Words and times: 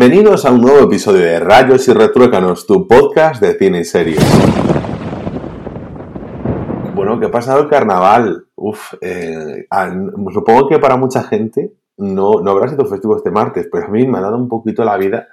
Bienvenidos 0.00 0.46
a 0.46 0.50
un 0.50 0.62
nuevo 0.62 0.78
episodio 0.86 1.20
de 1.20 1.38
Rayos 1.40 1.86
y 1.86 1.92
Retruécanos, 1.92 2.66
tu 2.66 2.88
podcast 2.88 3.38
de 3.42 3.52
cine 3.58 3.80
y 3.80 3.84
series. 3.84 4.18
Bueno, 6.94 7.20
¿qué 7.20 7.26
ha 7.26 7.30
pasado 7.30 7.60
el 7.60 7.68
carnaval? 7.68 8.46
Uf, 8.54 8.94
eh, 9.02 9.66
supongo 10.32 10.68
que 10.70 10.78
para 10.78 10.96
mucha 10.96 11.22
gente 11.22 11.74
no, 11.98 12.40
no 12.42 12.50
habrá 12.50 12.68
sido 12.68 12.86
festivo 12.86 13.14
este 13.14 13.30
martes, 13.30 13.68
pero 13.70 13.84
a 13.84 13.88
mí 13.90 14.06
me 14.06 14.16
ha 14.16 14.22
dado 14.22 14.38
un 14.38 14.48
poquito 14.48 14.84
la 14.84 14.96
vida 14.96 15.28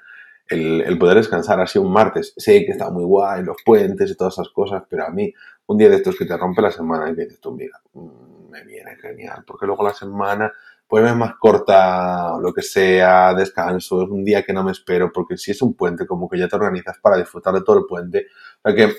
el, 0.50 0.98
poder 1.00 1.16
descansar 1.16 1.62
así 1.62 1.80
un 1.80 1.94
martes. 1.94 2.34
Sé 2.36 2.66
que 2.66 2.74
está 2.74 2.92
muy 2.92 3.06
guay, 3.06 3.46
los 3.46 3.56
puentes 3.66 4.12
y 4.12 4.18
todas 4.18 4.34
esas 4.34 4.50
cosas, 4.50 4.84
pero 4.90 5.06
a 5.06 5.12
mí 5.12 5.34
un 5.68 5.78
día 5.78 5.88
de 5.88 5.96
estos 5.96 6.18
que 6.18 6.26
te 6.26 6.36
rompe 6.36 6.62
la 6.62 6.72
semana 6.72 7.10
y 7.10 7.16
que 7.16 7.24
dices 7.24 7.40
tú, 7.40 7.54
mira, 7.54 7.80
mm, 7.94 8.50
me 8.50 8.66
viene 8.66 8.98
genial, 8.98 9.46
porque 9.48 9.66
luego 9.66 9.86
la 9.86 9.94
semana 9.94 10.52
pues 10.88 11.16
más 11.16 11.36
corta, 11.36 12.38
lo 12.42 12.54
que 12.54 12.62
sea, 12.62 13.34
descanso, 13.34 14.04
es 14.04 14.10
un 14.10 14.24
día 14.24 14.44
que 14.44 14.54
no 14.54 14.64
me 14.64 14.72
espero, 14.72 15.12
porque 15.12 15.38
si 15.38 15.52
es 15.52 15.62
un 15.62 15.74
puente, 15.74 16.08
como 16.08 16.30
que 16.30 16.40
ya 16.40 16.48
te 16.48 16.56
organizas 16.56 16.98
para 17.02 17.18
disfrutar 17.18 17.54
de 17.54 17.62
todo 17.62 17.80
el 17.80 17.86
puente. 17.86 18.28
O 18.64 18.70
sea 18.70 18.76
que 18.76 18.94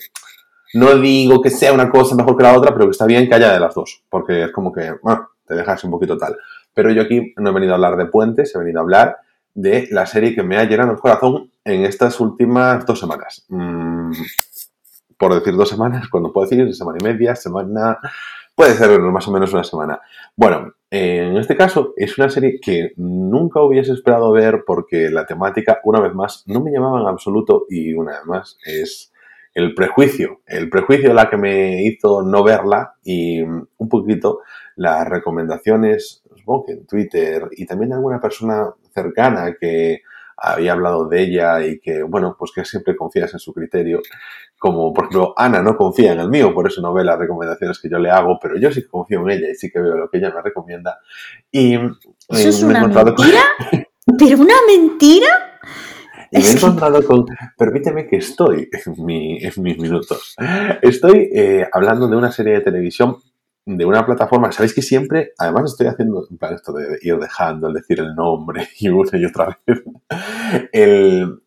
no 0.75 0.95
digo 0.97 1.41
que 1.41 1.51
sea 1.51 1.73
una 1.73 1.91
cosa 1.91 2.15
mejor 2.15 2.37
que 2.37 2.43
la 2.43 2.57
otra, 2.57 2.73
pero 2.73 2.85
que 2.85 2.91
está 2.91 3.07
bien 3.07 3.27
que 3.27 3.35
haya 3.35 3.53
de 3.53 3.61
las 3.61 3.75
dos, 3.75 4.05
porque 4.11 4.45
es 4.45 4.53
como 4.53 4.71
que, 4.71 4.93
bueno, 5.03 5.31
te 5.47 5.55
dejas 5.55 5.83
un 5.85 5.91
poquito 5.91 6.19
tal. 6.19 6.37
Pero 6.75 6.91
yo 6.91 7.03
aquí 7.03 7.33
no 7.39 7.51
he 7.51 7.55
venido 7.55 7.73
a 7.73 7.77
hablar 7.77 7.97
de 7.97 8.07
puentes, 8.07 8.55
he 8.55 8.59
venido 8.59 8.81
a 8.81 8.83
hablar 8.83 9.17
de 9.55 9.89
la 9.91 10.07
serie 10.07 10.35
que 10.35 10.43
me 10.43 10.57
ha 10.57 10.65
llenado 10.65 10.93
el 10.93 10.99
corazón 10.99 11.51
en 11.65 11.85
estas 11.85 12.21
últimas 12.21 12.85
dos 12.85 13.01
semanas. 13.01 13.45
Mm, 13.49 14.13
por 15.19 15.35
decir 15.35 15.55
dos 15.55 15.69
semanas, 15.69 16.09
cuando 16.11 16.33
puedo 16.33 16.49
decir 16.49 16.75
semana 16.75 16.99
y 17.01 17.05
media, 17.05 17.35
semana 17.35 17.99
Puede 18.59 18.75
ser 18.75 18.99
más 18.99 19.29
o 19.29 19.31
menos 19.31 19.53
una 19.53 19.63
semana. 19.63 20.01
Bueno, 20.35 20.73
en 20.91 21.37
este 21.37 21.57
caso 21.57 21.95
es 21.97 22.19
una 22.19 22.29
serie 22.29 22.59
que 22.61 22.91
nunca 22.97 23.63
hubiese 23.63 23.93
esperado 23.93 24.33
ver 24.33 24.65
porque 24.67 25.11
la 25.11 25.27
temática, 25.27 25.79
una 25.85 26.01
vez 26.01 26.13
más, 26.13 26.43
no 26.49 26.61
me 26.61 26.73
llamaba 26.73 27.01
en 27.01 27.07
absoluto 27.07 27.67
y 27.71 27.95
una 27.95 28.15
vez 28.15 28.27
más 28.27 28.59
es 28.65 29.13
el 29.55 29.75
prejuicio. 29.75 30.41
El 30.45 30.69
prejuicio 30.71 31.15
la 31.15 31.31
que 31.31 31.37
me 31.37 31.85
hizo 31.85 32.23
no 32.23 32.43
verla 32.43 32.95
y 33.05 33.43
un 33.43 33.89
poquito 33.89 34.41
las 34.75 35.09
recomendaciones, 35.09 36.25
en 36.67 36.85
Twitter 36.85 37.47
y 37.53 37.65
también 37.65 37.93
alguna 37.93 38.21
persona 38.21 38.75
cercana 38.93 39.55
que 39.61 40.01
había 40.41 40.73
hablado 40.73 41.09
de 41.09 41.23
ella 41.23 41.65
y 41.67 41.81
que, 41.81 42.03
bueno, 42.03 42.37
pues 42.39 42.53
que 42.55 42.65
siempre 42.65 42.97
confías 42.97 43.33
en 43.33 43.41
su 43.41 43.53
criterio. 43.53 44.01
Como, 44.59 44.93
por 44.93 45.05
ejemplo, 45.05 45.35
Ana 45.37 45.63
no 45.63 45.77
confía 45.77 46.13
en 46.13 46.21
el 46.21 46.29
mío, 46.29 46.53
por 46.53 46.67
eso 46.67 46.81
no 46.81 46.93
ve 46.93 47.05
las 47.05 47.19
recomendaciones 47.19 47.79
que 47.79 47.89
yo 47.89 47.99
le 47.99 48.11
hago, 48.11 48.39
pero 48.41 48.59
yo 48.59 48.73
sí 48.73 48.87
confío 48.87 49.21
en 49.23 49.31
ella 49.31 49.51
y 49.51 49.55
sí 49.55 49.71
que 49.71 49.81
veo 49.81 49.97
lo 49.97 50.11
que 50.11 50.19
ella 50.19 50.33
me 50.35 50.43
recomienda. 50.43 50.99
Y 51.51 51.75
¿Eso 51.75 52.49
es 52.49 52.63
una 52.63 52.87
mentira? 52.87 53.43
¿Pero 54.19 54.39
una 54.39 54.55
mentira? 54.67 55.29
Y 56.31 56.39
me 56.39 56.45
he 56.45 56.53
encontrado 56.53 57.03
con, 57.05 57.25
permíteme 57.57 58.07
que 58.07 58.17
estoy 58.17 58.69
en, 58.73 59.63
mis 59.63 59.79
minutos, 59.79 60.37
estoy 60.83 61.31
eh, 61.35 61.67
hablando 61.73 62.07
de 62.07 62.17
una 62.17 62.31
serie 62.31 62.55
de 62.55 62.61
televisión 62.61 63.17
de 63.77 63.85
una 63.85 64.07
plataforma, 64.07 64.51
sabéis 64.51 64.73
que 64.73 64.81
siempre, 64.81 65.33
además 65.37 65.73
estoy 65.73 65.89
haciendo, 65.89 66.27
para 66.41 66.55
esto 66.55 66.73
de 66.73 66.99
ir 67.03 67.19
dejando, 67.19 67.67
el 67.67 67.75
decir 67.75 68.01
el 68.01 68.15
nombre 68.15 68.67
y 68.81 68.89
una 68.89 69.11
y 69.13 69.27
otra 69.27 69.59
vez, 69.67 69.85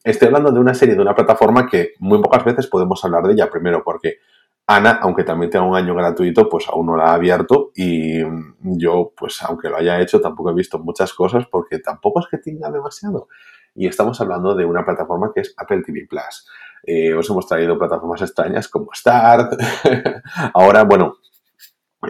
estoy 0.03 0.27
hablando 0.27 0.51
de 0.51 0.59
una 0.59 0.75
serie, 0.75 0.93
de 0.93 1.01
una 1.01 1.15
plataforma 1.15 1.67
que 1.67 1.93
muy 1.99 2.21
pocas 2.21 2.45
veces 2.45 2.67
podemos 2.67 3.03
hablar 3.03 3.23
de 3.23 3.33
ella, 3.33 3.49
primero 3.49 3.83
porque 3.83 4.19
Ana, 4.67 4.99
aunque 5.01 5.23
también 5.23 5.49
tenga 5.49 5.65
un 5.65 5.75
año 5.75 5.95
gratuito, 5.95 6.47
pues 6.47 6.67
aún 6.69 6.85
no 6.85 6.95
la 6.95 7.05
ha 7.05 7.13
abierto 7.15 7.71
y 7.75 8.21
yo, 8.61 9.11
pues 9.17 9.41
aunque 9.41 9.69
lo 9.69 9.77
haya 9.77 9.99
hecho, 9.99 10.21
tampoco 10.21 10.51
he 10.51 10.53
visto 10.53 10.77
muchas 10.77 11.13
cosas 11.13 11.45
porque 11.49 11.79
tampoco 11.79 12.19
es 12.19 12.27
que 12.29 12.37
tenga 12.37 12.69
demasiado. 12.69 13.27
Y 13.73 13.87
estamos 13.87 14.21
hablando 14.21 14.53
de 14.53 14.65
una 14.65 14.85
plataforma 14.85 15.31
que 15.33 15.41
es 15.41 15.55
Apple 15.57 15.81
TV 15.83 16.05
Plus. 16.07 16.47
Eh, 16.83 17.13
os 17.13 17.27
hemos 17.29 17.47
traído 17.47 17.79
plataformas 17.79 18.21
extrañas 18.21 18.67
como 18.67 18.93
Start. 18.93 19.53
Ahora, 20.53 20.83
bueno, 20.83 21.15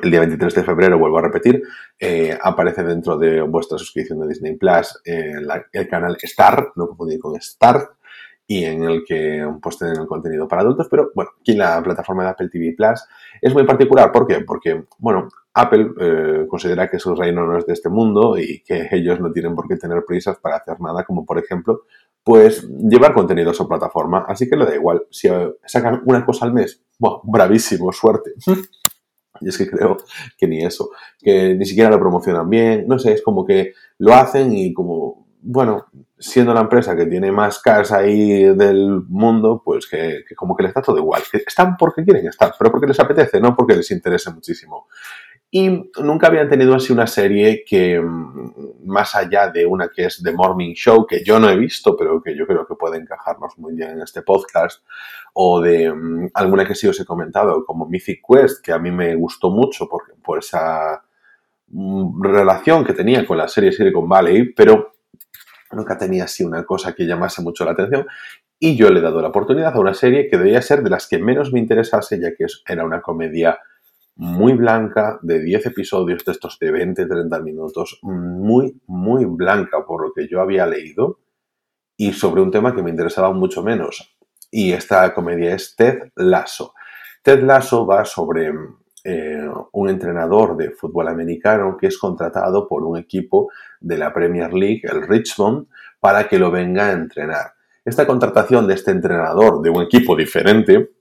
el 0.01 0.09
día 0.09 0.19
23 0.21 0.55
de 0.55 0.63
febrero, 0.63 0.99
vuelvo 0.99 1.17
a 1.17 1.23
repetir, 1.23 1.63
eh, 1.99 2.37
aparece 2.41 2.83
dentro 2.83 3.17
de 3.17 3.41
vuestra 3.41 3.77
suscripción 3.77 4.19
de 4.19 4.27
Disney 4.27 4.55
Plus 4.55 5.01
eh, 5.05 5.33
el 5.73 5.87
canal 5.89 6.17
Star, 6.21 6.71
no 6.75 6.87
confundir 6.87 7.19
con 7.19 7.35
Star, 7.35 7.89
y 8.47 8.65
en 8.65 8.83
el 8.83 9.03
que 9.05 9.47
pues 9.61 9.77
tienen 9.77 10.01
el 10.01 10.07
contenido 10.07 10.47
para 10.47 10.61
adultos, 10.61 10.87
pero 10.91 11.11
bueno, 11.15 11.31
aquí 11.39 11.53
la 11.53 11.81
plataforma 11.81 12.23
de 12.23 12.29
Apple 12.29 12.49
TV 12.49 12.73
Plus 12.75 13.01
es 13.41 13.53
muy 13.53 13.65
particular, 13.65 14.11
¿por 14.11 14.27
qué? 14.27 14.41
Porque, 14.41 14.83
bueno, 14.97 15.29
Apple 15.53 15.91
eh, 15.99 16.45
considera 16.49 16.89
que 16.89 16.99
su 16.99 17.15
reino 17.15 17.45
no 17.45 17.57
es 17.57 17.65
de 17.65 17.73
este 17.73 17.87
mundo 17.87 18.37
y 18.37 18.61
que 18.61 18.89
ellos 18.91 19.19
no 19.21 19.31
tienen 19.31 19.55
por 19.55 19.67
qué 19.67 19.77
tener 19.77 20.03
prisas 20.05 20.37
para 20.39 20.57
hacer 20.57 20.81
nada, 20.81 21.05
como 21.05 21.25
por 21.25 21.37
ejemplo, 21.37 21.83
pues 22.23 22.67
llevar 22.69 23.13
contenido 23.13 23.51
a 23.51 23.53
su 23.53 23.67
plataforma, 23.67 24.25
así 24.27 24.49
que 24.49 24.57
le 24.57 24.65
da 24.65 24.75
igual, 24.75 25.03
si 25.09 25.29
sacan 25.65 26.01
una 26.05 26.25
cosa 26.25 26.45
al 26.45 26.53
mes, 26.53 26.81
bueno, 26.99 27.21
bravísimo, 27.23 27.91
suerte. 27.93 28.33
Y 29.45 29.49
es 29.49 29.57
que 29.57 29.69
creo 29.69 29.97
que 30.37 30.47
ni 30.47 30.63
eso, 30.63 30.91
que 31.19 31.55
ni 31.55 31.65
siquiera 31.65 31.89
lo 31.89 31.99
promocionan 31.99 32.49
bien, 32.49 32.85
no 32.87 32.99
sé, 32.99 33.13
es 33.13 33.21
como 33.21 33.45
que 33.45 33.73
lo 33.97 34.13
hacen 34.13 34.55
y 34.55 34.73
como, 34.73 35.27
bueno, 35.41 35.87
siendo 36.17 36.53
la 36.53 36.61
empresa 36.61 36.95
que 36.95 37.07
tiene 37.07 37.31
más 37.31 37.59
casa 37.59 37.97
ahí 37.97 38.55
del 38.55 39.01
mundo, 39.07 39.61
pues 39.65 39.87
que, 39.87 40.23
como 40.35 40.55
que 40.55 40.63
les 40.63 40.69
está 40.69 40.81
todo 40.81 40.97
igual, 40.97 41.23
están 41.33 41.75
porque 41.77 42.03
quieren 42.03 42.27
estar, 42.27 42.53
pero 42.57 42.71
porque 42.71 42.87
les 42.87 42.99
apetece, 42.99 43.41
no 43.41 43.55
porque 43.55 43.75
les 43.75 43.89
interese 43.89 44.31
muchísimo. 44.31 44.87
Y 45.53 45.91
nunca 46.01 46.27
habían 46.27 46.47
tenido 46.47 46.73
así 46.73 46.93
una 46.93 47.07
serie 47.07 47.65
que, 47.67 47.99
mm, 47.99 48.85
más 48.85 49.15
allá 49.15 49.49
de 49.49 49.65
una 49.65 49.89
que 49.89 50.05
es 50.05 50.23
The 50.23 50.31
Morning 50.31 50.73
Show, 50.73 51.05
que 51.05 51.25
yo 51.25 51.41
no 51.41 51.49
he 51.49 51.57
visto, 51.57 51.97
pero 51.97 52.21
que 52.23 52.37
yo 52.37 52.47
creo 52.47 52.65
que 52.65 52.75
puede 52.75 52.97
encajarnos 52.97 53.57
muy 53.57 53.75
bien 53.75 53.89
en 53.91 54.01
este 54.01 54.21
podcast, 54.21 54.81
o 55.33 55.59
de 55.59 55.93
mm, 55.93 56.29
alguna 56.35 56.65
que 56.65 56.73
sí 56.73 56.87
os 56.87 56.97
he 57.01 57.05
comentado, 57.05 57.65
como 57.65 57.85
Mythic 57.85 58.21
Quest, 58.25 58.63
que 58.63 58.71
a 58.71 58.79
mí 58.79 58.91
me 58.91 59.13
gustó 59.15 59.49
mucho 59.49 59.89
por, 59.89 60.15
por 60.23 60.39
esa 60.39 61.03
mm, 61.67 62.23
relación 62.23 62.85
que 62.85 62.93
tenía 62.93 63.27
con 63.27 63.37
la 63.37 63.49
serie 63.49 63.73
Silicon 63.73 64.07
Valley, 64.07 64.53
pero 64.53 64.93
nunca 65.73 65.97
tenía 65.97 66.23
así 66.25 66.45
una 66.45 66.63
cosa 66.65 66.93
que 66.93 67.05
llamase 67.05 67.41
mucho 67.41 67.65
la 67.65 67.71
atención. 67.71 68.07
Y 68.57 68.77
yo 68.77 68.89
le 68.89 68.99
he 68.99 69.03
dado 69.03 69.21
la 69.21 69.29
oportunidad 69.29 69.75
a 69.75 69.79
una 69.79 69.93
serie 69.93 70.29
que 70.29 70.37
debía 70.37 70.61
ser 70.61 70.81
de 70.81 70.89
las 70.91 71.07
que 71.07 71.19
menos 71.19 71.51
me 71.51 71.59
interesase, 71.59 72.21
ya 72.21 72.29
que 72.35 72.45
era 72.65 72.85
una 72.85 73.01
comedia 73.01 73.59
muy 74.15 74.53
blanca, 74.53 75.19
de 75.21 75.41
10 75.41 75.67
episodios 75.67 76.23
de 76.25 76.31
estos 76.31 76.57
de 76.59 76.71
20-30 76.71 77.41
minutos, 77.43 77.99
muy, 78.01 78.81
muy 78.87 79.25
blanca 79.25 79.85
por 79.85 80.03
lo 80.03 80.13
que 80.13 80.27
yo 80.27 80.41
había 80.41 80.65
leído 80.65 81.19
y 81.97 82.13
sobre 82.13 82.41
un 82.41 82.51
tema 82.51 82.75
que 82.75 82.83
me 82.83 82.89
interesaba 82.89 83.31
mucho 83.31 83.63
menos. 83.63 84.17
Y 84.49 84.73
esta 84.73 85.13
comedia 85.13 85.55
es 85.55 85.75
Ted 85.75 86.11
Lasso. 86.15 86.73
Ted 87.23 87.43
Lasso 87.43 87.85
va 87.85 88.03
sobre 88.05 88.51
eh, 89.03 89.49
un 89.71 89.89
entrenador 89.89 90.57
de 90.57 90.71
fútbol 90.71 91.07
americano 91.07 91.77
que 91.77 91.87
es 91.87 91.97
contratado 91.97 92.67
por 92.67 92.83
un 92.83 92.97
equipo 92.97 93.49
de 93.79 93.97
la 93.97 94.13
Premier 94.13 94.53
League, 94.53 94.81
el 94.83 95.07
Richmond, 95.07 95.67
para 95.99 96.27
que 96.27 96.37
lo 96.37 96.51
venga 96.51 96.87
a 96.87 96.91
entrenar. 96.91 97.53
Esta 97.83 98.05
contratación 98.05 98.67
de 98.67 98.75
este 98.75 98.91
entrenador 98.91 99.61
de 99.61 99.69
un 99.71 99.81
equipo 99.81 100.15
diferente 100.15 100.91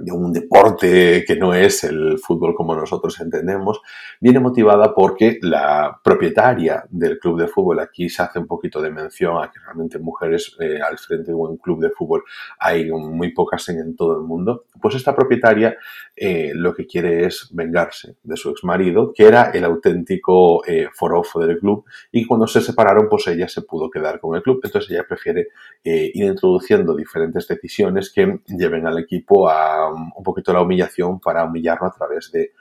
de 0.00 0.12
un 0.12 0.32
deporte 0.32 1.24
que 1.26 1.36
no 1.36 1.54
es 1.54 1.82
el 1.84 2.18
fútbol 2.18 2.54
como 2.54 2.74
nosotros 2.74 3.18
entendemos, 3.20 3.80
viene 4.20 4.38
motivada 4.38 4.94
porque 4.94 5.38
la 5.40 5.98
propietaria 6.04 6.84
del 6.90 7.18
club 7.18 7.40
de 7.40 7.48
fútbol, 7.48 7.80
aquí 7.80 8.08
se 8.08 8.22
hace 8.22 8.38
un 8.38 8.46
poquito 8.46 8.82
de 8.82 8.90
mención 8.90 9.42
a 9.42 9.50
que 9.50 9.60
realmente 9.60 9.98
mujeres 9.98 10.54
eh, 10.60 10.78
al 10.80 10.98
frente 10.98 11.30
de 11.30 11.34
un 11.34 11.56
club 11.56 11.80
de 11.80 11.90
fútbol 11.90 12.24
hay 12.58 12.90
muy 12.90 13.32
pocas 13.32 13.68
en, 13.70 13.96
todo 13.96 14.18
el 14.18 14.26
mundo, 14.26 14.64
pues 14.80 14.94
esta 14.94 15.14
propietaria 15.14 15.76
eh, 16.14 16.52
lo 16.54 16.74
que 16.74 16.86
quiere 16.86 17.24
es 17.24 17.48
vengarse 17.52 18.16
de 18.22 18.36
su 18.36 18.50
ex 18.50 18.64
marido, 18.64 19.12
que 19.14 19.24
era 19.24 19.50
el 19.50 19.64
auténtico 19.64 20.64
eh, 20.66 20.88
forofo 20.92 21.40
del 21.40 21.58
club, 21.58 21.84
y 22.12 22.26
cuando 22.26 22.46
se 22.46 22.60
separaron, 22.60 23.08
pues 23.08 23.26
ella 23.28 23.48
se 23.48 23.62
pudo 23.62 23.88
quedar 23.88 24.20
con 24.20 24.36
el 24.36 24.42
club, 24.42 24.60
entonces 24.62 24.90
ella 24.90 25.06
prefiere 25.08 25.48
ir 25.82 26.24
introduciendo 26.24 26.94
diferentes 26.94 27.48
decisiones 27.48 28.12
que 28.12 28.40
lleven 28.46 28.86
al 28.86 28.98
equipo 28.98 29.48
a 29.48 29.77
un 29.86 30.22
poquito 30.22 30.52
la 30.52 30.62
humillación 30.62 31.20
para 31.20 31.44
humillarlo 31.44 31.86
a 31.86 31.92
través 31.92 32.30
de, 32.32 32.52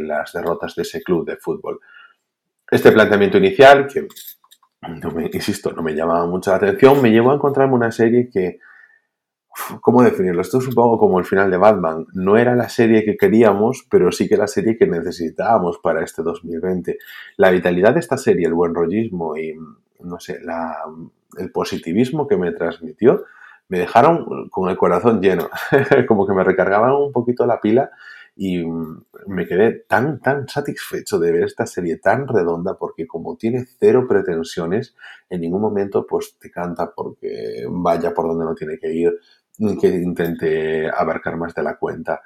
las 0.00 0.32
derrotas 0.32 0.74
de 0.74 0.82
ese 0.82 1.02
club 1.02 1.26
de 1.26 1.36
fútbol. 1.36 1.80
Este 2.70 2.92
planteamiento 2.92 3.38
inicial, 3.38 3.86
que, 3.86 4.06
insisto, 5.32 5.72
no 5.72 5.82
me 5.82 5.94
llamaba 5.94 6.26
mucho 6.26 6.50
la 6.50 6.56
atención, 6.56 7.00
me 7.02 7.10
llevó 7.10 7.32
a 7.32 7.34
encontrarme 7.34 7.74
una 7.74 7.90
serie 7.90 8.28
que, 8.30 8.58
¿cómo 9.80 10.02
definirlo? 10.02 10.40
Esto 10.40 10.58
es 10.58 10.68
un 10.68 10.74
poco 10.74 10.98
como 10.98 11.18
el 11.18 11.24
final 11.24 11.50
de 11.50 11.56
Batman. 11.56 12.06
No 12.14 12.36
era 12.36 12.54
la 12.54 12.68
serie 12.68 13.04
que 13.04 13.16
queríamos, 13.16 13.86
pero 13.90 14.12
sí 14.12 14.28
que 14.28 14.36
la 14.36 14.46
serie 14.46 14.76
que 14.76 14.86
necesitábamos 14.86 15.78
para 15.78 16.02
este 16.02 16.22
2020. 16.22 16.98
La 17.36 17.50
vitalidad 17.50 17.94
de 17.94 18.00
esta 18.00 18.16
serie, 18.16 18.46
el 18.46 18.54
buen 18.54 18.74
rollismo 18.74 19.36
y, 19.36 19.54
no 20.00 20.18
sé, 20.20 20.40
el 21.38 21.52
positivismo 21.52 22.26
que 22.26 22.36
me 22.36 22.52
transmitió, 22.52 23.24
me 23.70 23.78
dejaron 23.78 24.48
con 24.50 24.68
el 24.68 24.76
corazón 24.76 25.22
lleno, 25.22 25.48
como 26.08 26.26
que 26.26 26.34
me 26.34 26.44
recargaban 26.44 26.92
un 26.92 27.12
poquito 27.12 27.46
la 27.46 27.60
pila 27.60 27.90
y 28.34 28.64
mm, 28.64 29.04
me 29.28 29.46
quedé 29.46 29.84
tan, 29.88 30.20
tan 30.20 30.48
satisfecho 30.48 31.20
de 31.20 31.30
ver 31.30 31.44
esta 31.44 31.66
serie 31.66 31.98
tan 31.98 32.26
redonda 32.26 32.76
porque 32.76 33.06
como 33.06 33.36
tiene 33.36 33.64
cero 33.78 34.06
pretensiones, 34.08 34.96
en 35.28 35.40
ningún 35.42 35.62
momento 35.62 36.04
pues 36.04 36.36
te 36.38 36.50
canta 36.50 36.92
porque 36.92 37.64
vaya 37.70 38.12
por 38.12 38.26
donde 38.26 38.44
no 38.44 38.54
tiene 38.56 38.76
que 38.76 38.92
ir, 38.92 39.12
que 39.80 39.88
intente 39.88 40.90
abarcar 40.90 41.36
más 41.36 41.54
de 41.54 41.62
la 41.62 41.76
cuenta. 41.76 42.22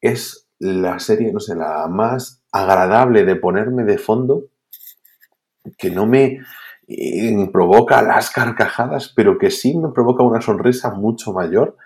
Es 0.00 0.48
la 0.58 0.98
serie, 0.98 1.32
no 1.32 1.40
sé, 1.40 1.54
la 1.54 1.88
más 1.88 2.42
agradable 2.52 3.24
de 3.24 3.36
ponerme 3.36 3.84
de 3.84 3.96
fondo, 3.96 4.44
que 5.78 5.90
no 5.90 6.04
me 6.06 6.40
provoca 7.52 8.02
las 8.02 8.30
carcajadas, 8.30 9.12
pero 9.14 9.38
que 9.38 9.50
sí 9.50 9.76
me 9.76 9.90
provoca 9.90 10.22
una 10.22 10.40
sonrisa 10.40 10.90
mucho 10.90 11.32
mayor 11.32 11.76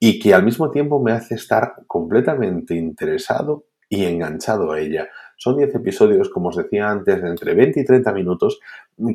y 0.00 0.18
que 0.18 0.34
al 0.34 0.44
mismo 0.44 0.70
tiempo 0.70 1.02
me 1.02 1.12
hace 1.12 1.34
estar 1.34 1.74
completamente 1.86 2.74
interesado 2.74 3.64
y 3.88 4.04
enganchado 4.04 4.72
a 4.72 4.80
ella. 4.80 5.08
Son 5.36 5.56
10 5.56 5.74
episodios, 5.74 6.30
como 6.30 6.48
os 6.48 6.56
decía 6.56 6.90
antes, 6.90 7.20
de 7.22 7.28
entre 7.28 7.54
20 7.54 7.80
y 7.80 7.84
30 7.84 8.12
minutos, 8.12 8.60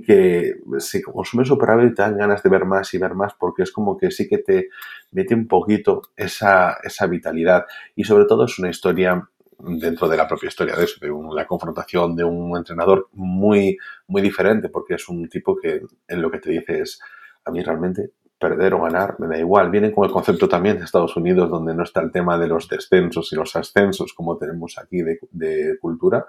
que 0.05 0.55
si 0.79 1.01
consumes 1.01 1.47
súper 1.47 1.69
rápido 1.69 1.93
te 1.93 2.01
dan 2.01 2.17
ganas 2.17 2.43
de 2.43 2.49
ver 2.49 2.65
más 2.65 2.93
y 2.93 2.97
ver 2.97 3.15
más, 3.15 3.33
porque 3.39 3.63
es 3.63 3.71
como 3.71 3.97
que 3.97 4.11
sí 4.11 4.27
que 4.27 4.39
te 4.39 4.69
mete 5.11 5.33
un 5.33 5.47
poquito 5.47 6.01
esa, 6.15 6.77
esa 6.83 7.07
vitalidad. 7.07 7.65
Y 7.95 8.03
sobre 8.03 8.25
todo 8.25 8.45
es 8.45 8.59
una 8.59 8.69
historia 8.69 9.29
dentro 9.59 10.07
de 10.07 10.17
la 10.17 10.27
propia 10.27 10.47
historia 10.47 10.75
de 10.75 10.85
eso, 10.85 10.99
de 11.01 11.11
la 11.35 11.45
confrontación 11.45 12.15
de 12.15 12.23
un 12.23 12.55
entrenador 12.57 13.09
muy, 13.13 13.77
muy 14.07 14.21
diferente, 14.21 14.69
porque 14.69 14.95
es 14.95 15.09
un 15.09 15.27
tipo 15.27 15.57
que 15.57 15.81
en 16.07 16.21
lo 16.21 16.31
que 16.31 16.39
te 16.39 16.51
dice 16.51 16.81
es, 16.81 16.99
a 17.45 17.51
mí 17.51 17.61
realmente 17.61 18.11
perder 18.39 18.73
o 18.73 18.81
ganar, 18.81 19.19
me 19.19 19.27
da 19.27 19.37
igual. 19.37 19.69
Vienen 19.69 19.91
con 19.91 20.05
el 20.05 20.11
concepto 20.11 20.47
también 20.47 20.77
de 20.77 20.85
Estados 20.85 21.15
Unidos, 21.17 21.49
donde 21.49 21.75
no 21.75 21.83
está 21.83 22.01
el 22.01 22.11
tema 22.11 22.37
de 22.37 22.47
los 22.47 22.69
descensos 22.69 23.31
y 23.33 23.35
los 23.35 23.55
ascensos, 23.55 24.13
como 24.13 24.37
tenemos 24.37 24.77
aquí 24.77 25.01
de, 25.01 25.77
cultura, 25.79 26.25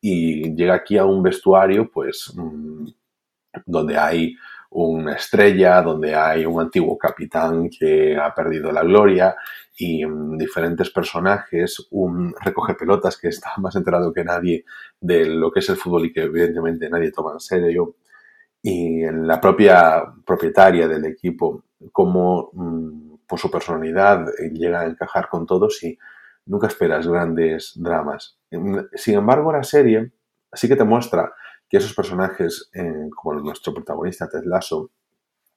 y 0.00 0.54
llega 0.56 0.74
aquí 0.74 0.98
a 0.98 1.04
un 1.04 1.22
vestuario, 1.22 1.88
pues, 1.88 2.32
mm, 2.34 2.88
donde 3.66 3.96
hay 3.96 4.34
una 4.74 5.14
estrella, 5.14 5.82
donde 5.82 6.14
hay 6.14 6.46
un 6.46 6.60
antiguo 6.60 6.96
capitán 6.96 7.68
que 7.68 8.16
ha 8.16 8.34
perdido 8.34 8.72
la 8.72 8.82
gloria 8.82 9.36
y 9.76 10.04
mm, 10.04 10.36
diferentes 10.38 10.90
personajes, 10.90 11.86
un 11.90 12.34
recoge 12.40 12.74
pelotas 12.74 13.16
que 13.18 13.28
está 13.28 13.52
más 13.58 13.76
enterado 13.76 14.12
que 14.12 14.24
nadie 14.24 14.64
de 15.00 15.26
lo 15.26 15.50
que 15.50 15.60
es 15.60 15.68
el 15.68 15.76
fútbol 15.76 16.06
y 16.06 16.12
que 16.12 16.22
evidentemente 16.22 16.88
nadie 16.88 17.10
toma 17.12 17.32
en 17.32 17.40
serio 17.40 17.96
y 18.62 19.02
la 19.10 19.40
propia 19.40 20.04
propietaria 20.24 20.86
del 20.86 21.04
equipo, 21.04 21.64
cómo 21.90 22.50
mm, 22.52 23.14
por 23.26 23.38
su 23.38 23.50
personalidad 23.50 24.28
eh, 24.38 24.50
llega 24.52 24.80
a 24.80 24.86
encajar 24.86 25.28
con 25.28 25.46
todos 25.46 25.82
y 25.82 25.98
nunca 26.46 26.68
esperas 26.68 27.06
grandes 27.06 27.72
dramas. 27.76 28.38
Sin 28.94 29.14
embargo, 29.14 29.52
la 29.52 29.64
serie 29.64 30.12
sí 30.52 30.68
que 30.68 30.76
te 30.76 30.84
muestra 30.84 31.32
que 31.72 31.78
esos 31.78 31.94
personajes, 31.94 32.68
eh, 32.74 33.08
como 33.16 33.40
nuestro 33.40 33.72
protagonista 33.72 34.28
Ted 34.28 34.44
Lasso, 34.44 34.90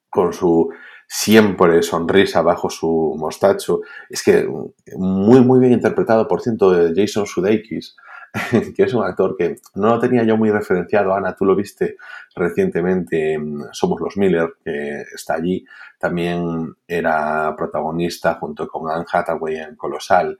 con 0.10 0.32
su 0.32 0.70
siempre 1.06 1.84
sonrisa 1.84 2.42
bajo 2.42 2.70
su 2.70 3.16
mostacho, 3.18 3.82
es 4.10 4.24
que 4.24 4.48
muy, 4.96 5.42
muy 5.42 5.60
bien 5.60 5.74
interpretado, 5.74 6.26
por 6.26 6.42
cierto, 6.42 6.72
de 6.72 6.94
Jason 6.96 7.26
Sudeikis, 7.26 7.98
que 8.78 8.84
es 8.84 8.94
un 8.94 9.04
actor 9.04 9.36
que 9.38 9.58
no 9.76 9.90
lo 9.90 10.00
tenía 10.00 10.24
yo 10.24 10.38
muy 10.38 10.52
referenciado. 10.52 11.14
Ana, 11.14 11.36
tú 11.36 11.44
lo 11.44 11.54
viste 11.54 11.98
recientemente 12.34 13.34
en 13.34 13.66
Somos 13.74 14.00
los 14.00 14.16
Miller, 14.16 14.54
que 14.64 15.02
está 15.14 15.34
allí. 15.34 15.66
También 16.00 16.78
era 16.88 17.54
protagonista 17.58 18.36
junto 18.36 18.70
con 18.70 18.90
Anne 18.90 19.06
Hathaway 19.12 19.58
en 19.58 19.76
Colosal. 19.76 20.40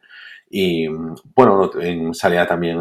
Y 0.58 0.88
bueno, 0.88 1.70
salía 2.14 2.48
también 2.48 2.80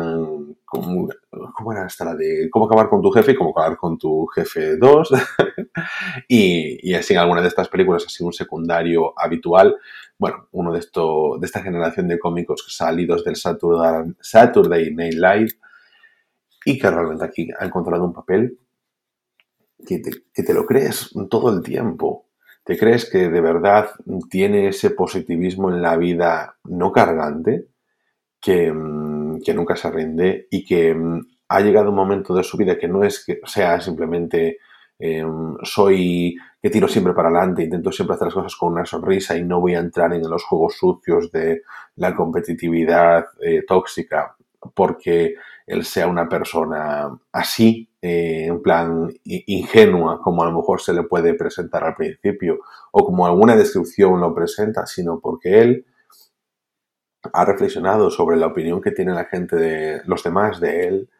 ¿cómo 0.65 1.73
era 1.73 1.87
esta 1.89 2.05
la 2.05 2.15
de 2.15 2.49
cómo 2.49 2.67
acabar 2.67 2.89
con 2.89 3.03
tu 3.03 3.11
jefe 3.11 3.33
y 3.33 3.35
cómo 3.35 3.51
acabar 3.51 3.77
con 3.77 3.99
tu 3.99 4.27
jefe 4.27 4.77
2? 4.77 5.11
y, 6.29 6.95
así 6.95 7.15
en 7.15 7.19
alguna 7.19 7.41
de 7.41 7.49
estas 7.49 7.69
películas 7.69 8.05
sido 8.05 8.29
un 8.29 8.33
secundario 8.33 9.13
habitual. 9.17 9.75
Bueno, 10.17 10.47
uno 10.53 10.73
de, 10.73 10.79
esto, 10.79 11.37
de 11.41 11.47
esta 11.47 11.65
generación 11.65 12.07
de 12.07 12.21
cómicos 12.21 12.65
salidos 12.69 13.25
del 13.25 13.35
Saturday, 13.35 14.95
Night 14.95 15.15
Live 15.15 15.51
y 16.65 16.79
que 16.79 16.89
realmente 16.89 17.25
aquí 17.25 17.49
ha 17.59 17.65
encontrado 17.65 18.05
un 18.05 18.13
papel 18.13 18.57
que 19.85 19.99
te 19.99 20.55
lo 20.55 20.65
crees 20.65 21.11
todo 21.29 21.53
el 21.53 21.61
tiempo. 21.61 22.25
¿Te 22.65 22.79
crees 22.79 23.11
que 23.11 23.29
de 23.29 23.41
verdad 23.43 23.91
tiene 24.31 24.69
ese 24.69 24.91
positivismo 24.91 25.71
en 25.71 25.83
la 25.83 25.97
vida 25.97 26.57
no 26.65 26.91
cargante, 26.93 27.67
que, 28.41 28.73
mm, 28.73 29.43
que 29.43 29.55
nunca 29.55 29.77
se 29.77 29.91
rinde 29.91 30.49
y 30.51 30.65
que 30.65 30.95
mm, 30.95 31.21
ha 31.49 31.61
llegado 31.61 31.91
un 31.91 31.97
momento 31.97 32.35
de 32.35 32.43
su 32.43 32.57
vida 32.57 32.79
que 32.79 32.89
no 32.89 33.05
es 33.05 33.25
que 33.25 33.41
sea 33.45 33.81
simplemente 33.81 34.59
em, 34.99 35.57
soy 35.63 36.37
que 36.63 36.71
tiro 36.71 36.89
siempre 36.89 37.13
para 37.15 37.29
adelante, 37.29 37.65
intento 37.65 37.93
siempre 37.93 38.15
hacer 38.15 38.27
las 38.29 38.35
cosas 38.35 38.57
con 38.57 38.73
una 38.73 38.87
sonrisa 38.87 39.37
y 39.37 39.45
no 39.45 39.61
voy 39.61 39.75
a 39.75 39.81
entrar 39.81 40.15
en 40.15 40.29
los 40.29 40.45
juegos 40.45 40.77
sucios 40.79 41.31
de 41.33 41.63
la 41.97 42.15
competitividad 42.15 43.27
eh, 43.43 43.63
tóxica 43.67 44.37
porque 44.75 45.35
él 45.67 45.85
sea 45.85 46.07
una 46.07 46.29
persona 46.29 47.19
así, 47.33 47.89
eh, 48.01 48.47
en 48.47 48.63
plan 48.63 49.13
ingenua, 49.25 50.21
como 50.21 50.43
a 50.43 50.47
lo 50.47 50.57
mejor 50.59 50.81
se 50.81 50.93
le 50.93 51.05
puede 51.05 51.35
presentar 51.35 51.85
al 51.85 51.95
principio, 51.95 52.61
o 52.93 53.05
como 53.05 53.27
alguna 53.27 53.57
descripción 53.57 54.21
lo 54.21 54.35
presenta, 54.35 54.87
sino 54.87 55.21
porque 55.21 55.61
él 55.61 55.87
ha 57.33 57.45
reflexionado 57.45 58.11
sobre 58.11 58.37
la 58.37 58.49
opinión 58.49 58.81
que 58.83 58.91
tiene 58.91 59.15
la 59.15 59.25
gente 59.25 59.57
de 59.57 60.03
los 60.05 60.23
demás 60.23 60.61
de 60.61 60.87
él, 60.87 61.11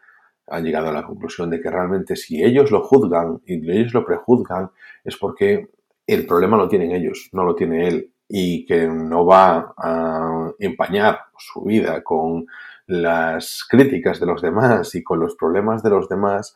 ha 0.47 0.61
llegado 0.61 0.89
a 0.89 0.93
la 0.93 1.07
conclusión 1.07 1.49
de 1.49 1.61
que 1.61 1.71
realmente 1.71 2.17
si 2.17 2.45
ellos 2.45 2.71
lo 2.71 2.83
juzgan 2.83 3.41
y 3.47 3.71
ellos 3.71 3.95
lo 3.95 4.05
prejuzgan 4.05 4.71
es 5.03 5.17
porque 5.17 5.71
el 6.07 6.27
problema 6.27 6.59
lo 6.59 6.69
tienen 6.69 6.93
ellos, 6.93 7.31
no 7.33 7.45
lo 7.45 7.55
tiene 7.55 7.89
él 7.89 8.13
y 8.29 8.67
que 8.67 8.87
no 8.87 9.25
va 9.25 9.75
a 9.77 10.53
empañar 10.59 11.21
su 11.39 11.63
vida 11.63 12.03
con 12.03 12.47
las 12.87 13.65
críticas 13.69 14.21
de 14.21 14.27
los 14.27 14.43
demás 14.43 14.95
y 14.95 15.03
con 15.03 15.21
los 15.21 15.37
problemas 15.37 15.83
de 15.83 15.91
los 15.91 16.09
demás 16.09 16.55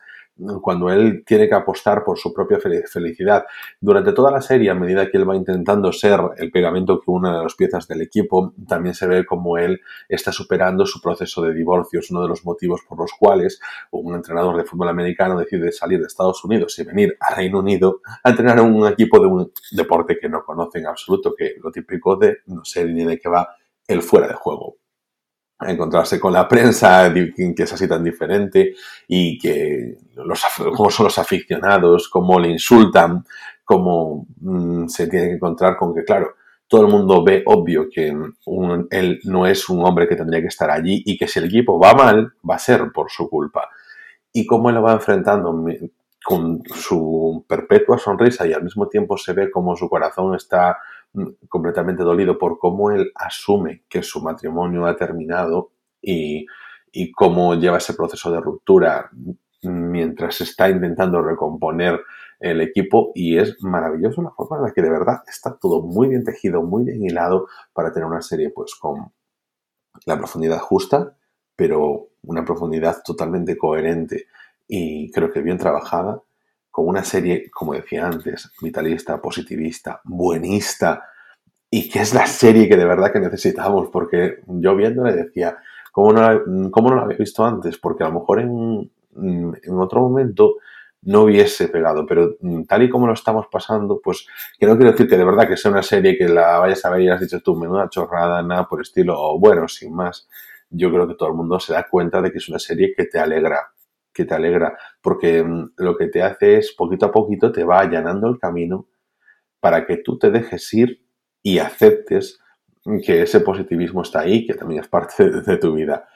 cuando 0.61 0.89
él 0.89 1.23
tiene 1.25 1.47
que 1.47 1.55
apostar 1.55 2.03
por 2.03 2.17
su 2.17 2.33
propia 2.33 2.59
felicidad. 2.59 3.45
Durante 3.79 4.13
toda 4.13 4.31
la 4.31 4.41
serie, 4.41 4.69
a 4.69 4.75
medida 4.75 5.09
que 5.09 5.17
él 5.17 5.29
va 5.29 5.35
intentando 5.35 5.91
ser 5.91 6.19
el 6.37 6.51
pegamento 6.51 6.99
que 6.99 7.11
une 7.11 7.29
a 7.29 7.43
las 7.43 7.55
piezas 7.55 7.87
del 7.87 8.01
equipo, 8.01 8.53
también 8.67 8.95
se 8.95 9.07
ve 9.07 9.25
como 9.25 9.57
él 9.57 9.81
está 10.07 10.31
superando 10.31 10.85
su 10.85 11.01
proceso 11.01 11.41
de 11.41 11.53
divorcio. 11.53 11.99
Es 11.99 12.11
uno 12.11 12.21
de 12.21 12.29
los 12.29 12.45
motivos 12.45 12.81
por 12.87 12.99
los 12.99 13.11
cuales 13.17 13.59
un 13.91 14.15
entrenador 14.15 14.57
de 14.57 14.63
fútbol 14.63 14.89
americano 14.89 15.37
decide 15.37 15.71
salir 15.71 15.99
de 15.99 16.07
Estados 16.07 16.43
Unidos 16.43 16.77
y 16.79 16.83
venir 16.83 17.17
a 17.19 17.35
Reino 17.35 17.59
Unido 17.59 18.01
a 18.23 18.29
entrenar 18.29 18.59
en 18.59 18.73
un 18.73 18.87
equipo 18.87 19.19
de 19.19 19.27
un 19.27 19.51
deporte 19.71 20.17
que 20.19 20.29
no 20.29 20.43
conoce 20.43 20.79
en 20.79 20.87
absoluto, 20.87 21.33
que 21.37 21.55
lo 21.61 21.71
típico 21.71 22.15
de 22.15 22.37
no 22.47 22.63
sé 22.63 22.85
ni 22.85 23.03
de 23.03 23.19
qué 23.19 23.29
va 23.29 23.49
el 23.87 24.01
fuera 24.01 24.27
de 24.27 24.35
juego 24.35 24.78
encontrarse 25.61 26.19
con 26.19 26.33
la 26.33 26.47
prensa 26.47 27.11
que 27.13 27.53
es 27.57 27.73
así 27.73 27.87
tan 27.87 28.03
diferente 28.03 28.75
y 29.07 29.37
que 29.37 29.97
los, 30.15 30.41
cómo 30.75 30.89
son 30.89 31.05
los 31.05 31.19
aficionados, 31.19 32.07
cómo 32.07 32.39
le 32.39 32.49
insultan, 32.49 33.25
cómo 33.65 34.25
mm, 34.39 34.87
se 34.87 35.07
tiene 35.07 35.27
que 35.27 35.33
encontrar 35.33 35.75
con 35.75 35.93
que, 35.93 36.03
claro, 36.03 36.35
todo 36.67 36.81
el 36.81 36.87
mundo 36.87 37.23
ve 37.23 37.43
obvio 37.45 37.89
que 37.89 38.15
él 38.91 39.19
no 39.23 39.47
es 39.47 39.69
un 39.69 39.83
hombre 39.85 40.07
que 40.07 40.15
tendría 40.15 40.41
que 40.41 40.47
estar 40.47 40.69
allí 40.69 41.01
y 41.05 41.17
que 41.17 41.27
si 41.27 41.39
el 41.39 41.45
equipo 41.45 41.79
va 41.79 41.93
mal, 41.93 42.33
va 42.47 42.55
a 42.55 42.59
ser 42.59 42.91
por 42.93 43.09
su 43.09 43.27
culpa. 43.27 43.69
Y 44.31 44.45
cómo 44.45 44.69
él 44.69 44.75
lo 44.75 44.83
va 44.83 44.93
enfrentando 44.93 45.65
con 46.23 46.61
su 46.75 47.43
perpetua 47.47 47.97
sonrisa 47.97 48.45
y 48.45 48.53
al 48.53 48.63
mismo 48.63 48.87
tiempo 48.87 49.17
se 49.17 49.33
ve 49.33 49.49
como 49.49 49.75
su 49.75 49.89
corazón 49.89 50.35
está 50.35 50.77
completamente 51.47 52.03
dolido 52.03 52.37
por 52.37 52.57
cómo 52.59 52.91
él 52.91 53.11
asume 53.15 53.83
que 53.89 54.03
su 54.03 54.21
matrimonio 54.21 54.85
ha 54.85 54.95
terminado 54.95 55.71
y, 56.01 56.45
cómo 57.15 57.55
lleva 57.55 57.77
ese 57.77 57.93
proceso 57.93 58.31
de 58.31 58.41
ruptura 58.41 59.09
mientras 59.61 60.41
está 60.41 60.69
intentando 60.69 61.21
recomponer 61.21 61.99
el 62.39 62.61
equipo. 62.61 63.11
Y 63.13 63.37
es 63.37 63.61
maravilloso 63.61 64.21
la 64.21 64.31
forma 64.31 64.57
en 64.57 64.63
la 64.63 64.71
que 64.71 64.81
de 64.81 64.89
verdad 64.89 65.21
está 65.27 65.55
todo 65.57 65.81
muy 65.81 66.07
bien 66.07 66.23
tejido, 66.23 66.63
muy 66.63 66.83
bien 66.83 67.03
hilado 67.03 67.47
para 67.73 67.91
tener 67.91 68.07
una 68.07 68.21
serie 68.21 68.49
pues 68.49 68.75
con 68.75 69.11
la 70.05 70.17
profundidad 70.17 70.59
justa, 70.59 71.15
pero 71.55 72.07
una 72.23 72.43
profundidad 72.43 73.01
totalmente 73.03 73.57
coherente 73.57 74.25
y 74.67 75.11
creo 75.11 75.31
que 75.31 75.41
bien 75.41 75.57
trabajada 75.57 76.21
una 76.81 77.03
serie, 77.03 77.49
como 77.51 77.73
decía 77.73 78.07
antes, 78.07 78.51
vitalista, 78.61 79.21
positivista, 79.21 80.01
buenista, 80.03 81.03
y 81.69 81.89
que 81.89 81.99
es 81.99 82.13
la 82.13 82.25
serie 82.25 82.67
que 82.67 82.77
de 82.77 82.85
verdad 82.85 83.11
que 83.11 83.19
necesitamos, 83.19 83.89
porque 83.91 84.39
yo 84.47 84.75
viéndola 84.75 85.11
decía, 85.11 85.57
¿cómo 85.91 86.13
no, 86.13 86.21
la, 86.21 86.41
¿cómo 86.71 86.89
no 86.89 86.95
la 86.95 87.03
había 87.03 87.17
visto 87.17 87.45
antes? 87.45 87.77
Porque 87.77 88.03
a 88.03 88.07
lo 88.07 88.19
mejor 88.19 88.39
en, 88.39 88.91
en 89.15 89.79
otro 89.79 90.01
momento 90.01 90.55
no 91.01 91.21
hubiese 91.23 91.69
pegado, 91.69 92.05
pero 92.05 92.35
tal 92.67 92.83
y 92.83 92.89
como 92.89 93.07
lo 93.07 93.13
estamos 93.13 93.47
pasando, 93.51 94.01
pues 94.03 94.27
que 94.59 94.65
no 94.65 94.75
quiero 94.75 94.91
decir 94.91 95.07
que 95.07 95.17
de 95.17 95.23
verdad 95.23 95.47
que 95.47 95.55
sea 95.55 95.71
una 95.71 95.83
serie 95.83 96.17
que 96.17 96.27
la 96.27 96.59
vayas 96.59 96.83
a 96.83 96.89
ver 96.89 97.01
y 97.01 97.09
has 97.09 97.21
dicho 97.21 97.39
tú, 97.39 97.55
menuda 97.55 97.89
chorrada, 97.89 98.41
nada 98.41 98.67
por 98.67 98.81
estilo, 98.81 99.15
o 99.17 99.39
bueno, 99.39 99.67
sin 99.67 99.93
más, 99.93 100.27
yo 100.69 100.91
creo 100.91 101.07
que 101.07 101.15
todo 101.15 101.29
el 101.29 101.35
mundo 101.35 101.59
se 101.59 101.73
da 101.73 101.87
cuenta 101.89 102.21
de 102.21 102.31
que 102.31 102.39
es 102.39 102.49
una 102.49 102.59
serie 102.59 102.93
que 102.95 103.05
te 103.05 103.17
alegra, 103.17 103.71
que 104.19 104.25
te 104.25 104.35
alegra, 104.35 104.77
porque 105.01 105.41
mm, 105.41 105.71
lo 105.77 105.95
que 105.95 106.07
te 106.07 106.21
hace 106.21 106.57
es 106.57 106.73
poquito 106.73 107.05
a 107.05 107.11
poquito 107.11 107.53
te 107.53 107.63
va 107.63 107.79
allanando 107.79 108.27
el 108.27 108.37
camino 108.37 108.87
para 109.61 109.85
que 109.85 109.97
tú 109.97 110.17
te 110.17 110.29
dejes 110.29 110.73
ir 110.73 111.05
y 111.41 111.59
aceptes 111.59 112.39
que 113.05 113.21
ese 113.21 113.39
positivismo 113.39 114.01
está 114.01 114.19
ahí, 114.19 114.45
que 114.45 114.55
también 114.55 114.81
es 114.81 114.89
parte 114.89 115.29
de, 115.29 115.57
tu 115.57 115.73
vida. 115.73 116.07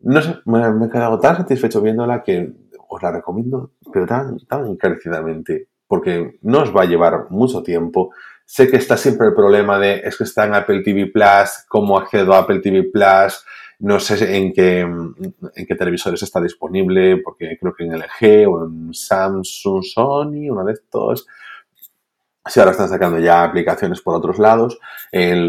No 0.00 0.20
sé, 0.20 0.38
me, 0.44 0.58
he 0.58 0.90
quedado 0.90 1.20
tan 1.20 1.36
satisfecho 1.36 1.80
viéndola 1.80 2.22
que 2.24 2.52
os 2.88 3.02
la 3.02 3.12
recomiendo, 3.12 3.72
pero 3.92 4.06
tan, 4.06 4.38
tan 4.48 4.66
encarecidamente, 4.66 5.68
porque 5.86 6.38
no 6.42 6.62
os 6.62 6.74
va 6.74 6.82
a 6.82 6.86
llevar 6.86 7.30
mucho 7.30 7.62
tiempo. 7.62 8.12
Sé 8.44 8.68
que 8.68 8.76
está 8.76 8.96
siempre 8.96 9.28
el 9.28 9.34
problema 9.34 9.78
de, 9.78 10.00
es 10.00 10.16
que 10.16 10.24
está 10.24 10.46
en 10.46 10.54
Apple 10.54 10.82
TV 10.82 11.06
Plus, 11.06 11.64
¿cómo 11.68 11.96
accedo 11.96 12.34
a 12.34 12.38
Apple 12.38 12.60
TV 12.60 12.90
Plus? 12.92 13.44
No 13.80 13.98
sé 13.98 14.36
en 14.36 14.52
qué, 14.52 14.80
en 14.80 15.66
qué 15.66 15.74
televisores 15.74 16.22
está 16.22 16.40
disponible, 16.40 17.16
porque 17.18 17.56
creo 17.58 17.74
que 17.74 17.84
en 17.84 17.98
LG 17.98 18.46
o 18.48 18.66
en 18.66 18.92
Samsung, 18.92 19.82
Sony, 19.82 20.50
uno 20.50 20.64
de 20.64 20.74
estos. 20.74 21.26
Si 22.46 22.58
ahora 22.58 22.72
están 22.72 22.88
sacando 22.88 23.18
ya 23.18 23.42
aplicaciones 23.42 24.00
por 24.00 24.14
otros 24.14 24.38
lados, 24.38 24.78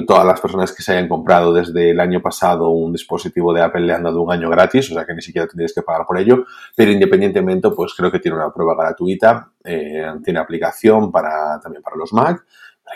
todas 0.08 0.26
las 0.26 0.40
personas 0.42 0.74
que 0.74 0.84
se 0.84 0.92
hayan 0.92 1.08
comprado 1.08 1.54
desde 1.54 1.92
el 1.92 2.00
año 2.00 2.22
pasado 2.22 2.70
un 2.70 2.92
dispositivo 2.92 3.54
de 3.54 3.62
Apple 3.62 3.82
le 3.82 3.94
han 3.94 4.04
dado 4.04 4.22
un 4.22 4.32
año 4.32 4.50
gratis, 4.50 4.92
o 4.92 4.94
sea 4.94 5.06
que 5.06 5.14
ni 5.14 5.22
siquiera 5.22 5.48
tendréis 5.48 5.74
que 5.74 5.82
pagar 5.82 6.06
por 6.06 6.18
ello, 6.18 6.46
pero 6.76 6.92
independientemente, 6.92 7.70
pues 7.72 7.94
creo 7.96 8.12
que 8.12 8.20
tiene 8.20 8.38
una 8.38 8.54
prueba 8.54 8.76
gratuita, 8.76 9.52
eh, 9.64 10.06
tiene 10.24 10.40
aplicación 10.40 11.12
para, 11.12 11.60
también 11.62 11.82
para 11.82 11.96
los 11.96 12.12
Mac, 12.12 12.46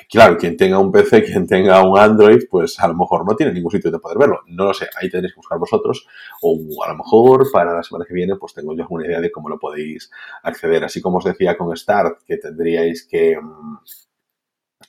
Claro, 0.09 0.37
quien 0.37 0.57
tenga 0.57 0.79
un 0.79 0.91
PC, 0.91 1.23
quien 1.23 1.47
tenga 1.47 1.81
un 1.83 1.97
Android, 1.97 2.43
pues 2.49 2.79
a 2.79 2.87
lo 2.87 2.95
mejor 2.95 3.25
no 3.25 3.35
tiene 3.35 3.53
ningún 3.53 3.71
sitio 3.71 3.91
de 3.91 3.99
poder 3.99 4.17
verlo. 4.17 4.41
No 4.47 4.65
lo 4.65 4.73
sé, 4.73 4.87
ahí 4.99 5.09
tendréis 5.09 5.33
que 5.33 5.39
buscar 5.39 5.57
vosotros. 5.57 6.07
O 6.41 6.57
a 6.83 6.89
lo 6.89 6.97
mejor 6.97 7.49
para 7.51 7.73
la 7.73 7.83
semana 7.83 8.05
que 8.05 8.13
viene, 8.13 8.35
pues 8.35 8.53
tengo 8.53 8.75
yo 8.75 8.83
alguna 8.83 9.05
idea 9.05 9.19
de 9.19 9.31
cómo 9.31 9.49
lo 9.49 9.57
podéis 9.57 10.11
acceder. 10.43 10.83
Así 10.83 11.01
como 11.01 11.17
os 11.17 11.23
decía 11.23 11.57
con 11.57 11.75
Start, 11.75 12.23
que 12.25 12.37
tendríais 12.37 13.07
que 13.07 13.37
mm, 13.41 13.77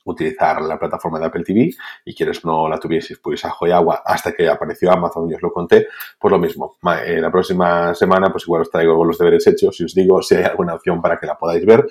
utilizar 0.06 0.62
la 0.62 0.78
plataforma 0.78 1.18
de 1.18 1.26
Apple 1.26 1.44
TV 1.44 1.70
y 2.04 2.14
quieres 2.14 2.44
no 2.44 2.68
la 2.68 2.78
tuvieseis 2.78 3.18
pues 3.18 3.42
y 3.44 3.70
agua 3.70 4.02
hasta 4.04 4.32
que 4.32 4.48
apareció 4.48 4.90
Amazon 4.90 5.30
y 5.30 5.34
os 5.34 5.42
lo 5.42 5.52
conté, 5.52 5.88
pues 6.18 6.30
lo 6.30 6.38
mismo. 6.38 6.76
Eh, 7.04 7.20
la 7.20 7.30
próxima 7.30 7.94
semana 7.94 8.30
pues 8.30 8.44
igual 8.44 8.62
os 8.62 8.70
traigo 8.70 9.04
los 9.04 9.18
deberes 9.18 9.46
hechos 9.46 9.80
y 9.80 9.84
os 9.84 9.94
digo 9.94 10.22
si 10.22 10.36
hay 10.36 10.44
alguna 10.44 10.74
opción 10.74 11.00
para 11.00 11.18
que 11.18 11.26
la 11.26 11.36
podáis 11.36 11.64
ver 11.64 11.86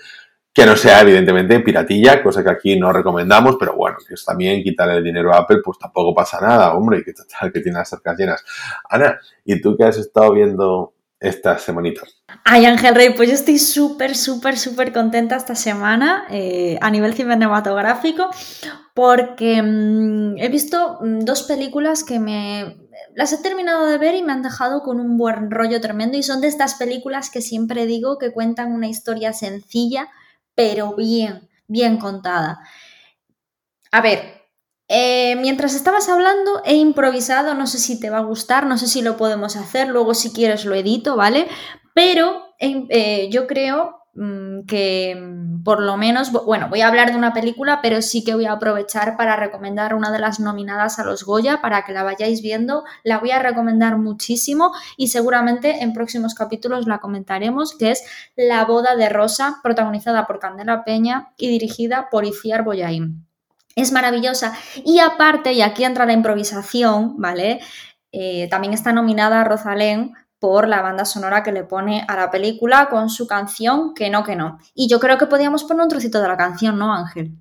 que 0.56 0.66
no 0.66 0.78
sea 0.78 1.02
evidentemente 1.02 1.60
piratilla, 1.60 2.24
cosa 2.24 2.42
que 2.42 2.50
aquí 2.50 2.80
no 2.80 2.94
recomendamos, 2.94 3.58
pero 3.60 3.76
bueno, 3.76 3.98
que 4.08 4.14
es 4.14 4.24
también 4.24 4.64
quitarle 4.64 4.96
el 4.96 5.04
dinero 5.04 5.34
a 5.34 5.40
Apple, 5.40 5.58
pues 5.62 5.78
tampoco 5.78 6.16
pasa 6.16 6.40
nada, 6.40 6.74
hombre, 6.76 7.04
que 7.04 7.12
total, 7.12 7.52
que 7.52 7.60
tiene 7.60 7.78
las 7.78 7.92
arcas 7.92 8.18
llenas. 8.18 8.46
Ana, 8.90 9.20
¿y 9.44 9.60
tú 9.60 9.76
qué 9.78 9.84
has 9.84 9.98
estado 9.98 10.32
viendo 10.32 10.94
esta 11.20 11.60
semanita? 11.60 12.04
Ay, 12.46 12.66
Ángel 12.66 12.96
Rey, 12.96 13.10
pues 13.10 13.28
yo 13.28 13.36
estoy 13.36 13.60
súper, 13.60 14.16
súper, 14.16 14.58
súper 14.58 14.94
contenta 14.94 15.36
esta 15.36 15.56
semana 15.56 16.26
eh, 16.30 16.78
a 16.80 16.90
nivel 16.90 17.14
cinematográfico 17.16 18.30
porque 18.94 19.62
mm, 19.62 20.38
he 20.38 20.48
visto 20.48 21.00
mm, 21.02 21.20
dos 21.20 21.44
películas 21.44 22.06
que 22.06 22.18
me... 22.18 22.78
Las 23.14 23.34
he 23.34 23.40
terminado 23.40 23.86
de 23.88 23.98
ver 23.98 24.16
y 24.16 24.24
me 24.24 24.32
han 24.32 24.42
dejado 24.42 24.84
con 24.84 25.02
un 25.02 25.18
buen 25.18 25.52
rollo 25.52 25.82
tremendo 25.82 26.18
y 26.18 26.24
son 26.24 26.40
de 26.40 26.48
estas 26.48 26.76
películas 26.76 27.30
que 27.30 27.42
siempre 27.42 27.86
digo 27.86 28.18
que 28.18 28.32
cuentan 28.32 28.72
una 28.72 28.88
historia 28.88 29.34
sencilla, 29.34 30.08
pero 30.56 30.96
bien, 30.96 31.50
bien 31.68 31.98
contada. 31.98 32.62
A 33.92 34.02
ver, 34.02 34.44
eh, 34.88 35.36
mientras 35.38 35.74
estabas 35.76 36.10
hablando 36.10 36.62
he 36.66 36.76
improvisado, 36.76 37.54
no 37.54 37.68
sé 37.68 37.80
si 37.80 38.00
te 38.00 38.10
va 38.10 38.20
a 38.20 38.24
gustar, 38.24 38.66
no 38.66 38.78
sé 38.78 38.88
si 38.88 39.02
lo 39.02 39.18
podemos 39.18 39.56
hacer, 39.56 39.88
luego 39.88 40.14
si 40.14 40.32
quieres 40.32 40.66
lo 40.66 40.76
edito, 40.76 41.16
¿vale? 41.16 41.48
Pero 41.94 42.44
eh, 42.60 43.30
yo 43.32 43.48
creo 43.48 44.05
que 44.66 45.16
mm, 45.16 45.64
por 45.64 45.82
lo 45.82 45.98
menos, 45.98 46.32
bueno, 46.32 46.70
voy 46.70 46.82
a 46.82 46.88
hablar 46.88 47.12
de 47.12 47.18
una 47.18 47.34
película, 47.34 47.80
pero 47.82 48.02
sí 48.02 48.24
que 48.24 48.34
voy 48.34 48.46
a 48.46 48.54
aprovechar 48.54 49.18
para 49.18 49.36
recomendar 49.36 49.94
una 49.94 50.12
de 50.12 50.20
las 50.20 50.40
nominadas 50.40 51.00
a 51.00 51.04
los 51.04 51.26
Goya 51.26 51.62
para 51.62 51.84
que 51.84 51.92
la 51.92 52.04
vayáis 52.04 52.42
viendo. 52.42 52.86
La 53.04 53.20
voy 53.20 53.32
a 53.32 53.40
recomendar 53.40 53.98
muchísimo 53.98 54.72
y 54.96 55.10
seguramente 55.10 55.84
en 55.84 55.92
próximos 55.92 56.34
capítulos 56.34 56.88
la 56.88 57.00
comentaremos, 57.00 57.76
que 57.78 57.92
es 57.92 58.04
La 58.38 58.64
boda 58.64 58.96
de 58.96 59.10
Rosa, 59.10 59.60
protagonizada 59.62 60.28
por 60.28 60.40
Candela 60.40 60.86
Peña 60.86 61.34
y 61.38 61.50
dirigida 61.50 62.10
por 62.10 62.26
Iciar 62.26 62.64
Boyain. 62.64 63.26
Es 63.76 63.92
maravillosa 63.92 64.58
y 64.86 65.00
aparte, 65.00 65.52
y 65.52 65.62
aquí 65.62 65.84
entra 65.84 66.06
la 66.06 66.14
improvisación, 66.14 67.16
¿vale? 67.18 67.60
Eh, 68.14 68.48
también 68.50 68.72
está 68.72 68.94
nominada 68.94 69.44
Rosalén 69.44 70.14
por 70.40 70.68
la 70.68 70.82
banda 70.82 71.06
sonora 71.06 71.44
que 71.44 71.52
le 71.52 71.64
pone 71.64 72.06
a 72.08 72.16
la 72.16 72.30
película 72.30 72.88
con 72.90 73.10
su 73.10 73.28
canción 73.28 73.94
Que 73.94 74.10
no, 74.10 74.24
que 74.24 74.36
no. 74.36 74.60
Y 74.74 74.88
yo 74.88 75.00
creo 75.00 75.18
que 75.18 75.28
podíamos 75.28 75.64
poner 75.64 75.84
un 75.84 75.90
trocito 75.90 76.22
de 76.22 76.28
la 76.28 76.38
canción, 76.38 76.78
¿no, 76.78 76.94
Ángel? 76.94 77.32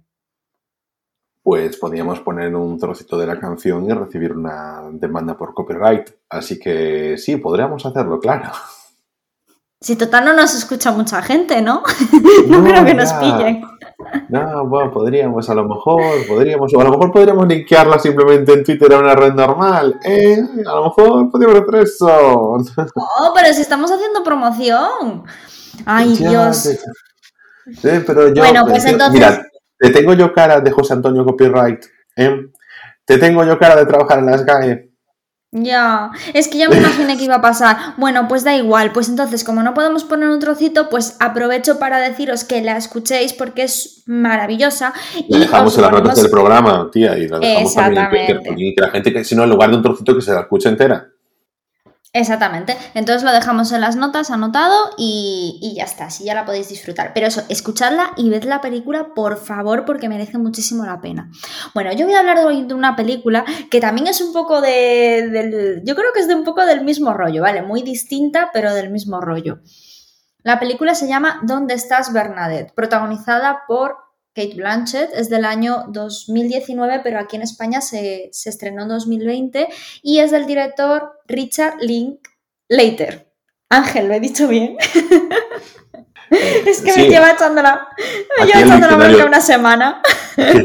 Pues 1.42 1.76
podíamos 1.76 2.20
poner 2.20 2.54
un 2.54 2.78
trocito 2.78 3.18
de 3.18 3.26
la 3.26 3.38
canción 3.38 3.84
y 3.84 3.92
recibir 3.92 4.32
una 4.32 4.82
demanda 4.92 5.36
por 5.36 5.52
copyright. 5.52 6.08
Así 6.30 6.58
que 6.58 7.18
sí, 7.18 7.36
podríamos 7.36 7.84
hacerlo, 7.84 8.18
claro. 8.18 8.50
Si 9.84 9.96
total 9.96 10.24
no 10.24 10.32
nos 10.32 10.54
escucha 10.54 10.92
mucha 10.92 11.20
gente, 11.20 11.60
¿no? 11.60 11.82
no, 12.48 12.64
creo 12.64 12.86
que 12.86 12.94
nos 12.94 13.12
pillen. 13.12 13.62
No, 14.30 14.66
bueno, 14.66 14.90
podríamos, 14.90 15.50
a 15.50 15.54
lo 15.54 15.68
mejor, 15.68 16.26
podríamos, 16.26 16.72
o 16.72 16.80
a 16.80 16.84
lo 16.84 16.90
mejor 16.92 17.12
podríamos 17.12 17.46
linkearla 17.46 17.98
simplemente 17.98 18.54
en 18.54 18.64
Twitter 18.64 18.94
a 18.94 18.98
una 19.00 19.14
red 19.14 19.34
normal. 19.34 20.00
¿eh? 20.02 20.38
A 20.66 20.74
lo 20.76 20.84
mejor 20.84 21.30
podríamos 21.30 21.60
hacer 21.60 21.82
eso. 21.82 22.08
Oh, 22.94 23.32
pero 23.34 23.52
si 23.52 23.60
estamos 23.60 23.92
haciendo 23.92 24.22
promoción. 24.22 25.24
Ay, 25.84 26.16
Dios. 26.16 26.66
pero 27.82 28.28
yo, 28.32 28.42
bueno, 28.42 28.64
pues 28.66 28.86
entonces... 28.86 29.12
Mira, 29.12 29.42
te 29.78 29.90
tengo 29.90 30.14
yo 30.14 30.32
cara 30.32 30.62
de 30.62 30.70
José 30.70 30.94
Antonio 30.94 31.26
Copyright. 31.26 31.84
¿eh? 32.16 32.46
Te 33.04 33.18
tengo 33.18 33.44
yo 33.44 33.58
cara 33.58 33.76
de 33.76 33.84
trabajar 33.84 34.20
en 34.20 34.26
las 34.30 34.46
GAE. 34.46 34.93
Ya, 35.56 36.10
es 36.32 36.48
que 36.48 36.58
ya 36.58 36.68
me 36.68 36.78
imaginé 36.78 37.16
que 37.16 37.22
iba 37.22 37.36
a 37.36 37.40
pasar. 37.40 37.76
Bueno, 37.96 38.26
pues 38.26 38.42
da 38.42 38.56
igual. 38.56 38.90
Pues 38.92 39.08
entonces, 39.08 39.44
como 39.44 39.62
no 39.62 39.72
podemos 39.72 40.02
poner 40.02 40.28
un 40.28 40.40
trocito, 40.40 40.88
pues 40.88 41.16
aprovecho 41.20 41.78
para 41.78 42.00
deciros 42.00 42.42
que 42.42 42.60
la 42.60 42.76
escuchéis 42.76 43.32
porque 43.32 43.62
es 43.62 44.02
maravillosa. 44.06 44.92
y 45.16 45.38
dejamos 45.38 45.76
en 45.76 45.82
las 45.82 45.92
notas 45.92 46.16
del 46.20 46.28
programa, 46.28 46.88
tía, 46.90 47.16
y 47.16 47.28
la 47.28 47.38
dejamos 47.38 47.72
también 47.72 48.08
que, 48.10 48.74
la 48.76 48.90
gente, 48.90 49.12
que 49.12 49.22
si 49.22 49.36
no, 49.36 49.44
en 49.44 49.50
lugar 49.50 49.70
de 49.70 49.76
un 49.76 49.82
trocito, 49.82 50.16
que 50.16 50.22
se 50.22 50.32
la 50.32 50.40
escuche 50.40 50.68
entera. 50.68 51.13
Exactamente. 52.16 52.76
Entonces 52.94 53.24
lo 53.24 53.32
dejamos 53.32 53.72
en 53.72 53.80
las 53.80 53.96
notas 53.96 54.30
anotado 54.30 54.90
y, 54.96 55.74
ya 55.76 55.82
está, 55.82 56.06
así 56.06 56.22
ya 56.22 56.32
la 56.32 56.44
podéis 56.44 56.68
disfrutar. 56.68 57.10
Pero 57.12 57.26
eso, 57.26 57.42
escuchadla 57.48 58.12
y 58.16 58.30
ved 58.30 58.44
la 58.44 58.60
película, 58.60 59.14
por 59.16 59.36
favor, 59.36 59.84
porque 59.84 60.08
merece 60.08 60.38
muchísimo 60.38 60.86
la 60.86 61.00
pena. 61.00 61.28
Bueno, 61.74 61.92
yo 61.92 62.06
voy 62.06 62.14
a 62.14 62.20
hablar 62.20 62.38
hoy 62.38 62.66
de 62.66 62.74
una 62.74 62.94
película 62.94 63.44
que 63.68 63.80
también 63.80 64.06
es 64.06 64.20
un 64.20 64.32
poco 64.32 64.60
de, 64.60 65.28
del... 65.28 65.82
Yo 65.84 65.96
creo 65.96 66.12
que 66.14 66.20
es 66.20 66.28
de 66.28 66.36
un 66.36 66.44
poco 66.44 66.64
del 66.64 66.84
mismo 66.84 67.12
rollo, 67.14 67.42
¿vale? 67.42 67.62
Muy 67.62 67.82
distinta, 67.82 68.50
pero 68.52 68.72
del 68.74 68.90
mismo 68.90 69.20
rollo. 69.20 69.58
La 70.44 70.60
película 70.60 70.94
se 70.94 71.08
llama 71.08 71.40
¿Dónde 71.42 71.74
estás, 71.74 72.12
Bernadette? 72.12 72.72
Protagonizada 72.74 73.62
por 73.66 73.96
Kate 74.34 74.54
Blanchett, 74.56 75.10
es 75.14 75.30
del 75.30 75.44
año 75.44 75.84
2019, 75.88 77.00
pero 77.04 77.20
aquí 77.20 77.36
en 77.36 77.42
España 77.42 77.80
se, 77.80 78.30
estrenó 78.44 78.82
en 78.82 78.88
2020 78.88 79.68
y 80.02 80.18
es 80.18 80.32
del 80.32 80.46
director 80.46 81.20
Richard 81.26 81.76
Linklater. 81.80 83.30
Ángel, 83.68 84.08
¿lo 84.08 84.14
he 84.14 84.20
dicho 84.20 84.48
bien? 84.48 84.76
es 86.66 86.80
que 86.80 86.92
me 86.96 87.08
lleva 87.08 87.32
echando 87.32 87.62
la, 87.62 87.88
me 88.38 88.46
lleva 88.46 88.60
echando 88.60 88.86
la 88.88 88.96
bronca 88.96 89.24
una 89.26 89.40
semana. 89.40 90.02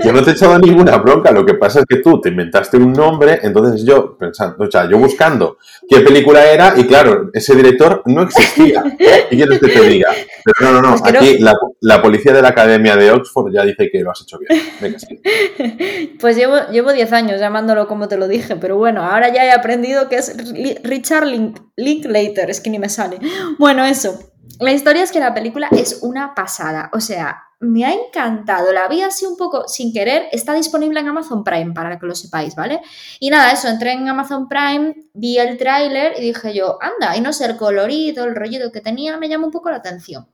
yo 0.04 0.12
no 0.12 0.24
te 0.24 0.32
he 0.32 0.34
echado 0.34 0.58
ninguna 0.60 0.98
bronca, 0.98 1.32
lo 1.32 1.46
que 1.46 1.54
pasa 1.54 1.80
es 1.80 1.86
que 1.86 1.98
tú 1.98 2.20
te 2.22 2.30
inventaste 2.30 2.78
un 2.78 2.94
nombre, 2.94 3.40
entonces 3.44 3.84
yo 3.84 4.18
pensando, 4.18 4.64
o 4.64 4.72
sea, 4.72 4.90
yo 4.90 4.98
buscando 4.98 5.58
qué 5.88 6.02
película 6.02 6.46
era 6.46 6.74
y 6.78 6.86
claro, 6.86 7.30
ese 7.34 7.56
director 7.56 8.02
no 8.06 8.24
existía. 8.24 8.84
¿Qué 8.98 9.28
quieres 9.30 9.60
que 9.60 9.68
te 9.68 9.82
diga? 9.82 10.10
Pero 10.44 10.72
no, 10.72 10.82
no, 10.82 10.90
no, 10.90 10.96
aquí 11.04 11.38
la, 11.82 12.02
policía 12.02 12.34
de 12.34 12.42
la 12.42 12.50
Academia 12.50 12.96
de 12.96 13.12
Oxford 13.12 13.52
ya 13.54 13.64
dice 13.64 13.90
que 13.92 14.00
lo 14.00 14.12
has 14.12 14.22
hecho 14.22 14.38
bien. 14.40 14.62
Venga, 14.80 15.00
sí. 15.00 15.22
Pues 16.20 16.36
llevo, 16.36 16.56
llevo 16.72 16.92
10 16.92 17.12
años 17.14 17.40
llamándolo 17.40 17.88
como 17.88 18.08
te 18.08 18.18
lo 18.18 18.28
dije, 18.28 18.56
pero 18.56 18.78
bueno, 18.78 19.04
ahora 19.04 19.34
ya 19.34 19.46
he 19.46 19.52
aprendido 19.52 20.10
que 20.10 20.18
es 20.18 20.36
Richard 20.84 21.28
Linklater, 21.76 22.50
es 22.50 22.62
que 22.62 22.70
ni 22.70 22.80
me 22.80 22.90
sale. 22.90 23.20
Bueno, 23.58 23.86
eso. 23.86 24.29
La 24.60 24.74
historia 24.74 25.04
es 25.04 25.12
que 25.12 25.20
la 25.20 25.34
película 25.34 25.70
es 25.72 26.00
una 26.02 26.36
pasada, 26.36 26.90
o 26.94 27.00
sea, 27.00 27.44
me 27.62 27.86
ha 27.86 27.94
encantado, 27.94 28.74
la 28.74 28.88
vi 28.90 29.02
así 29.02 29.26
un 29.26 29.38
poco 29.38 29.68
sin 29.68 29.94
querer, 29.94 30.28
está 30.32 30.54
disponible 30.54 31.00
en 31.00 31.08
Amazon 31.08 31.44
Prime 31.46 31.74
para 31.74 31.98
que 31.98 32.06
lo 32.06 32.14
sepáis, 32.14 32.56
¿vale? 32.56 32.82
Y 33.20 33.30
nada, 33.30 33.52
eso, 33.52 33.70
entré 33.70 33.94
en 33.94 34.08
Amazon 34.08 34.50
Prime, 34.50 34.96
vi 35.14 35.38
el 35.38 35.58
tráiler 35.58 36.14
y 36.18 36.22
dije 36.22 36.54
yo, 36.54 36.78
anda, 36.82 37.16
y 37.16 37.22
no 37.22 37.32
sé, 37.32 37.46
el 37.46 37.56
colorido, 37.58 38.26
el 38.26 38.36
rollido 38.36 38.72
que 38.72 38.82
tenía 38.82 39.18
me 39.18 39.30
llamó 39.30 39.46
un 39.46 39.52
poco 39.52 39.70
la 39.70 39.78
atención. 39.78 40.28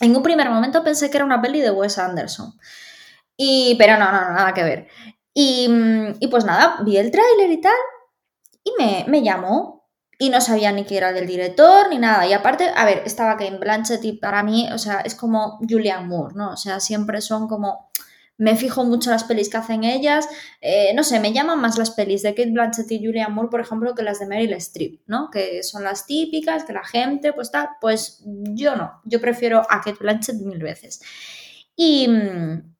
En 0.00 0.16
un 0.16 0.22
primer 0.22 0.48
momento 0.48 0.82
pensé 0.82 1.10
que 1.10 1.18
era 1.18 1.26
una 1.26 1.42
peli 1.42 1.60
de 1.60 1.70
Wes 1.70 1.98
Anderson, 1.98 2.54
y, 3.36 3.76
pero 3.78 3.98
no, 3.98 4.06
no, 4.06 4.32
nada 4.32 4.54
que 4.54 4.62
ver. 4.62 4.88
Y, 5.34 5.68
y 6.20 6.28
pues 6.28 6.44
nada, 6.44 6.78
vi 6.84 6.96
el 6.96 7.10
tráiler 7.10 7.50
y 7.50 7.60
tal, 7.60 7.76
y 8.64 8.72
me, 8.78 9.04
me 9.08 9.22
llamó 9.22 9.77
y 10.18 10.30
no 10.30 10.40
sabía 10.40 10.72
ni 10.72 10.84
que 10.84 10.96
era 10.96 11.12
del 11.12 11.26
director 11.26 11.88
ni 11.88 11.98
nada. 11.98 12.26
Y 12.26 12.32
aparte, 12.32 12.70
a 12.74 12.84
ver, 12.84 13.02
estaba 13.06 13.36
Kate 13.36 13.58
Blanchett 13.58 14.04
y 14.04 14.14
para 14.14 14.42
mí, 14.42 14.68
o 14.72 14.78
sea, 14.78 15.00
es 15.00 15.14
como 15.14 15.58
Julian 15.68 16.08
Moore, 16.08 16.34
¿no? 16.34 16.52
O 16.52 16.56
sea, 16.56 16.80
siempre 16.80 17.20
son 17.20 17.46
como 17.46 17.88
me 18.38 18.54
fijo 18.56 18.84
mucho 18.84 19.10
las 19.10 19.24
pelis 19.24 19.50
que 19.50 19.56
hacen 19.56 19.84
ellas. 19.84 20.28
Eh, 20.60 20.92
no 20.94 21.02
sé, 21.02 21.20
me 21.20 21.32
llaman 21.32 21.60
más 21.60 21.76
las 21.76 21.90
pelis 21.90 22.22
de 22.22 22.34
Kate 22.34 22.52
Blanchett 22.52 22.90
y 22.92 23.04
Julianne 23.04 23.34
Moore, 23.34 23.50
por 23.50 23.60
ejemplo, 23.60 23.94
que 23.94 24.02
las 24.04 24.20
de 24.20 24.26
Meryl 24.26 24.52
Streep, 24.54 25.00
¿no? 25.06 25.28
Que 25.30 25.62
son 25.64 25.82
las 25.84 26.06
típicas, 26.06 26.64
que 26.64 26.72
la 26.72 26.84
gente, 26.84 27.32
pues 27.32 27.50
tal. 27.50 27.68
Pues 27.80 28.22
yo 28.24 28.76
no, 28.76 29.00
yo 29.04 29.20
prefiero 29.20 29.62
a 29.68 29.80
Kate 29.80 29.98
Blanchett 30.00 30.36
mil 30.36 30.62
veces. 30.62 31.00
Y, 31.74 32.08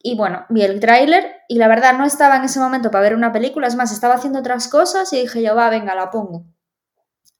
y, 0.02 0.16
bueno, 0.16 0.44
vi 0.48 0.62
el 0.62 0.80
tráiler 0.80 1.42
y 1.48 1.56
la 1.56 1.68
verdad 1.68 1.96
no 1.96 2.04
estaba 2.04 2.36
en 2.36 2.44
ese 2.44 2.58
momento 2.58 2.90
para 2.90 3.02
ver 3.02 3.14
una 3.14 3.32
película, 3.32 3.68
es 3.68 3.76
más, 3.76 3.92
estaba 3.92 4.14
haciendo 4.14 4.40
otras 4.40 4.66
cosas 4.66 5.12
y 5.12 5.20
dije 5.20 5.42
yo, 5.42 5.54
va, 5.54 5.70
venga, 5.70 5.94
la 5.94 6.10
pongo. 6.10 6.46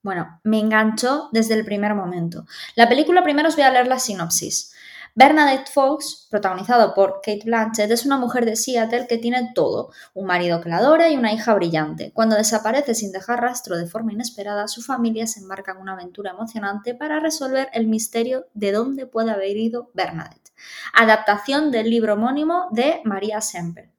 Bueno, 0.08 0.40
me 0.42 0.58
enganchó 0.58 1.28
desde 1.32 1.52
el 1.52 1.66
primer 1.66 1.94
momento. 1.94 2.46
La 2.76 2.88
película 2.88 3.22
primero 3.22 3.50
os 3.50 3.56
voy 3.56 3.64
a 3.64 3.70
leer 3.70 3.88
la 3.88 3.98
sinopsis. 3.98 4.72
Bernadette 5.14 5.68
Fox, 5.68 6.28
protagonizado 6.30 6.94
por 6.94 7.16
Kate 7.16 7.42
Blanchett, 7.44 7.90
es 7.90 8.06
una 8.06 8.16
mujer 8.16 8.46
de 8.46 8.56
Seattle 8.56 9.06
que 9.06 9.18
tiene 9.18 9.52
todo, 9.54 9.90
un 10.14 10.24
marido 10.24 10.62
que 10.62 10.70
la 10.70 10.78
adora 10.78 11.10
y 11.10 11.18
una 11.18 11.34
hija 11.34 11.52
brillante. 11.52 12.10
Cuando 12.14 12.36
desaparece 12.36 12.94
sin 12.94 13.12
dejar 13.12 13.42
rastro 13.42 13.76
de 13.76 13.86
forma 13.86 14.14
inesperada, 14.14 14.66
su 14.66 14.80
familia 14.80 15.26
se 15.26 15.40
embarca 15.40 15.72
en 15.72 15.76
una 15.82 15.92
aventura 15.92 16.30
emocionante 16.30 16.94
para 16.94 17.20
resolver 17.20 17.68
el 17.74 17.86
misterio 17.86 18.46
de 18.54 18.72
dónde 18.72 19.04
puede 19.04 19.32
haber 19.32 19.58
ido 19.58 19.90
Bernadette. 19.92 20.54
Adaptación 20.94 21.70
del 21.70 21.90
libro 21.90 22.14
homónimo 22.14 22.68
de 22.70 23.02
María 23.04 23.42
Semper. 23.42 23.90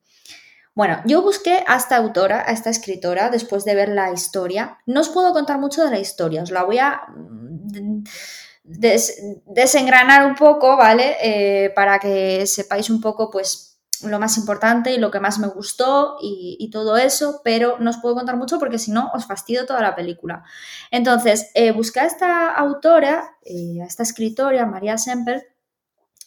Bueno, 0.80 1.02
yo 1.04 1.22
busqué 1.22 1.66
a 1.68 1.76
esta 1.76 1.98
autora, 1.98 2.46
a 2.48 2.54
esta 2.54 2.70
escritora, 2.70 3.30
después 3.30 3.66
de 3.66 3.76
ver 3.76 3.90
la 3.90 4.14
historia. 4.14 4.78
No 4.86 5.02
os 5.02 5.10
puedo 5.10 5.34
contar 5.34 5.60
mucho 5.60 5.84
de 5.84 5.92
la 5.92 6.00
historia, 6.00 6.42
os 6.42 6.52
la 6.52 6.64
voy 6.64 6.78
a 6.78 7.02
mm, 7.14 8.04
desengranar 9.44 10.26
un 10.26 10.36
poco, 10.36 10.78
¿vale? 10.78 11.18
Eh, 11.22 11.72
para 11.72 12.00
que 12.00 12.48
sepáis 12.48 12.90
un 12.90 13.02
poco, 13.02 13.30
pues, 13.30 13.78
lo 14.04 14.20
más 14.20 14.38
importante 14.38 14.94
y 14.94 15.00
lo 15.00 15.12
que 15.12 15.20
más 15.20 15.38
me 15.38 15.48
gustó 15.48 16.16
y, 16.22 16.70
todo 16.72 16.96
eso, 16.96 17.42
pero 17.44 17.76
no 17.80 17.90
os 17.90 17.98
puedo 17.98 18.16
contar 18.16 18.38
mucho 18.38 18.58
porque 18.58 18.80
si 18.80 18.92
no 18.92 19.12
os 19.14 19.26
fastidio 19.26 19.66
toda 19.66 19.82
la 19.82 19.96
película. 19.96 20.46
Entonces, 20.92 21.52
eh, 21.56 21.72
busqué 21.74 22.00
a 22.00 22.06
esta 22.06 22.54
autora, 22.54 23.36
eh, 23.44 23.82
a 23.82 23.86
esta 23.86 24.04
escritora, 24.04 24.66
María 24.66 24.98
Semper, 24.98 25.59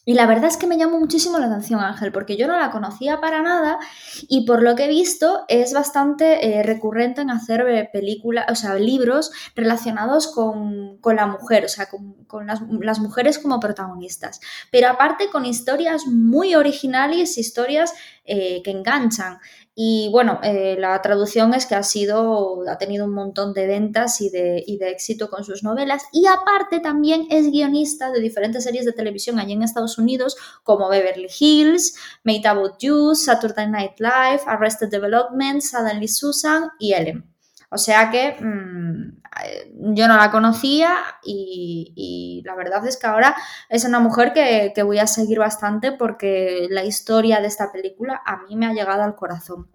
y 0.05 0.15
la 0.15 0.27
verdad 0.27 0.47
es 0.47 0.57
que 0.57 0.67
me 0.67 0.77
llamó 0.77 0.99
muchísimo 0.99 1.39
la 1.39 1.47
atención 1.47 1.79
Ángel, 1.79 2.11
porque 2.11 2.37
yo 2.37 2.49
no 2.49 2.59
la 2.59 2.73
conocía 2.73 3.21
para 3.21 3.41
nada 3.41 3.79
y 4.23 4.45
por 4.47 4.61
lo 4.61 4.75
que 4.75 4.87
he 4.87 4.89
visto 4.89 5.45
es 5.47 5.73
bastante 5.73 6.59
eh, 6.59 6.63
recurrente 6.65 7.21
en 7.21 7.31
hacer 7.31 7.61
eh, 7.69 7.89
películas, 7.93 8.47
o 8.51 8.57
sea, 8.57 8.75
libros 8.75 9.31
relacionados 9.55 10.27
con, 10.27 10.99
la 11.05 11.27
mujer, 11.27 11.65
o 11.65 11.69
sea, 11.69 11.89
con, 12.27 12.47
las, 12.47 12.61
las, 12.81 12.99
mujeres 12.99 13.39
como 13.39 13.61
protagonistas. 13.61 14.41
Pero 14.73 14.89
aparte 14.89 15.31
con 15.31 15.47
historias 15.47 16.07
muy 16.07 16.57
originales, 16.57 17.39
historias 17.39 17.95
eh, 18.25 18.63
que 18.63 18.71
enganchan. 18.71 19.39
Y 19.75 20.11
bueno, 20.13 20.39
eh, 20.43 20.77
la 20.79 21.01
traducción 21.03 21.55
es 21.55 21.67
que 21.67 21.75
ha 21.75 21.83
sido, 21.83 22.63
ha 22.69 22.79
tenido 22.79 23.07
un 23.07 23.15
montón 23.15 23.53
de 23.55 23.67
ventas 23.67 24.21
y 24.21 24.31
de, 24.31 24.63
y 24.67 24.77
de, 24.79 24.91
éxito 24.91 25.29
con 25.31 25.45
sus 25.45 25.65
novelas. 25.65 26.05
Y 26.13 26.27
aparte 26.27 26.81
también 26.81 27.27
es 27.31 27.51
guionista 27.51 28.13
de 28.13 28.21
diferentes 28.21 28.65
series 28.65 28.85
de 28.85 28.93
televisión 28.93 29.39
allí 29.39 29.55
en 29.55 29.63
Estados 29.63 29.99
Unidos, 29.99 30.37
como 30.63 30.89
Beverly 30.89 31.29
Hills, 31.39 31.97
Made 32.25 32.47
About 32.47 32.79
You, 32.81 33.15
Saturday 33.15 33.69
Night 33.69 33.99
Live, 33.99 34.43
Arrested 34.47 34.89
Development, 34.89 35.63
Suddenly 35.63 36.09
Susan 36.09 36.69
y 36.79 36.93
Ellen. 36.93 37.32
O 37.75 37.79
sea 37.79 38.11
que 38.11 38.37
mm, 38.39 39.95
yo 39.95 40.07
no 40.07 40.19
la 40.19 40.31
conocía 40.31 40.95
y, 41.25 42.43
la 42.45 42.55
verdad 42.55 42.87
es 42.87 42.99
que 42.99 43.07
ahora 43.07 43.35
es 43.71 43.87
una 43.87 43.99
mujer 43.99 44.35
que, 44.35 44.83
voy 44.83 44.99
a 44.99 45.07
seguir 45.07 45.39
bastante 45.39 45.91
porque 45.91 46.67
la 46.71 46.85
historia 46.85 47.41
de 47.41 47.47
esta 47.47 47.73
película 47.73 48.21
a 48.27 48.43
mí 48.43 48.57
me 48.57 48.67
ha 48.67 48.75
llegado 48.75 49.03
al 49.03 49.17
corazón. 49.17 49.71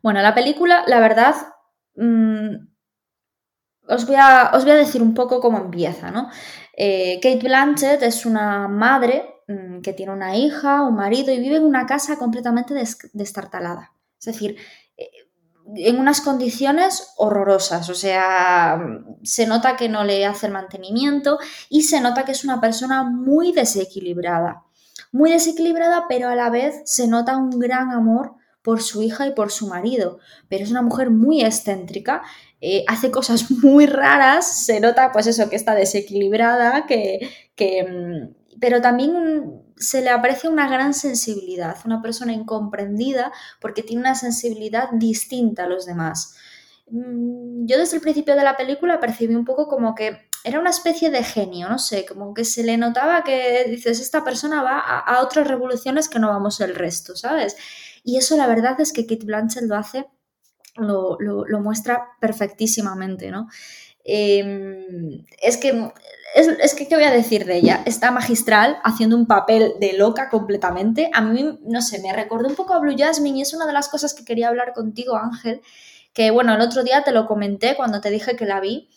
Bueno, 0.00 0.22
la 0.22 0.32
película, 0.32 0.84
la 0.86 1.00
verdad, 1.00 1.34
mm, 1.96 2.68
os, 3.88 4.06
voy 4.06 4.16
a, 4.16 4.52
os, 4.54 4.62
voy 4.62 4.72
a, 4.72 4.76
decir 4.76 5.02
un 5.02 5.14
poco 5.14 5.40
cómo 5.40 5.58
empieza, 5.58 6.12
¿no? 6.12 6.30
Eh, 6.76 7.18
Kate 7.20 7.42
Blanchett 7.42 8.02
es 8.02 8.24
una 8.24 8.68
madre 8.68 9.42
mm, 9.48 9.80
que 9.80 9.92
tiene 9.92 10.12
una 10.12 10.36
hija, 10.36 10.82
un 10.82 10.94
marido 10.94 11.32
y 11.32 11.40
vive 11.40 11.56
en 11.56 11.64
una 11.64 11.84
casa 11.86 12.16
completamente 12.16 12.74
destartalada. 13.12 13.92
Es 14.20 14.26
decir, 14.26 14.56
en 15.76 15.98
unas 15.98 16.20
condiciones 16.20 17.12
horrorosas, 17.16 17.88
o 17.90 17.94
sea, 17.94 18.80
se 19.22 19.46
nota 19.46 19.76
que 19.76 19.88
no 19.88 20.04
le 20.04 20.26
hace 20.26 20.46
el 20.46 20.52
mantenimiento 20.52 21.38
y 21.68 21.82
se 21.82 22.00
nota 22.00 22.24
que 22.24 22.32
es 22.32 22.44
una 22.44 22.60
persona 22.60 23.02
muy 23.04 23.52
desequilibrada, 23.52 24.64
muy 25.12 25.30
desequilibrada, 25.30 26.06
pero 26.08 26.28
a 26.28 26.34
la 26.34 26.50
vez 26.50 26.82
se 26.84 27.08
nota 27.08 27.36
un 27.36 27.58
gran 27.58 27.90
amor 27.90 28.34
por 28.62 28.82
su 28.82 29.02
hija 29.02 29.26
y 29.26 29.32
por 29.32 29.50
su 29.50 29.68
marido, 29.68 30.18
pero 30.48 30.64
es 30.64 30.70
una 30.70 30.82
mujer 30.82 31.10
muy 31.10 31.42
excéntrica, 31.42 32.22
eh, 32.60 32.84
hace 32.88 33.10
cosas 33.10 33.50
muy 33.62 33.86
raras, 33.86 34.64
se 34.64 34.80
nota 34.80 35.12
pues 35.12 35.26
eso, 35.26 35.48
que 35.48 35.56
está 35.56 35.74
desequilibrada, 35.74 36.86
que, 36.86 37.28
que 37.54 37.84
mm, 37.84 38.34
pero 38.60 38.80
también 38.80 39.62
se 39.80 40.02
le 40.02 40.10
aprecia 40.10 40.50
una 40.50 40.68
gran 40.68 40.92
sensibilidad, 40.94 41.78
una 41.84 42.02
persona 42.02 42.32
incomprendida 42.32 43.32
porque 43.60 43.82
tiene 43.82 44.02
una 44.02 44.14
sensibilidad 44.14 44.90
distinta 44.92 45.64
a 45.64 45.66
los 45.66 45.86
demás. 45.86 46.36
Mm, 46.90 47.66
yo 47.66 47.78
desde 47.78 47.96
el 47.96 48.02
principio 48.02 48.36
de 48.36 48.44
la 48.44 48.56
película 48.56 49.00
percibí 49.00 49.34
un 49.34 49.46
poco 49.46 49.68
como 49.68 49.94
que 49.94 50.28
era 50.44 50.60
una 50.60 50.70
especie 50.70 51.10
de 51.10 51.24
genio, 51.24 51.68
no 51.68 51.78
sé, 51.78 52.04
como 52.06 52.34
que 52.34 52.44
se 52.44 52.62
le 52.62 52.76
notaba 52.76 53.24
que 53.24 53.64
dices, 53.68 54.00
esta 54.00 54.22
persona 54.22 54.62
va 54.62 54.78
a, 54.78 55.22
otras 55.22 55.48
revoluciones 55.48 56.08
que 56.08 56.18
no 56.18 56.28
vamos 56.28 56.60
el 56.60 56.74
resto, 56.74 57.16
¿sabes? 57.16 57.56
Y 58.04 58.16
eso 58.16 58.36
la 58.36 58.46
verdad 58.46 58.80
es 58.80 58.92
que 58.92 59.06
Kate 59.06 59.26
Blanchett 59.26 59.64
lo 59.64 59.76
hace, 59.76 60.08
lo, 60.76 61.18
lo 61.18 61.60
muestra 61.60 62.08
perfectísimamente, 62.20 63.30
¿no? 63.30 63.48
Em, 64.04 65.24
es 65.40 65.56
que, 65.56 65.92
es, 66.34 66.74
que, 66.74 66.88
¿qué 66.88 66.94
voy 66.94 67.04
a 67.04 67.10
decir 67.10 67.44
de 67.44 67.56
ella? 67.56 67.82
Está 67.86 68.10
magistral, 68.10 68.78
haciendo 68.84 69.16
un 69.16 69.26
papel 69.26 69.74
de 69.80 69.92
loca 69.94 70.28
completamente. 70.30 71.10
A 71.12 71.20
mí, 71.20 71.58
no 71.62 71.82
sé, 71.82 72.00
me 72.00 72.12
recordó 72.12 72.48
un 72.48 72.54
poco 72.54 72.74
a 72.74 72.78
Blue 72.78 72.96
Jasmine 72.96 73.38
y 73.38 73.42
es 73.42 73.54
una 73.54 73.66
de 73.66 73.72
las 73.72 73.88
cosas 73.88 74.14
que 74.14 74.24
quería 74.24 74.48
hablar 74.48 74.72
contigo, 74.72 75.16
Ángel, 75.16 75.60
que 76.12 76.30
bueno, 76.30 76.54
el 76.54 76.60
otro 76.60 76.82
día 76.82 77.02
te 77.02 77.12
lo 77.12 77.26
comenté 77.26 77.76
cuando 77.76 78.00
te 78.00 78.10
dije 78.10 78.36
que 78.36 78.46
la 78.46 78.60
vi 78.60 78.88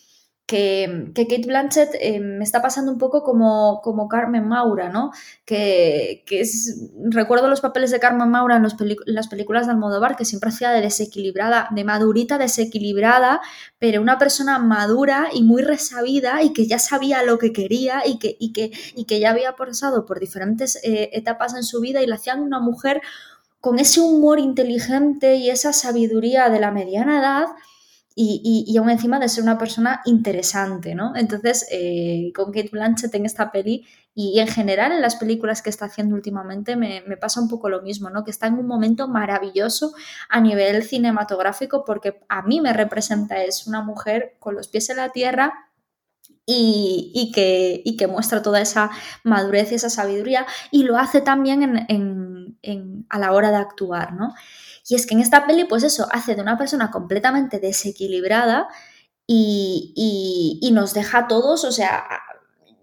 que, 0.46 1.12
Kate 1.16 1.48
Blanchett 1.48 1.96
eh, 2.00 2.20
me 2.20 2.44
está 2.44 2.62
pasando 2.62 2.92
un 2.92 2.98
poco 2.98 3.24
como, 3.24 3.82
como 3.82 4.10
Carmen 4.10 4.48
Maura, 4.48 4.90
¿no? 4.90 5.12
Que, 5.46 6.24
es, 6.30 6.90
recuerdo 7.10 7.48
los 7.48 7.62
papeles 7.62 7.92
de 7.92 8.00
Carmen 8.00 8.30
Maura 8.30 8.58
en, 8.58 8.64
las 9.06 9.28
películas 9.28 9.66
de 9.66 9.72
Almodóvar, 9.72 10.16
que 10.16 10.26
siempre 10.26 10.50
hacía 10.50 10.72
de 10.72 10.82
desequilibrada, 10.82 11.70
de 11.72 11.84
madurita 11.86 12.38
desequilibrada, 12.38 13.42
pero 13.80 14.02
una 14.02 14.18
persona 14.18 14.60
madura 14.60 15.30
y 15.34 15.44
muy 15.44 15.62
resabida 15.62 16.44
y 16.44 16.52
que 16.54 16.68
ya 16.68 16.80
sabía 16.80 17.24
lo 17.24 17.38
que 17.38 17.54
quería 17.54 18.04
y 18.06 18.20
que, 18.20 18.36
y 18.38 18.52
que, 18.52 18.72
y 18.96 19.06
que 19.06 19.20
ya 19.20 19.30
había 19.30 19.56
pasado 19.56 20.06
por 20.06 20.20
diferentes 20.20 20.76
eh, 20.84 21.10
etapas 21.14 21.56
en 21.56 21.64
su 21.64 21.80
vida 21.80 22.02
y 22.02 22.08
la 22.08 22.16
hacían 22.16 22.42
una 22.42 22.60
mujer 22.60 23.02
con 23.62 23.80
ese 23.80 24.02
humor 24.02 24.40
inteligente 24.40 25.36
y 25.36 25.50
esa 25.50 25.72
sabiduría 25.72 26.50
de 26.50 26.60
la 26.60 26.72
mediana 26.72 27.20
edad 27.20 27.46
y, 28.16 28.66
y, 28.68 28.78
aún 28.78 28.92
encima 28.92 29.20
de 29.20 29.28
ser 29.28 29.44
una 29.44 29.58
persona 29.58 30.02
interesante, 30.06 30.94
¿no? 30.94 31.16
Entonces, 31.16 31.66
eh, 31.72 32.32
con 32.36 32.52
Kate 32.52 32.70
Blanchett 32.72 33.14
en 33.16 33.26
esta 33.26 33.52
peli 33.52 33.88
y, 34.14 34.40
en 34.40 34.48
general 34.48 34.92
en 34.92 35.02
las 35.02 35.16
películas 35.16 35.64
que 35.64 35.72
está 35.72 35.86
haciendo 35.86 36.16
últimamente 36.16 36.76
me, 36.76 37.02
pasa 37.18 37.42
un 37.42 37.50
poco 37.50 37.70
lo 37.70 37.82
mismo, 37.82 38.12
¿no? 38.12 38.24
Que 38.24 38.30
está 38.32 38.48
en 38.48 38.56
un 38.56 38.68
momento 38.68 39.08
maravilloso 39.08 39.94
a 40.30 40.40
nivel 40.42 40.84
cinematográfico 40.84 41.84
porque 41.86 42.20
a 42.30 42.44
mí 42.44 42.62
me 42.62 42.74
representa, 42.74 43.44
es 43.44 43.66
una 43.66 43.82
mujer 43.82 44.36
con 44.40 44.56
los 44.56 44.68
pies 44.68 44.90
en 44.92 44.98
la 44.98 45.10
tierra 45.10 45.72
y, 46.46 47.12
y, 47.16 47.32
que, 47.32 47.82
y, 47.84 47.98
que, 47.98 48.08
muestra 48.08 48.44
toda 48.44 48.62
esa 48.62 48.92
madurez 49.24 49.72
y 49.72 49.76
esa 49.76 49.90
sabiduría 49.90 50.46
y 50.72 50.84
lo 50.84 50.98
hace 50.98 51.22
también 51.22 51.64
en, 51.64 51.86
en, 51.88 52.58
en, 52.62 53.06
a 53.10 53.18
la 53.18 53.32
hora 53.32 53.50
de 53.50 53.58
actuar, 53.58 54.14
¿no? 54.14 54.36
Y 54.88 54.96
es 54.96 55.06
que 55.06 55.14
en 55.14 55.22
esta 55.22 55.46
peli, 55.46 55.66
pues 55.66 55.84
eso, 55.84 56.08
hace 56.12 56.36
de 56.36 56.42
una 56.42 56.58
persona 56.58 56.92
completamente 56.92 57.60
desequilibrada 57.60 58.68
y, 59.26 60.70
nos 60.74 60.94
deja 60.94 61.20
a 61.20 61.28
todos, 61.28 61.64
o 61.64 61.72
sea, 61.72 62.04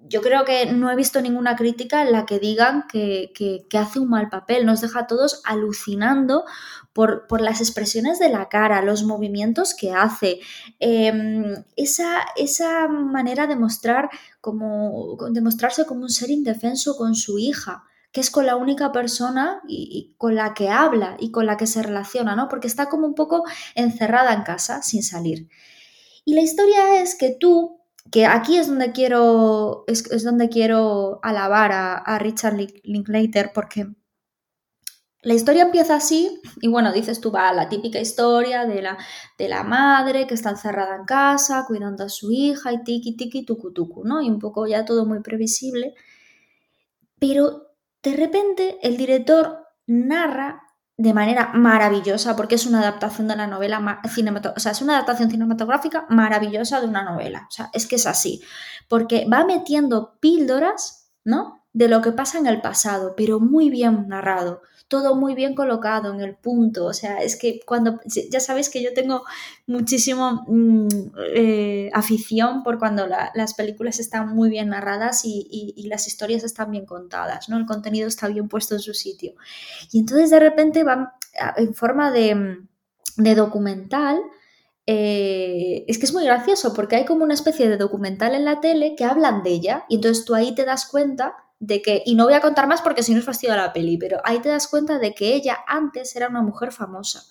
yo 0.09 0.23
creo 0.23 0.45
que 0.45 0.67
no 0.67 0.91
he 0.91 0.97
visto 0.97 1.21
ninguna 1.21 1.57
crítica 1.57 2.03
en 2.03 2.13
la 2.13 2.25
que 2.25 2.39
digan 2.39 2.87
que, 2.89 3.67
hace 3.79 3.99
un 3.99 4.09
mal 4.09 4.29
papel, 4.31 4.65
nos 4.65 4.81
deja 4.81 5.01
a 5.01 5.07
todos 5.07 5.43
alucinando 5.45 6.45
por, 6.93 7.41
las 7.41 7.61
expresiones 7.61 8.19
de 8.19 8.31
la 8.31 8.49
cara, 8.49 8.83
los 8.83 9.05
movimientos 9.05 9.75
que 9.75 9.93
hace, 9.93 10.41
em, 10.79 11.65
esa, 11.77 12.23
esa, 12.37 12.89
manera 12.89 13.47
de 13.47 13.57
mostrar 13.57 14.09
como, 14.41 15.17
de 15.31 15.41
mostrarse 15.41 15.85
como 15.85 16.03
un 16.03 16.11
ser 16.11 16.31
indefenso 16.31 16.97
con 16.97 17.15
su 17.15 17.39
hija 17.39 17.85
que 18.12 18.20
es 18.20 18.31
con 18.31 18.46
la 18.46 18.57
única 18.57 18.92
persona 18.92 19.62
y, 19.68 20.14
con 20.18 20.35
la 20.35 20.55
que 20.55 20.68
habla 20.68 21.16
y 21.20 21.31
con 21.31 21.46
la 21.46 21.57
que 21.57 21.66
se 21.66 21.83
relaciona, 21.83 22.35
¿no? 22.35 22.49
Porque 22.49 22.66
está 22.66 22.88
como 22.88 23.07
un 23.07 23.14
poco 23.14 23.44
encerrada 23.75 24.33
en 24.35 24.42
casa 24.42 24.83
sin 24.83 25.03
salir. 25.03 25.49
Y 26.25 26.35
la 26.35 26.42
historia 26.42 27.01
es 27.03 27.14
que 27.14 27.37
tú, 27.38 27.81
que 28.11 28.27
aquí 28.27 28.59
es 28.59 28.66
donde 28.66 28.92
quiero, 28.92 29.85
es, 29.87 30.25
donde 30.25 30.49
quiero 30.49 31.20
alabar 31.23 31.73
a, 31.73 31.96
a 31.96 32.18
Richard 32.18 32.57
Linklater 32.85 33.53
porque 33.55 33.87
la 35.23 35.35
historia 35.35 35.64
empieza 35.64 35.96
así 35.96 36.40
y 36.62 36.68
bueno, 36.68 36.92
dices 36.92 37.20
tú, 37.20 37.31
va, 37.31 37.53
la 37.53 37.68
típica 37.68 38.01
historia 38.01 38.64
de 38.66 38.81
la, 38.81 38.96
de 39.37 39.49
la 39.49 39.62
madre 39.64 40.27
que 40.27 40.35
está 40.35 40.51
encerrada 40.51 40.96
en 40.96 41.05
casa, 41.05 41.64
cuidando 41.66 42.05
a 42.05 42.09
su 42.09 42.33
hija 42.33 42.73
y 42.73 42.83
tiki 42.83 43.16
tiki 43.16 43.44
tucu 43.44 43.73
tucu, 43.73 44.03
¿no? 44.05 44.23
Y 44.23 44.31
un 44.31 44.38
poco 44.38 44.66
ya 44.66 44.85
todo 44.87 45.05
muy 45.05 45.20
previsible. 45.20 45.94
Pero 47.18 47.69
de 48.03 48.17
repente 48.17 48.79
el 48.83 48.97
director 48.97 49.67
narra 49.87 50.63
de 50.97 51.15
manera 51.15 51.53
maravillosa, 51.55 52.37
porque 52.37 52.57
es 52.57 52.67
una 52.67 52.81
adaptación 52.81 53.27
de 53.27 53.37
la 53.37 53.47
novela 53.47 54.03
cinematográfica, 54.07 54.59
o 54.59 54.61
sea, 54.61 54.73
es 54.73 54.83
una 54.83 54.95
adaptación 54.95 55.31
cinematográfica 55.31 56.05
maravillosa 56.11 56.79
de 56.79 56.87
una 56.87 57.03
novela. 57.03 57.47
O 57.49 57.51
sea, 57.51 57.71
es 57.73 57.87
que 57.87 57.97
es 57.97 58.07
así, 58.07 58.43
porque 58.87 59.27
va 59.33 59.47
metiendo 59.47 60.19
píldoras, 60.21 61.11
¿no? 61.25 61.65
De 61.73 61.89
lo 61.89 62.03
que 62.03 62.13
pasa 62.13 62.39
en 62.39 62.47
el 62.47 62.61
pasado, 62.61 63.15
pero 63.17 63.41
muy 63.41 63.71
bien 63.71 64.09
narrado 64.09 64.61
todo 64.90 65.14
muy 65.14 65.37
bien 65.37 65.55
colocado 65.55 66.12
en 66.12 66.20
el 66.20 66.35
punto. 66.35 66.85
O 66.85 66.92
sea, 66.92 67.22
es 67.22 67.37
que 67.37 67.61
cuando, 67.64 68.00
ya 68.05 68.40
sabéis 68.40 68.68
que 68.68 68.83
yo 68.83 68.92
tengo 68.92 69.22
muchísimo 69.68 70.44
mm, 70.48 70.88
eh, 71.33 71.90
afición 71.94 72.64
por 72.64 72.81
cuando 72.81 73.07
las 73.07 73.55
películas 73.55 74.00
están 74.00 74.35
muy 74.35 74.50
bien 74.50 74.68
narradas 74.68 75.22
y, 75.24 75.87
las 75.88 76.09
historias 76.09 76.42
están 76.44 76.72
bien 76.72 76.87
contadas, 76.87 77.48
¿no? 77.48 77.57
El 77.57 77.66
contenido 77.66 78.09
está 78.09 78.26
bien 78.29 78.48
puesto 78.48 78.74
en 78.74 78.81
su 78.81 78.92
sitio. 78.92 79.35
Y 79.92 80.00
entonces 80.00 80.31
de 80.31 80.40
repente 80.40 80.83
van 80.83 81.09
en 81.57 81.72
forma 81.72 82.11
de, 82.11 82.59
documental. 83.16 84.20
Eh, 84.87 85.85
es 85.87 85.98
que 85.98 86.07
es 86.07 86.12
muy 86.12 86.24
gracioso 86.24 86.74
porque 86.74 86.96
hay 86.96 87.05
como 87.05 87.22
una 87.22 87.35
especie 87.35 87.68
de 87.68 87.76
documental 87.76 88.35
en 88.35 88.44
la 88.44 88.61
tele 88.61 88.96
que 88.96 89.05
hablan 89.05 89.44
de 89.44 89.50
ella 89.50 89.85
y 89.88 89.96
entonces 89.96 90.24
tú 90.24 90.35
ahí 90.35 90.53
te 90.53 90.64
das 90.64 90.87
cuenta 90.87 91.37
de 91.61 91.83
que, 91.83 92.03
y 92.05 92.14
no 92.14 92.25
voy 92.25 92.35
a 92.35 92.40
contar 92.40 92.66
más 92.66 92.83
porque 92.83 93.03
si 93.03 93.12
no 93.12 93.20
es 93.20 93.25
fastidio 93.25 93.55
la 93.55 93.73
peli, 93.73 93.99
pero 93.99 94.20
ahí 94.25 94.40
te 94.40 94.49
das 94.49 94.66
cuenta 94.66 94.99
de 94.99 95.14
que 95.14 95.35
ella 95.35 95.59
antes 95.68 96.16
era 96.16 96.29
una 96.29 96.42
mujer 96.42 96.73
famosa. 96.73 97.23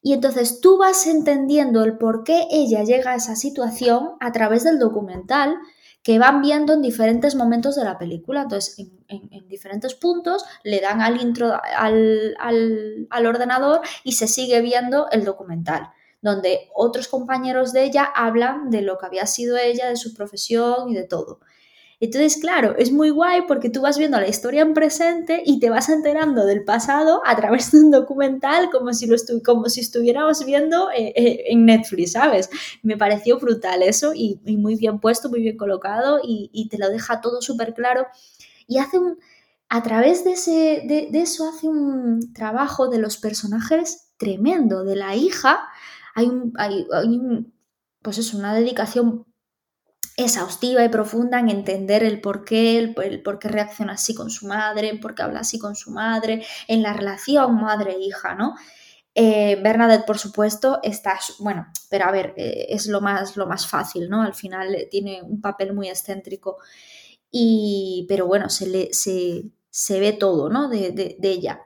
Y 0.00 0.12
entonces 0.14 0.60
tú 0.60 0.78
vas 0.78 1.06
entendiendo 1.06 1.84
el 1.84 1.98
por 1.98 2.24
qué 2.24 2.46
ella 2.50 2.82
llega 2.84 3.12
a 3.12 3.16
esa 3.16 3.36
situación 3.36 4.12
a 4.20 4.32
través 4.32 4.64
del 4.64 4.78
documental 4.78 5.56
que 6.02 6.18
van 6.18 6.42
viendo 6.42 6.72
en 6.72 6.82
diferentes 6.82 7.34
momentos 7.34 7.76
de 7.76 7.84
la 7.84 7.98
película. 7.98 8.42
Entonces, 8.42 8.78
en, 8.78 9.48
diferentes 9.48 9.94
puntos 9.94 10.44
le 10.64 10.80
dan 10.80 11.02
al 11.02 11.20
intro 11.20 11.52
al, 11.76 12.36
al 12.38 13.26
ordenador 13.26 13.82
y 14.02 14.12
se 14.12 14.26
sigue 14.26 14.60
viendo 14.62 15.10
el 15.10 15.24
documental 15.24 15.90
donde 16.22 16.70
otros 16.74 17.08
compañeros 17.08 17.72
de 17.72 17.82
ella 17.82 18.04
hablan 18.04 18.70
de 18.70 18.80
lo 18.80 18.96
que 18.96 19.06
había 19.06 19.26
sido 19.26 19.58
ella, 19.58 19.88
de 19.88 19.96
su 19.96 20.14
profesión 20.14 20.88
y 20.88 20.94
de 20.94 21.02
todo. 21.02 21.40
Entonces, 22.02 22.36
claro, 22.38 22.74
es 22.78 22.90
muy 22.90 23.10
guay 23.10 23.42
porque 23.46 23.70
tú 23.70 23.82
vas 23.82 23.96
viendo 23.96 24.18
la 24.18 24.26
historia 24.26 24.62
en 24.62 24.74
presente 24.74 25.40
y 25.46 25.60
te 25.60 25.70
vas 25.70 25.88
enterando 25.88 26.44
del 26.44 26.64
pasado 26.64 27.22
a 27.24 27.36
través 27.36 27.70
de 27.70 27.78
un 27.78 27.92
documental 27.92 28.70
como 28.72 28.92
si, 28.92 29.06
lo 29.06 29.14
como 29.44 29.68
si 29.68 29.82
estuviéramos 29.82 30.44
viendo 30.44 30.90
eh, 30.90 31.12
eh, 31.14 31.44
en 31.46 31.64
Netflix, 31.64 32.10
¿sabes? 32.10 32.50
Me 32.82 32.96
pareció 32.96 33.38
brutal 33.38 33.84
eso 33.84 34.14
y, 34.16 34.40
muy 34.44 34.74
bien 34.74 34.98
puesto, 34.98 35.30
muy 35.30 35.42
bien 35.42 35.56
colocado 35.56 36.18
y, 36.24 36.68
te 36.72 36.76
lo 36.76 36.90
deja 36.90 37.20
todo 37.20 37.40
súper 37.40 37.72
claro. 37.72 38.08
Y 38.66 38.78
hace 38.78 38.98
un, 38.98 39.18
a 39.68 39.84
través 39.84 40.24
de, 40.24 40.32
ese, 40.32 40.82
de, 40.84 41.08
eso 41.12 41.48
hace 41.48 41.68
un 41.68 42.32
trabajo 42.32 42.88
de 42.88 42.98
los 42.98 43.16
personajes 43.16 44.08
tremendo. 44.16 44.82
De 44.82 44.96
la 44.96 45.14
hija 45.14 45.68
hay, 46.16 46.26
un, 46.26 46.52
hay, 46.56 46.84
pues 48.02 48.18
es 48.18 48.34
una 48.34 48.52
dedicación 48.56 49.24
exhaustiva 50.16 50.84
y 50.84 50.88
profunda 50.88 51.38
en 51.40 51.48
entender 51.48 52.04
el 52.04 52.20
por 52.20 52.44
qué, 52.44 52.78
el, 52.78 53.22
por 53.22 53.38
qué 53.38 53.48
reacciona 53.48 53.94
así 53.94 54.14
con 54.14 54.30
su 54.30 54.46
madre, 54.46 54.98
por 55.00 55.14
qué 55.14 55.22
habla 55.22 55.40
así 55.40 55.58
con 55.58 55.74
su 55.74 55.90
madre, 55.90 56.44
en 56.68 56.82
la 56.82 56.92
relación 56.92 57.54
madre-hija, 57.56 58.34
¿no? 58.34 58.54
Eh, 59.14 59.60
Bernadette, 59.62 60.06
por 60.06 60.18
supuesto, 60.18 60.80
está, 60.82 61.18
bueno, 61.38 61.66
pero 61.90 62.06
a 62.06 62.10
ver, 62.10 62.34
eh, 62.36 62.66
es 62.70 62.86
lo 62.86 63.00
más, 63.00 63.36
lo 63.36 63.46
más 63.46 63.66
fácil, 63.66 64.08
¿no? 64.08 64.22
Al 64.22 64.34
final 64.34 64.74
eh, 64.74 64.88
tiene 64.90 65.22
un 65.22 65.40
papel 65.40 65.74
muy 65.74 65.88
excéntrico, 65.88 66.58
y, 67.30 68.06
pero 68.08 68.26
bueno, 68.26 68.48
se, 68.50 68.66
le, 68.66 68.92
se, 68.92 70.00
ve 70.00 70.12
todo, 70.12 70.48
¿no? 70.50 70.68
De, 70.68 71.16
ella. 71.22 71.62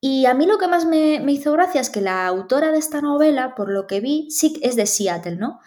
Y 0.00 0.26
a 0.26 0.34
mí 0.34 0.46
lo 0.46 0.58
que 0.58 0.68
más 0.68 0.86
me, 0.86 1.20
me, 1.20 1.32
hizo 1.32 1.52
gracia 1.52 1.80
es 1.80 1.90
que 1.90 2.00
la 2.00 2.26
autora 2.26 2.70
de 2.70 2.78
esta 2.78 3.00
novela, 3.00 3.54
por 3.56 3.70
lo 3.70 3.86
que 3.86 4.00
vi, 4.00 4.30
sí 4.30 4.58
es 4.62 4.76
de 4.76 4.86
Seattle, 4.86 5.36
¿no? 5.36 5.60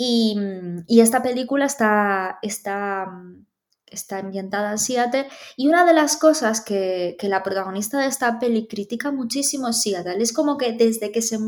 Mm, 0.00 0.84
y, 0.86 1.00
esta 1.00 1.22
película 1.22 1.66
está, 1.66 2.38
está, 2.40 3.06
mm, 3.06 3.46
está 3.86 4.18
ambientada 4.18 4.72
en 4.72 4.78
Seattle 4.78 5.28
y 5.56 5.68
una 5.68 5.84
de 5.84 5.92
las 5.92 6.16
cosas 6.16 6.62
que, 6.62 7.16
la 7.22 7.42
protagonista 7.42 7.98
de 8.00 8.06
esta 8.06 8.38
peli 8.38 8.66
critica 8.66 9.12
muchísimo 9.12 9.68
es 9.68 9.82
Seattle. 9.82 10.22
Es 10.22 10.32
como 10.32 10.56
que 10.56 10.72
desde 10.72 11.12
que 11.12 11.20
se 11.20 11.38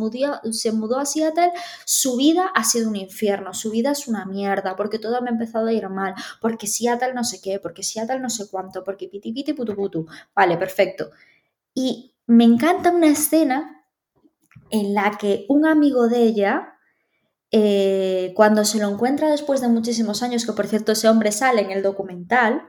se 0.53 0.73
mudó 0.73 0.99
a 0.99 1.07
Seattle, 1.07 1.53
su 1.87 2.17
vida 2.17 2.51
ha 2.55 2.65
sido 2.65 2.91
un 2.91 2.97
infierno, 2.97 3.55
su 3.55 3.71
vida 3.71 3.93
es 3.93 4.07
una 4.07 4.27
mierda, 4.27 4.77
porque 4.77 4.99
todo 4.99 5.23
me 5.23 5.31
ha 5.31 5.33
empezado 5.33 5.69
a 5.69 5.73
ir 5.73 5.89
mal, 5.89 6.15
porque 6.41 6.67
Seattle 6.67 7.15
no 7.15 7.25
sé 7.25 7.41
qué, 7.41 7.59
porque 7.59 7.83
Seattle 7.83 8.21
no 8.21 8.29
sé 8.29 8.49
cuánto, 8.51 8.85
porque 8.85 9.09
piti 9.09 9.33
piti 9.33 9.55
putu 9.55 9.75
putu. 9.75 10.07
Vale, 10.35 10.59
perfecto. 10.59 11.11
Y 11.75 12.15
me 12.27 12.45
encanta 12.45 12.91
una 12.91 13.09
escena 13.09 13.87
en 14.71 14.95
la 14.95 15.17
que 15.19 15.47
un 15.49 15.67
amigo 15.67 16.09
de 16.09 16.23
ella 16.25 16.72
eh, 17.53 18.33
cuando 18.35 18.65
se 18.65 18.79
lo 18.79 18.89
encuentra 18.89 19.31
después 19.31 19.61
de 19.61 19.69
muchísimos 19.69 20.23
años, 20.23 20.47
que 20.47 20.55
por 20.55 20.67
cierto 20.67 20.93
ese 20.93 21.09
hombre 21.09 21.33
sale 21.33 21.61
en 21.61 21.71
el 21.71 21.83
documental, 21.83 22.63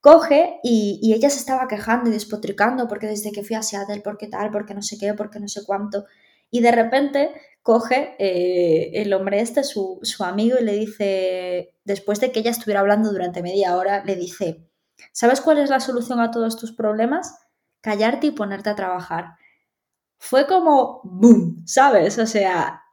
coge 0.00 0.60
y, 0.62 1.12
ella 1.12 1.28
se 1.28 1.40
estaba 1.40 1.66
quejando 1.66 2.08
y 2.08 2.12
despotricando 2.12 2.86
porque 2.86 3.08
desde 3.08 3.32
que 3.32 3.42
fui 3.42 3.56
a 3.56 3.62
Seattle, 3.62 4.02
porque 4.02 4.28
tal, 4.28 4.52
porque 4.52 4.74
no 4.74 4.82
sé 4.82 4.96
qué, 4.98 5.12
porque 5.14 5.40
no 5.40 5.48
sé 5.48 5.62
cuánto. 5.66 6.04
Y 6.52 6.60
de 6.60 6.70
repente 6.70 7.30
coge 7.62 8.14
eh, 8.20 8.92
el 9.02 9.12
hombre 9.12 9.40
este, 9.40 9.64
su, 9.64 9.98
su 10.02 10.22
amigo, 10.22 10.56
y 10.60 10.64
le 10.64 10.74
dice, 10.74 11.74
después 11.84 12.20
de 12.20 12.30
que 12.30 12.38
ella 12.40 12.52
estuviera 12.52 12.80
hablando 12.80 13.10
durante 13.10 13.42
media 13.42 13.76
hora, 13.76 14.04
le 14.04 14.14
dice, 14.14 14.68
¿sabes 15.12 15.40
cuál 15.40 15.58
es 15.58 15.68
la 15.68 15.80
solución 15.80 16.20
a 16.20 16.30
todos 16.30 16.56
tus 16.56 16.70
problemas? 16.70 17.36
Callarte 17.80 18.28
y 18.28 18.30
ponerte 18.30 18.70
a 18.70 18.76
trabajar. 18.76 19.32
Fue 20.18 20.46
como, 20.46 21.00
¡boom! 21.02 21.64
¿Sabes? 21.66 22.18
O 22.20 22.26
sea, 22.26 22.85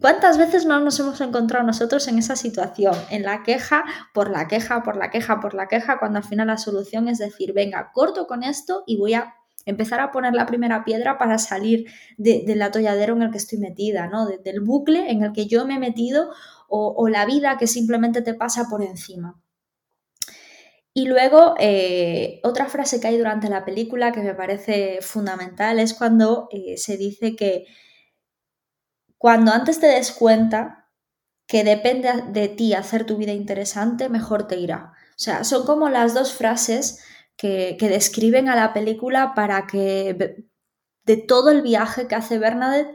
¿Cuántas 0.00 0.38
veces 0.38 0.64
no 0.64 0.80
nos 0.80 0.98
hemos 0.98 1.20
encontrado 1.20 1.66
nosotros 1.66 2.08
en 2.08 2.18
esa 2.18 2.36
situación? 2.36 2.94
En 3.10 3.22
la 3.22 3.42
queja, 3.42 3.84
por 4.14 4.30
la 4.30 4.48
queja, 4.48 4.82
por 4.82 4.96
la 4.96 5.10
queja, 5.10 5.40
por 5.40 5.54
la 5.54 5.68
queja, 5.68 5.98
cuando 5.98 6.18
al 6.18 6.24
final 6.24 6.46
la 6.46 6.56
solución 6.56 7.08
es 7.08 7.18
decir, 7.18 7.52
venga, 7.52 7.90
corto 7.92 8.26
con 8.26 8.42
esto 8.42 8.84
y 8.86 8.96
voy 8.96 9.14
a 9.14 9.34
empezar 9.66 10.00
a 10.00 10.10
poner 10.10 10.34
la 10.34 10.46
primera 10.46 10.84
piedra 10.84 11.18
para 11.18 11.38
salir 11.38 11.86
del 12.16 12.60
atolladero 12.62 13.14
en 13.14 13.22
el 13.22 13.30
que 13.30 13.38
estoy 13.38 13.58
metida, 13.58 14.06
¿no? 14.08 14.26
del 14.26 14.60
bucle 14.60 15.10
en 15.10 15.22
el 15.22 15.32
que 15.32 15.46
yo 15.46 15.66
me 15.66 15.74
he 15.74 15.78
metido 15.78 16.30
o, 16.68 17.08
la 17.08 17.24
vida 17.24 17.56
que 17.56 17.66
simplemente 17.66 18.20
te 18.20 18.34
pasa 18.34 18.68
por 18.68 18.82
encima. 18.82 19.40
Y 20.92 21.06
luego, 21.06 21.54
eh, 21.58 22.40
otra 22.42 22.66
frase 22.66 23.00
que 23.00 23.08
hay 23.08 23.18
durante 23.18 23.48
la 23.48 23.64
película 23.64 24.12
que 24.12 24.22
me 24.22 24.34
parece 24.34 24.98
fundamental 25.02 25.78
es 25.78 25.94
cuando 25.94 26.48
eh, 26.50 26.76
se 26.76 26.96
dice 26.96 27.36
que 27.36 27.66
cuando 29.24 29.52
antes 29.52 29.80
te 29.80 29.86
des 29.86 30.12
cuenta 30.12 30.90
que 31.46 31.64
depende 31.64 32.12
de 32.28 32.48
ti 32.48 32.74
hacer 32.74 33.06
tu 33.06 33.16
vida 33.16 33.32
interesante, 33.32 34.10
mejor 34.10 34.46
te 34.46 34.58
irá. 34.58 34.92
O 35.12 35.18
sea, 35.18 35.44
son 35.44 35.64
como 35.64 35.88
las 35.88 36.12
dos 36.12 36.34
frases 36.34 37.02
que, 37.34 37.74
describen 37.80 38.50
a 38.50 38.54
la 38.54 38.74
película 38.74 39.32
para 39.34 39.66
que 39.66 40.44
de 41.06 41.16
todo 41.16 41.50
el 41.50 41.62
viaje 41.62 42.06
que 42.06 42.14
hace 42.14 42.38
Bernadette 42.38 42.94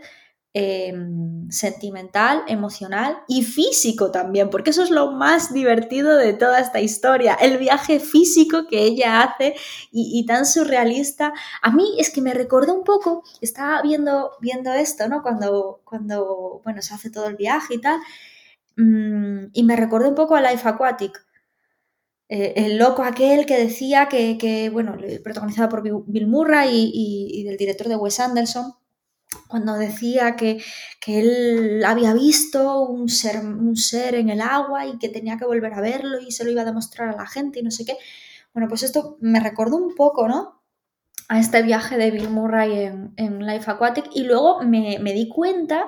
Em, 0.55 1.47
sentimental, 1.51 2.43
emocional 2.47 3.19
y 3.27 3.43
físico 3.43 4.09
también, 4.09 4.49
porque 4.49 4.71
eso 4.71 4.81
es 4.81 4.89
lo 4.89 5.11
más 5.11 5.53
divertido 5.53 6.15
de 6.17 6.33
toda 6.33 6.59
esta 6.59 6.79
historia, 6.81 7.35
el 7.35 7.59
viaje 7.59 7.99
físico 7.99 8.65
que 8.67 8.81
ella 8.83 9.21
hace 9.21 9.53
y, 9.91 10.25
tan 10.25 10.47
surrealista. 10.47 11.33
A 11.61 11.71
mí 11.71 11.95
es 11.99 12.09
que 12.09 12.21
me 12.21 12.33
recordó 12.33 12.73
un 12.73 12.83
poco, 12.83 13.23
estaba 13.41 13.83
viendo, 13.83 14.31
viendo 14.41 14.73
esto, 14.73 15.07
¿no? 15.07 15.21
Cuando, 15.21 15.81
cuando, 15.83 16.61
bueno, 16.63 16.81
se 16.81 16.95
hace 16.95 17.11
todo 17.11 17.27
el 17.27 17.35
viaje 17.35 17.75
y 17.75 17.81
tal, 17.81 17.99
mm, 18.77 19.51
y 19.53 19.63
me 19.63 19.75
recordó 19.75 20.09
un 20.09 20.15
poco 20.15 20.35
a 20.35 20.41
Life 20.41 20.67
Aquatic. 20.67 21.25
Eh, 22.29 22.53
el 22.57 22.77
loco 22.77 23.03
aquel 23.03 23.45
que 23.45 23.57
decía 23.57 24.07
que, 24.09 24.69
bueno, 24.73 24.97
protagonizado 25.23 25.69
por 25.69 25.83
Bill 25.83 26.27
Murray 26.27 26.91
y, 26.93 27.41
y 27.41 27.43
del 27.43 27.57
director 27.57 27.87
de 27.87 27.95
Wes 27.95 28.19
Anderson, 28.19 28.73
cuando 29.47 29.73
decía 29.73 30.35
que, 30.35 30.63
él 31.07 31.83
había 31.85 32.13
visto 32.13 32.81
un 32.81 33.09
ser, 33.09 33.39
un 33.39 33.75
ser 33.75 34.13
en 34.13 34.29
el 34.29 34.41
agua 34.41 34.85
y 34.85 34.99
que 34.99 35.09
tenía 35.09 35.37
que 35.37 35.45
volver 35.45 35.73
a 35.73 35.81
verlo 35.81 36.19
y 36.19 36.31
se 36.31 36.43
lo 36.43 36.51
iba 36.51 36.61
a 36.61 36.65
demostrar 36.65 37.09
a 37.09 37.15
la 37.15 37.25
gente 37.25 37.59
y 37.59 37.63
no 37.63 37.71
sé 37.71 37.83
qué. 37.83 37.97
Bueno, 38.53 38.69
pues 38.69 38.83
esto 38.83 39.17
me 39.21 39.39
recordó 39.39 39.77
un 39.77 39.95
poco, 39.95 40.27
¿no? 40.27 40.61
A 41.29 41.39
este 41.39 41.63
viaje 41.63 41.97
de 41.97 42.11
Bill 42.11 42.29
Murray 42.29 42.91
en, 43.15 43.45
Life 43.45 43.71
Aquatic 43.71 44.09
y 44.13 44.23
luego 44.23 44.61
me, 44.61 44.99
di 44.99 45.27
cuenta 45.29 45.87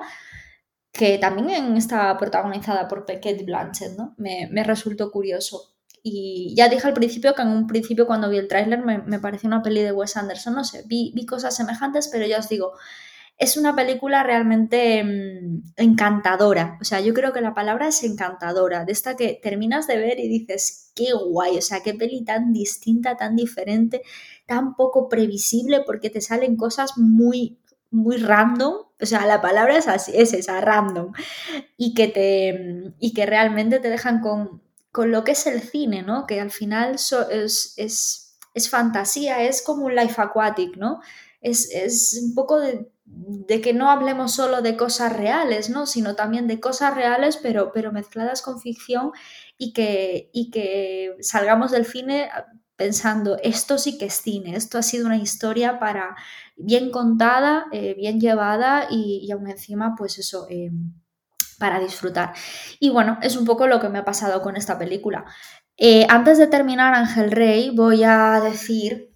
que 0.90 1.18
también 1.18 1.76
está 1.76 2.16
protagonizada 2.18 2.88
por 2.88 3.06
Pequet 3.06 3.44
Blanchett, 3.44 3.96
¿no? 3.96 4.14
Me, 4.18 4.48
resultó 4.64 5.12
curioso. 5.12 5.76
Y 6.02 6.52
ya 6.56 6.68
dije 6.68 6.88
al 6.88 6.94
principio 6.94 7.34
que 7.34 7.42
en 7.42 7.48
un 7.48 7.68
principio 7.68 8.08
cuando 8.08 8.28
vi 8.28 8.38
el 8.38 8.48
tráiler 8.48 8.84
me, 8.84 8.98
me, 8.98 9.20
pareció 9.20 9.46
una 9.46 9.62
peli 9.62 9.82
de 9.82 9.92
Wes 9.92 10.16
Anderson, 10.16 10.54
no 10.54 10.64
sé, 10.64 10.82
vi, 10.86 11.12
vi 11.14 11.26
cosas 11.26 11.54
semejantes, 11.54 12.08
pero 12.08 12.26
ya 12.26 12.40
os 12.40 12.48
digo, 12.48 12.72
es 13.42 13.56
una 13.56 13.74
película 13.74 14.22
realmente 14.22 15.02
mm, 15.02 15.72
encantadora. 15.76 16.78
O 16.80 16.84
sea, 16.84 17.00
yo 17.00 17.12
creo 17.12 17.32
que 17.32 17.40
la 17.40 17.54
palabra 17.54 17.88
es 17.88 18.04
encantadora, 18.04 18.84
de 18.84 18.92
esta 18.92 19.16
que 19.16 19.40
terminas 19.42 19.88
de 19.88 19.96
ver 19.96 20.20
y 20.20 20.28
dices, 20.28 20.92
qué 20.94 21.12
guay, 21.12 21.58
o 21.58 21.60
sea, 21.60 21.82
qué 21.82 21.92
peli 21.92 22.24
tan 22.24 22.52
distinta, 22.52 23.16
tan 23.16 23.34
diferente, 23.34 24.02
tan 24.46 24.76
poco 24.76 25.08
previsible, 25.08 25.80
porque 25.84 26.08
te 26.08 26.20
salen 26.20 26.56
cosas 26.56 26.96
muy, 26.96 27.58
muy 27.90 28.16
random. 28.18 28.74
O 29.00 29.06
sea, 29.06 29.26
la 29.26 29.40
palabra 29.40 29.76
es 29.76 29.88
así, 29.88 30.12
es 30.14 30.32
esa, 30.34 30.60
random. 30.60 31.12
Y 31.76 31.94
que, 31.94 32.06
te, 32.06 32.94
y 33.00 33.12
que 33.12 33.26
realmente 33.26 33.80
te 33.80 33.90
dejan 33.90 34.20
con, 34.20 34.62
con 34.92 35.10
lo 35.10 35.24
que 35.24 35.32
es 35.32 35.48
el 35.48 35.62
cine, 35.62 36.04
¿no? 36.04 36.28
Que 36.28 36.40
al 36.40 36.52
final 36.52 36.94
es, 36.94 37.74
es, 37.76 38.38
es 38.54 38.70
fantasía, 38.70 39.42
es 39.42 39.62
como 39.62 39.86
un 39.86 39.96
life 39.96 40.22
aquatic, 40.22 40.76
¿no? 40.76 41.00
es, 41.42 42.20
un 42.22 42.34
poco 42.34 42.60
de, 42.60 42.88
que 43.48 43.74
no 43.74 43.90
hablemos 43.90 44.32
solo 44.34 44.62
de 44.62 44.76
cosas 44.76 45.12
reales, 45.14 45.70
¿no? 45.70 45.86
sino 45.86 46.14
también 46.14 46.46
de 46.46 46.60
cosas 46.60 46.94
reales, 46.94 47.36
pero, 47.36 47.72
pero 47.72 47.92
mezcladas 47.92 48.42
con 48.42 48.60
ficción 48.60 49.12
y 49.58 49.72
que, 49.72 50.30
y 50.32 50.50
que 50.50 51.16
salgamos 51.20 51.70
del 51.70 51.84
cine 51.84 52.30
pensando, 52.76 53.36
esto 53.42 53.78
sí 53.78 53.98
que 53.98 54.06
es 54.06 54.14
cine, 54.14 54.56
esto 54.56 54.78
ha 54.78 54.82
sido 54.82 55.06
una 55.06 55.16
historia 55.16 55.78
para 55.78 56.16
bien 56.56 56.90
contada, 56.90 57.66
eh, 57.72 57.94
bien 57.94 58.20
llevada 58.20 58.88
y, 58.90 59.30
aún 59.30 59.48
encima, 59.48 59.94
pues 59.96 60.18
eso, 60.18 60.46
eh, 60.50 60.70
para 61.58 61.78
disfrutar. 61.78 62.32
Y 62.80 62.90
bueno, 62.90 63.18
es 63.22 63.36
un 63.36 63.44
poco 63.44 63.66
lo 63.66 63.78
que 63.78 63.88
me 63.88 63.98
ha 63.98 64.04
pasado 64.04 64.42
con 64.42 64.56
esta 64.56 64.78
película. 64.78 65.24
Eh, 65.76 66.06
antes 66.08 66.38
de 66.38 66.48
terminar 66.48 66.94
Ángel 66.94 67.30
Rey, 67.30 67.70
voy 67.70 68.02
a 68.04 68.40
decir 68.40 69.14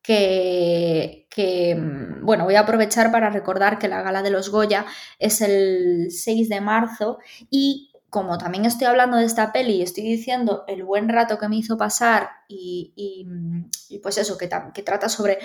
que, 0.00 1.21
mm, 1.36 2.24
bueno, 2.24 2.44
voy 2.44 2.56
a 2.56 2.60
aprovechar 2.60 3.10
para 3.10 3.30
recordar 3.30 3.78
que 3.78 3.88
la 3.88 4.02
gala 4.02 4.22
de 4.22 4.30
los 4.30 4.50
Goya 4.50 4.86
es 5.18 5.40
el 5.40 6.08
6 6.10 6.48
de 6.48 6.60
marzo 6.60 7.18
y 7.50 7.92
como 8.12 8.36
también 8.36 8.66
estoy 8.66 8.86
hablando 8.88 9.16
de 9.16 9.24
esta 9.24 9.54
peli 9.54 9.76
y 9.76 9.82
estoy 9.82 10.04
diciendo 10.04 10.64
el 10.68 10.84
buen 10.84 11.08
rato 11.08 11.38
que 11.38 11.48
me 11.48 11.56
hizo 11.56 11.78
pasar 11.78 12.28
y, 12.46 13.24
mm, 13.26 13.70
pues 14.02 14.18
eso, 14.18 14.36
que, 14.36 14.50
que 14.74 14.82
trata 14.82 15.08
sobre 15.08 15.38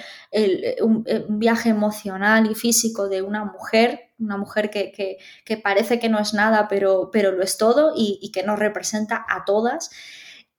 un, 0.82 1.06
viaje 1.30 1.69
emocional 1.69 2.52
y 2.52 2.56
físico 2.56 3.08
de 3.08 3.21
una 3.21 3.45
mujer, 3.45 4.12
una 4.19 4.36
mujer 4.36 4.69
que, 4.69 5.17
parece 5.63 5.97
que 5.97 6.10
no 6.10 6.19
es 6.19 6.34
nada, 6.34 6.67
pero, 6.67 7.10
pero 7.10 7.32
lo 7.32 7.41
es 7.41 7.58
todo 7.58 7.93
y, 7.95 8.19
y 8.21 8.34
que 8.34 8.43
nos 8.43 8.60
representa 8.60 9.26
a 9.30 9.45
todas. 9.45 9.89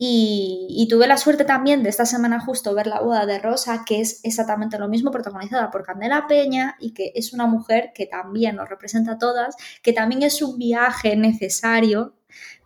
Y, 0.01 0.87
tuve 0.89 1.09
la 1.09 1.19
suerte 1.19 1.45
también 1.45 1.83
de 1.83 1.89
esta 1.89 2.07
semana 2.07 2.41
justo 2.41 2.73
ver 2.73 2.87
la 2.87 3.01
boda 3.01 3.27
de 3.27 3.41
Rosa, 3.41 3.85
que 3.85 4.01
es 4.01 4.21
exactamente 4.23 4.79
lo 4.79 4.89
mismo, 4.89 5.11
protagonizada 5.11 5.73
por 5.73 5.83
Candela 5.83 6.27
Peña 6.29 6.77
y 6.79 6.95
que 6.95 7.11
es 7.17 7.33
una 7.33 7.47
mujer 7.47 7.91
que 7.95 8.07
también 8.07 8.57
nos 8.57 8.69
representa 8.69 9.13
a 9.13 9.19
todas, 9.19 9.57
que 9.83 9.93
también 9.93 10.23
es 10.23 10.41
un 10.41 10.57
viaje 10.57 11.17
necesario 11.17 12.15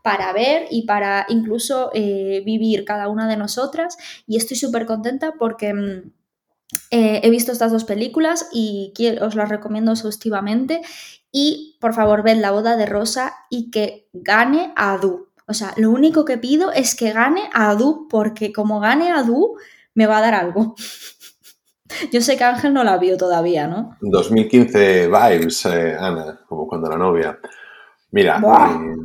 para 0.02 0.32
ver 0.34 0.66
y 0.70 0.82
para 0.86 1.24
incluso 1.30 1.90
eh, 1.94 2.42
vivir 2.44 2.84
cada 2.84 3.08
una 3.08 3.26
de 3.26 3.38
nosotras. 3.38 3.96
Y 4.26 4.36
estoy 4.36 4.56
súper 4.56 4.86
contenta 4.86 5.34
porque... 5.38 5.72
Mm, 5.74 6.12
eh, 6.90 7.20
he 7.22 7.28
visto 7.28 7.52
estas 7.52 7.70
dos 7.70 7.84
películas 7.84 8.48
y 8.50 8.94
os 9.20 9.34
las 9.34 9.50
recomiendo 9.50 9.92
exhaustivamente. 9.92 10.80
Y 11.30 11.76
por 11.80 11.92
favor, 11.92 12.22
ved 12.22 12.38
la 12.38 12.50
boda 12.50 12.76
de 12.76 12.86
Rosa 12.86 13.34
y 13.50 13.70
que 13.70 14.08
gane 14.14 14.72
a 14.74 14.94
Adu. 14.94 15.31
O 15.46 15.54
sea, 15.54 15.74
lo 15.76 15.90
único 15.90 16.24
que 16.24 16.38
pido 16.38 16.72
es 16.72 16.94
que 16.94 17.12
gane 17.12 17.50
a 17.52 17.70
Adu, 17.70 18.06
porque 18.08 18.52
como 18.52 18.80
gane 18.80 19.10
a 19.10 19.18
Adu, 19.18 19.56
me 19.94 20.06
va 20.06 20.18
a 20.18 20.22
dar 20.22 20.34
algo. 20.34 20.74
Yo 22.12 22.20
sé 22.20 22.36
que 22.36 22.44
Ángel 22.44 22.72
no 22.72 22.84
la 22.84 22.98
vio 22.98 23.16
todavía, 23.16 23.66
¿no? 23.66 23.96
2015 24.00 25.08
vibes, 25.08 25.66
eh, 25.66 25.96
Ana, 25.98 26.40
como 26.48 26.66
cuando 26.66 26.88
la 26.88 26.96
novia. 26.96 27.38
Mira, 28.12 28.40
eh, 28.40 28.96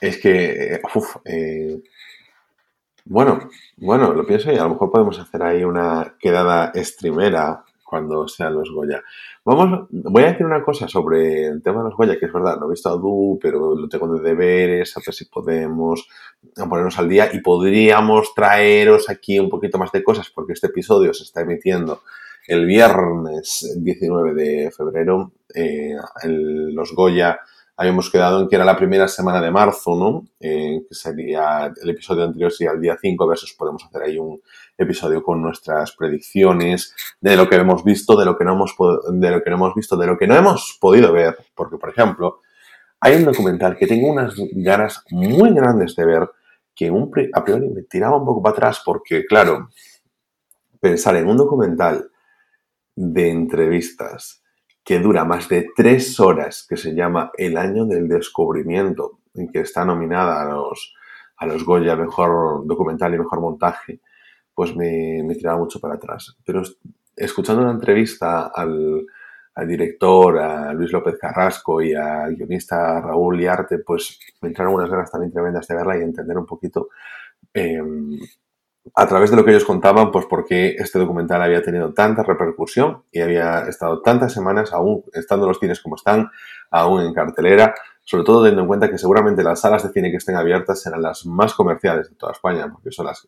es 0.00 0.18
que, 0.18 0.80
uf, 0.94 1.16
eh, 1.24 1.82
bueno, 3.04 3.50
bueno, 3.76 4.12
lo 4.14 4.24
pienso 4.26 4.50
y 4.50 4.56
a 4.56 4.62
lo 4.62 4.70
mejor 4.70 4.90
podemos 4.90 5.18
hacer 5.18 5.42
ahí 5.42 5.64
una 5.64 6.16
quedada 6.18 6.72
streamera 6.76 7.64
cuando 7.94 8.26
sean 8.26 8.56
los 8.56 8.72
Goya. 8.72 9.04
Vamos, 9.44 9.86
voy 9.88 10.24
a 10.24 10.32
decir 10.32 10.44
una 10.44 10.64
cosa 10.64 10.88
sobre 10.88 11.46
el 11.46 11.62
tema 11.62 11.78
de 11.78 11.90
los 11.90 11.96
Goya, 11.96 12.18
que 12.18 12.26
es 12.26 12.32
verdad, 12.32 12.58
no 12.58 12.66
he 12.66 12.70
visto 12.70 12.88
a 12.88 12.96
Du, 12.96 13.38
pero 13.40 13.76
lo 13.76 13.88
tengo 13.88 14.08
de 14.08 14.20
deberes, 14.20 14.96
a 14.96 15.00
ver 15.06 15.14
si 15.14 15.26
podemos 15.26 16.08
ponernos 16.56 16.98
al 16.98 17.08
día 17.08 17.30
y 17.32 17.38
podríamos 17.38 18.34
traeros 18.34 19.08
aquí 19.08 19.38
un 19.38 19.48
poquito 19.48 19.78
más 19.78 19.92
de 19.92 20.02
cosas, 20.02 20.28
porque 20.34 20.54
este 20.54 20.66
episodio 20.66 21.14
se 21.14 21.22
está 21.22 21.42
emitiendo 21.42 22.02
el 22.48 22.66
viernes 22.66 23.78
19 23.78 24.34
de 24.34 24.72
febrero. 24.72 25.30
Eh, 25.54 25.94
los 26.24 26.92
Goya 26.96 27.38
habíamos 27.76 28.10
quedado 28.10 28.40
en 28.40 28.48
que 28.48 28.54
era 28.54 28.64
la 28.64 28.76
primera 28.76 29.08
semana 29.08 29.40
de 29.40 29.50
marzo, 29.50 29.96
¿no? 29.96 30.26
Eh, 30.38 30.82
que 30.88 30.94
sería 30.94 31.72
el 31.82 31.90
episodio 31.90 32.24
anterior 32.24 32.52
sería 32.52 32.72
el 32.72 32.80
día 32.80 32.96
5, 33.00 33.24
a 33.24 33.26
ver 33.28 33.38
si 33.38 33.54
podemos 33.56 33.84
hacer 33.84 34.02
ahí 34.02 34.18
un 34.18 34.40
episodio 34.78 35.22
con 35.22 35.42
nuestras 35.42 35.92
predicciones 35.92 36.94
de 37.20 37.36
lo 37.36 37.48
que 37.48 37.56
hemos 37.56 37.82
visto, 37.82 38.16
de 38.16 38.24
lo 38.24 38.36
que 38.36 38.44
no 38.44 38.52
hemos 38.52 38.74
de 39.12 39.30
lo 39.30 39.42
que 39.42 39.50
no 39.50 39.56
hemos 39.56 39.74
visto, 39.74 39.96
de 39.96 40.06
lo 40.06 40.16
que 40.16 40.26
no 40.26 40.36
hemos 40.36 40.78
podido 40.80 41.12
ver, 41.12 41.36
porque 41.54 41.76
por 41.76 41.90
ejemplo, 41.90 42.40
hay 43.00 43.16
un 43.16 43.24
documental 43.24 43.76
que 43.76 43.86
tengo 43.86 44.08
unas 44.08 44.34
ganas 44.52 45.02
muy 45.10 45.52
grandes 45.52 45.96
de 45.96 46.06
ver 46.06 46.30
que 46.74 46.92
a 47.32 47.44
priori 47.44 47.68
me 47.68 47.82
tiraba 47.82 48.16
un 48.16 48.24
poco 48.24 48.42
para 48.42 48.52
atrás 48.54 48.82
porque 48.84 49.24
claro, 49.24 49.70
pensar 50.80 51.16
en 51.16 51.28
un 51.28 51.36
documental 51.36 52.10
de 52.94 53.30
entrevistas 53.30 54.43
que 54.84 54.98
dura 55.00 55.24
más 55.24 55.48
de 55.48 55.68
tres 55.74 56.20
horas, 56.20 56.66
que 56.68 56.76
se 56.76 56.94
llama 56.94 57.30
El 57.36 57.56
año 57.56 57.86
del 57.86 58.06
descubrimiento, 58.06 59.20
en 59.34 59.48
que 59.48 59.60
está 59.60 59.84
nominada 59.84 60.42
a 60.42 60.44
los, 60.44 60.94
a 61.38 61.46
los 61.46 61.64
Goya 61.64 61.96
Mejor 61.96 62.66
Documental 62.66 63.14
y 63.14 63.18
Mejor 63.18 63.40
Montaje, 63.40 64.00
pues 64.54 64.76
me, 64.76 65.22
me 65.24 65.34
tiraba 65.34 65.58
mucho 65.58 65.80
para 65.80 65.94
atrás. 65.94 66.36
Pero 66.44 66.62
escuchando 67.16 67.62
una 67.62 67.72
entrevista 67.72 68.48
al, 68.54 69.06
al 69.54 69.68
director, 69.68 70.38
a 70.38 70.72
Luis 70.72 70.92
López 70.92 71.16
Carrasco 71.18 71.80
y 71.80 71.94
al 71.94 72.36
guionista 72.36 73.00
Raúl 73.00 73.38
Liarte, 73.38 73.78
pues 73.78 74.18
me 74.42 74.48
entraron 74.48 74.74
unas 74.74 74.90
ganas 74.90 75.10
también 75.10 75.32
tremendas 75.32 75.66
de 75.66 75.74
verla 75.74 75.98
y 75.98 76.02
entender 76.02 76.36
un 76.36 76.46
poquito 76.46 76.88
em, 77.52 78.18
a 78.94 79.08
través 79.08 79.30
de 79.30 79.36
lo 79.36 79.44
que 79.44 79.50
ellos 79.50 79.64
contaban, 79.64 80.10
pues 80.10 80.26
por 80.26 80.44
qué 80.44 80.76
este 80.78 80.98
documental 80.98 81.40
había 81.42 81.62
tenido 81.62 81.92
tanta 81.94 82.22
repercusión 82.22 83.04
y 83.10 83.20
había 83.20 83.60
estado 83.68 84.02
tantas 84.02 84.32
semanas, 84.32 84.72
aún 84.72 85.04
estando 85.12 85.46
los 85.46 85.58
cines 85.58 85.80
como 85.80 85.96
están, 85.96 86.30
aún 86.70 87.00
en 87.00 87.14
cartelera, 87.14 87.74
sobre 88.02 88.24
todo 88.24 88.42
teniendo 88.42 88.62
en 88.62 88.68
cuenta 88.68 88.90
que 88.90 88.98
seguramente 88.98 89.42
las 89.42 89.60
salas 89.60 89.82
de 89.82 89.90
cine 89.90 90.10
que 90.10 90.18
estén 90.18 90.36
abiertas 90.36 90.82
serán 90.82 91.02
las 91.02 91.24
más 91.24 91.54
comerciales 91.54 92.10
de 92.10 92.16
toda 92.16 92.32
España, 92.32 92.70
porque 92.70 92.90
son 92.90 93.06
las 93.06 93.26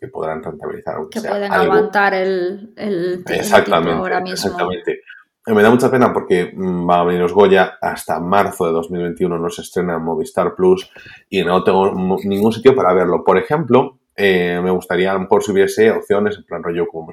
que, 0.00 0.08
podrán 0.08 0.42
rentabilizar. 0.42 0.96
que 1.10 1.20
pueden 1.20 1.52
aguantar 1.52 2.14
el, 2.14 2.72
el, 2.76 3.24
exactamente, 3.26 3.98
ahora 3.98 4.20
mismo. 4.20 4.34
Exactamente. 4.34 5.00
Me 5.46 5.62
da 5.62 5.70
mucha 5.70 5.90
pena 5.90 6.12
porque 6.12 6.52
mm, 6.54 6.88
va 6.88 7.00
a 7.00 7.04
venir 7.04 7.20
los 7.20 7.34
Goya 7.34 7.76
hasta 7.80 8.18
marzo 8.20 8.66
de 8.66 8.72
2021, 8.72 9.38
no 9.38 9.50
se 9.50 9.62
estrena 9.62 9.96
en 9.96 10.02
Movistar 10.02 10.54
Plus 10.54 10.90
y 11.28 11.42
no 11.42 11.62
tengo 11.64 11.92
ningún 12.24 12.52
sitio 12.52 12.74
para 12.74 12.94
verlo. 12.94 13.24
Por 13.24 13.36
ejemplo, 13.36 13.98
eh, 14.16 14.60
me 14.62 14.70
gustaría 14.70 15.10
a 15.10 15.14
lo 15.14 15.20
mejor 15.20 15.42
si 15.42 15.52
hubiese 15.52 15.90
opciones, 15.90 16.36
en 16.36 16.44
plan 16.44 16.62
rollo 16.62 16.86
como 16.86 17.10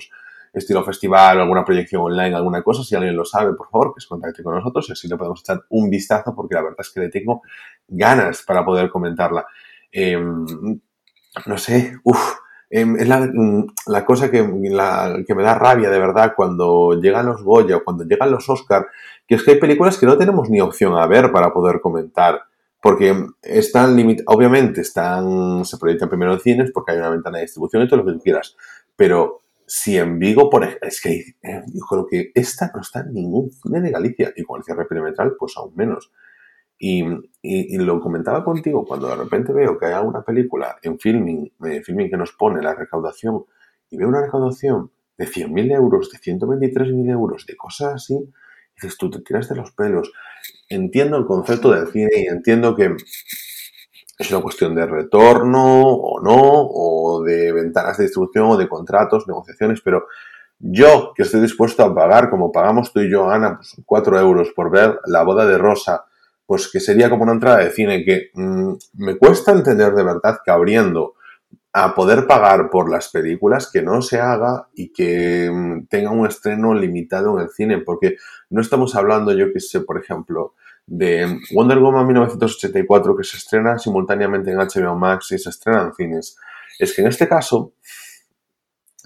estilo 0.53 0.83
festival, 0.83 1.39
alguna 1.39 1.63
proyección 1.63 2.01
online, 2.01 2.35
alguna 2.35 2.61
cosa, 2.61 2.83
si 2.83 2.95
alguien 2.95 3.15
lo 3.15 3.25
sabe, 3.25 3.53
por 3.53 3.69
favor, 3.69 3.93
que 3.93 4.01
se 4.01 4.07
contacte 4.07 4.43
con 4.43 4.55
nosotros 4.55 4.87
y 4.89 4.91
así 4.91 5.07
le 5.07 5.17
podemos 5.17 5.39
echar 5.41 5.61
un 5.69 5.89
vistazo 5.89 6.35
porque 6.35 6.55
la 6.55 6.61
verdad 6.61 6.79
es 6.79 6.91
que 6.91 6.99
le 6.99 7.09
tengo 7.09 7.41
ganas 7.87 8.43
para 8.45 8.65
poder 8.65 8.89
comentarla. 8.89 9.45
Em, 9.91 10.45
no 11.45 11.57
sé, 11.57 11.97
uff, 12.03 12.35
em, 12.69 12.97
es 12.97 13.07
la, 13.07 14.05
cosa 14.05 14.29
que, 14.29 14.39
que, 14.39 15.35
me 15.35 15.43
da 15.43 15.55
rabia 15.55 15.89
de 15.89 15.99
verdad 15.99 16.33
cuando 16.35 16.99
llegan 17.01 17.25
los 17.25 17.41
Goya 17.41 17.77
o 17.77 17.83
cuando 17.83 18.03
llegan 18.03 18.31
los 18.31 18.49
Oscar, 18.49 18.87
que 19.27 19.35
es 19.35 19.43
que 19.43 19.51
hay 19.51 19.59
películas 19.59 19.97
que 19.97 20.05
no 20.05 20.17
tenemos 20.17 20.49
ni 20.49 20.59
opción 20.59 20.97
a 20.97 21.07
ver 21.07 21.31
para 21.31 21.53
poder 21.53 21.79
comentar 21.79 22.41
porque 22.81 23.15
están 23.41 23.95
limitados, 23.95 24.35
obviamente 24.35 24.81
están, 24.81 25.63
se 25.65 25.77
proyectan 25.77 26.09
primero 26.09 26.33
en 26.33 26.39
cines 26.39 26.71
porque 26.73 26.93
hay 26.93 26.97
una 26.97 27.09
ventana 27.09 27.37
de 27.37 27.43
distribución 27.43 27.83
y 27.83 27.87
todo 27.87 28.01
lo 28.01 28.05
que 28.05 28.13
tú 28.13 28.19
quieras, 28.19 28.55
pero 28.95 29.41
si 29.73 29.97
en 29.97 30.19
Vigo, 30.19 30.49
por 30.49 30.65
ejemplo, 30.65 30.85
es 30.89 30.99
que 30.99 31.23
yo 31.41 31.85
creo 31.89 32.05
que 32.05 32.31
esta 32.35 32.69
no 32.75 32.81
está 32.81 32.99
en 32.99 33.13
ningún 33.13 33.51
cine 33.51 33.79
de 33.79 33.89
Galicia 33.89 34.33
y 34.35 34.43
con 34.43 34.57
el 34.57 34.65
cierre 34.65 34.83
perimetral, 34.85 35.35
pues 35.39 35.53
aún 35.55 35.73
menos. 35.77 36.11
Y, 36.77 37.05
lo 37.77 38.01
comentaba 38.01 38.43
contigo 38.43 38.83
cuando 38.85 39.07
de 39.07 39.15
repente 39.15 39.53
veo 39.53 39.77
que 39.77 39.85
hay 39.85 39.93
alguna 39.93 40.23
película 40.23 40.75
en 40.81 40.99
filming, 40.99 41.53
eh, 41.63 41.81
filming 41.85 42.09
que 42.09 42.17
nos 42.17 42.33
pone 42.33 42.61
la 42.61 42.75
recaudación 42.75 43.45
y 43.89 43.95
veo 43.95 44.09
una 44.09 44.23
recaudación 44.23 44.91
de 45.17 45.25
100.000 45.25 45.71
euros, 45.73 46.09
de 46.11 46.17
123.000 46.17 47.09
euros, 47.09 47.45
de 47.45 47.55
cosas 47.55 47.93
así, 47.93 48.29
tú, 48.97 49.09
te 49.09 49.21
tiras 49.21 49.49
de 49.49 49.55
los 49.55 49.71
pelos. 49.71 50.11
Entiendo 50.69 51.17
el 51.17 51.25
concepto 51.25 51.71
del 51.71 51.87
cine 51.87 52.11
y 52.15 52.27
entiendo 52.27 52.75
que 52.75 52.95
es 54.17 54.31
una 54.31 54.41
cuestión 54.41 54.75
de 54.75 54.85
retorno 54.85 55.81
o 55.81 56.21
no, 56.21 56.39
o 56.39 57.23
de 57.23 57.51
ventanas 57.51 57.97
de 57.97 58.05
distribución 58.05 58.45
o 58.45 58.57
de 58.57 58.69
contratos, 58.69 59.27
negociaciones, 59.27 59.81
pero 59.81 60.05
yo 60.59 61.11
que 61.15 61.23
estoy 61.23 61.41
dispuesto 61.41 61.83
a 61.83 61.93
pagar, 61.93 62.29
como 62.29 62.51
pagamos 62.51 62.93
tú 62.93 62.99
y 62.99 63.09
yo, 63.09 63.29
Ana, 63.29 63.57
pues 63.57 63.75
4 63.83 64.19
euros 64.19 64.51
por 64.55 64.69
ver 64.69 64.99
la 65.05 65.23
boda 65.23 65.45
de 65.45 65.57
Rosa, 65.57 66.05
pues 66.45 66.69
que 66.71 66.79
sería 66.79 67.09
como 67.09 67.23
una 67.23 67.31
entrada 67.33 67.57
de 67.57 67.71
cine 67.71 68.03
que 68.03 68.29
mm, 68.33 68.73
me 68.97 69.17
cuesta 69.17 69.51
entender 69.53 69.93
de 69.93 70.03
verdad 70.03 70.39
que 70.43 70.51
abriendo 70.51 71.15
a 71.73 71.95
poder 71.95 72.27
pagar 72.27 72.69
por 72.69 72.89
las 72.89 73.09
películas 73.09 73.69
que 73.71 73.81
no 73.81 74.01
se 74.01 74.19
haga 74.19 74.67
y 74.73 74.91
que 74.91 75.49
mm, 75.49 75.87
tenga 75.87 76.11
un 76.11 76.27
estreno 76.27 76.73
limitado 76.73 77.37
en 77.37 77.43
el 77.43 77.49
cine, 77.49 77.77
porque 77.79 78.17
no 78.49 78.61
estamos 78.61 78.95
hablando, 78.95 79.31
yo 79.31 79.53
que 79.53 79.59
sé, 79.59 79.81
por 79.81 79.97
ejemplo, 79.97 80.55
de 80.85 81.39
Wonder 81.53 81.79
Woman 81.79 82.05
1984 82.07 83.15
que 83.15 83.23
se 83.23 83.37
estrena 83.37 83.77
simultáneamente 83.77 84.51
en 84.51 84.57
HBO 84.57 84.95
Max 84.95 85.31
y 85.31 85.37
se 85.37 85.49
estrena 85.49 85.83
en 85.83 85.93
cines. 85.93 86.37
Es 86.79 86.93
que 86.93 87.01
en 87.01 87.07
este 87.07 87.27
caso 87.29 87.73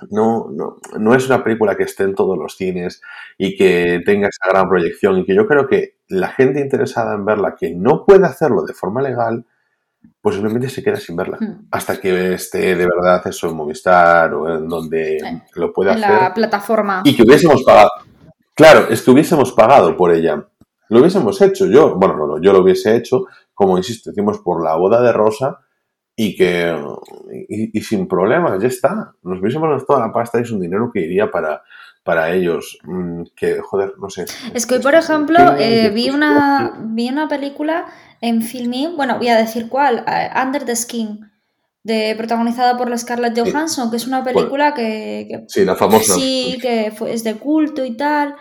no, 0.09 0.49
no, 0.51 0.77
no 0.99 1.15
es 1.15 1.27
una 1.27 1.43
película 1.43 1.75
que 1.75 1.83
esté 1.83 2.03
en 2.03 2.15
todos 2.15 2.37
los 2.37 2.55
cines 2.55 3.01
y 3.37 3.55
que 3.55 4.01
tenga 4.05 4.27
esa 4.27 4.49
gran 4.49 4.67
proyección 4.67 5.19
y 5.19 5.25
que 5.25 5.35
yo 5.35 5.47
creo 5.47 5.67
que 5.67 5.97
la 6.07 6.29
gente 6.29 6.59
interesada 6.59 7.15
en 7.15 7.25
verla 7.25 7.55
que 7.55 7.73
no 7.73 8.05
puede 8.05 8.25
hacerlo 8.25 8.63
de 8.63 8.73
forma 8.73 9.01
legal, 9.01 9.45
pues 10.21 10.35
simplemente 10.35 10.69
se 10.69 10.83
queda 10.83 10.97
sin 10.97 11.15
verla. 11.15 11.37
Hmm. 11.39 11.67
Hasta 11.71 11.99
que 11.99 12.33
esté 12.33 12.75
de 12.75 12.85
verdad 12.85 13.25
eso 13.25 13.49
en 13.49 13.55
Movistar 13.55 14.33
o 14.33 14.57
en 14.57 14.67
donde 14.67 15.17
lo 15.55 15.71
pueda 15.71 15.93
hacer. 15.93 16.09
En 16.09 16.15
la 16.15 16.33
plataforma. 16.33 17.01
Y 17.05 17.15
que 17.15 17.23
hubiésemos 17.23 17.63
pagado. 17.63 17.89
Claro, 18.53 18.87
es 18.89 19.01
que 19.01 19.11
hubiésemos 19.11 19.51
pagado 19.51 19.95
por 19.97 20.13
ella. 20.13 20.47
Lo 20.89 20.99
hubiésemos 20.99 21.41
hecho 21.41 21.65
yo, 21.65 21.95
bueno, 21.95 22.15
no, 22.15 22.27
no, 22.27 22.41
yo 22.41 22.53
lo 22.53 22.59
hubiese 22.59 22.95
hecho, 22.95 23.25
como 23.53 23.77
insisto, 23.77 24.11
decimos 24.11 24.39
por 24.39 24.63
la 24.63 24.75
boda 24.75 25.01
de 25.01 25.11
Rosa 25.11 25.59
y 26.15 26.35
que 26.35 26.75
y, 27.49 27.81
sin 27.81 28.07
problemas, 28.07 28.61
ya 28.61 28.67
está. 28.67 29.13
Nos 29.23 29.39
hubiésemos 29.39 29.69
gastado 29.69 29.99
la 29.99 30.13
pasta 30.13 30.39
y 30.39 30.43
es 30.43 30.51
un 30.51 30.61
dinero 30.61 30.89
que 30.93 31.01
iría 31.01 31.29
para, 31.29 31.63
para 32.05 32.31
ellos. 32.33 32.77
Mm, 32.83 33.23
que, 33.35 33.59
joder, 33.59 33.93
no 33.99 34.09
sé. 34.09 34.25
Es 34.53 34.65
que 34.65 34.75
hoy, 34.75 34.81
por 34.81 34.93
ejemplo, 34.95 35.39
eh, 35.57 35.89
vi, 35.89 36.11
una, 36.11 36.77
vi 36.79 37.09
una 37.09 37.27
película 37.27 37.87
en 38.21 38.43
Filmin, 38.43 38.95
bueno, 38.95 39.17
voy 39.17 39.27
a 39.27 39.37
decir 39.37 39.67
cuál, 39.67 40.05
eh, 40.07 40.29
Under 40.41 40.63
the 40.63 40.75
Skin. 40.75 41.31
De, 41.83 42.15
protagonizada 42.17 42.77
por 42.77 42.89
la 42.89 42.97
Scarlett 42.97 43.37
Johansson, 43.37 43.91
que 43.91 43.97
es 43.97 44.07
una 44.07 44.23
película 44.23 44.73
que, 44.73 45.45
Sí, 45.47 45.65
la 45.65 45.75
famosa. 45.75 46.15
Sí, 46.15 46.57
que 46.59 46.91
es 47.07 47.23
de 47.23 47.35
culto 47.35 47.85
y 47.85 47.95
tal. 47.95 48.35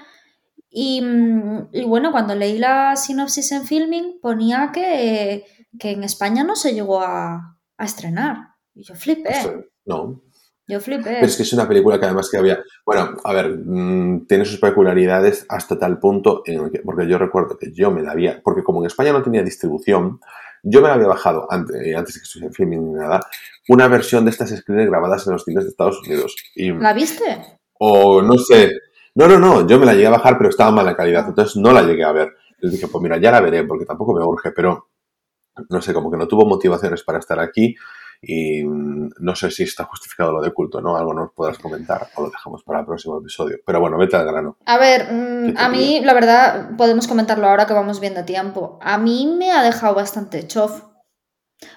Mm, 0.70 1.68
y, 1.72 1.84
bueno, 1.84 2.10
cuando 2.10 2.34
leí 2.34 2.58
la 2.58 2.96
sinopsis 2.96 3.52
en 3.52 3.64
filming 3.64 4.18
ponía 4.20 4.72
que, 4.72 5.44
en 5.78 6.04
España 6.04 6.42
no 6.42 6.56
se 6.56 6.74
llegó 6.74 7.00
a, 7.02 7.58
estrenar. 7.78 8.36
Y 8.74 8.82
yo 8.82 8.94
flipé. 8.94 9.34
No. 9.84 10.23
Yo 10.66 10.80
flipé. 10.80 11.14
Pero 11.14 11.26
es 11.26 11.36
que 11.36 11.42
es 11.42 11.52
una 11.52 11.68
película 11.68 11.98
que 11.98 12.06
además 12.06 12.30
que 12.30 12.38
había... 12.38 12.62
Bueno, 12.86 13.16
a 13.22 13.32
ver, 13.34 13.58
mm, 13.64 14.26
tiene 14.26 14.44
sus 14.46 14.58
peculiaridades 14.58 15.44
hasta 15.48 15.78
tal 15.78 15.98
punto 15.98 16.42
en 16.46 16.70
que... 16.70 16.78
Porque 16.80 17.06
yo 17.06 17.18
recuerdo 17.18 17.58
que 17.58 17.70
yo 17.72 17.90
me 17.90 18.02
la 18.02 18.12
había... 18.12 18.40
Porque 18.42 18.62
como 18.62 18.80
en 18.80 18.86
España 18.86 19.12
no 19.12 19.22
tenía 19.22 19.42
distribución, 19.42 20.20
yo 20.62 20.80
me 20.80 20.88
la 20.88 20.94
había 20.94 21.08
bajado, 21.08 21.46
antes, 21.50 21.76
eh, 21.84 21.94
antes 21.94 22.14
de 22.14 22.20
que 22.20 22.24
estuviera 22.24 22.48
en 22.48 22.54
filming 22.54 22.92
ni 22.92 22.94
nada, 22.94 23.20
una 23.68 23.88
versión 23.88 24.24
de 24.24 24.30
estas 24.30 24.56
screens 24.56 24.88
grabadas 24.88 25.26
en 25.26 25.34
los 25.34 25.44
cines 25.44 25.64
de 25.64 25.70
Estados 25.70 26.00
Unidos. 26.06 26.34
Y, 26.54 26.72
¿La 26.72 26.94
viste? 26.94 27.58
O 27.74 28.22
no 28.22 28.38
sé... 28.38 28.72
No, 29.16 29.28
no, 29.28 29.38
no, 29.38 29.66
yo 29.66 29.78
me 29.78 29.86
la 29.86 29.92
llegué 29.92 30.08
a 30.08 30.10
bajar, 30.10 30.38
pero 30.38 30.50
estaba 30.50 30.72
mala 30.72 30.96
calidad, 30.96 31.28
entonces 31.28 31.56
no 31.56 31.72
la 31.72 31.82
llegué 31.82 32.02
a 32.02 32.10
ver. 32.10 32.32
Les 32.58 32.72
dije, 32.72 32.88
pues 32.88 33.00
mira, 33.00 33.18
ya 33.18 33.30
la 33.30 33.40
veré, 33.40 33.62
porque 33.64 33.84
tampoco 33.84 34.12
me 34.12 34.24
urge, 34.24 34.50
pero 34.50 34.88
no 35.68 35.80
sé, 35.80 35.94
como 35.94 36.10
que 36.10 36.16
no 36.16 36.26
tuvo 36.26 36.46
motivaciones 36.46 37.04
para 37.04 37.18
estar 37.18 37.38
aquí 37.38 37.76
y 38.20 38.64
mm, 38.64 39.10
no 39.20 39.34
sé 39.34 39.50
si 39.50 39.64
está 39.64 39.84
justificado 39.84 40.32
lo 40.32 40.42
de 40.42 40.52
culto, 40.52 40.80
¿no? 40.80 40.96
Algo 40.96 41.14
nos 41.14 41.32
podrás 41.32 41.58
comentar 41.58 42.08
o 42.14 42.22
lo 42.22 42.30
dejamos 42.30 42.62
para 42.62 42.80
el 42.80 42.86
próximo 42.86 43.18
episodio. 43.18 43.58
Pero 43.64 43.80
bueno, 43.80 43.98
vete 43.98 44.16
al 44.16 44.26
grano. 44.26 44.56
A 44.66 44.78
ver, 44.78 45.12
mm, 45.12 45.54
a 45.56 45.68
mí, 45.68 46.00
la 46.02 46.14
verdad, 46.14 46.70
podemos 46.76 47.06
comentarlo 47.06 47.48
ahora 47.48 47.66
que 47.66 47.74
vamos 47.74 48.00
viendo 48.00 48.24
tiempo. 48.24 48.78
A 48.82 48.98
mí 48.98 49.32
me 49.38 49.52
ha 49.52 49.62
dejado 49.62 49.94
bastante 49.94 50.46
chof. 50.46 50.82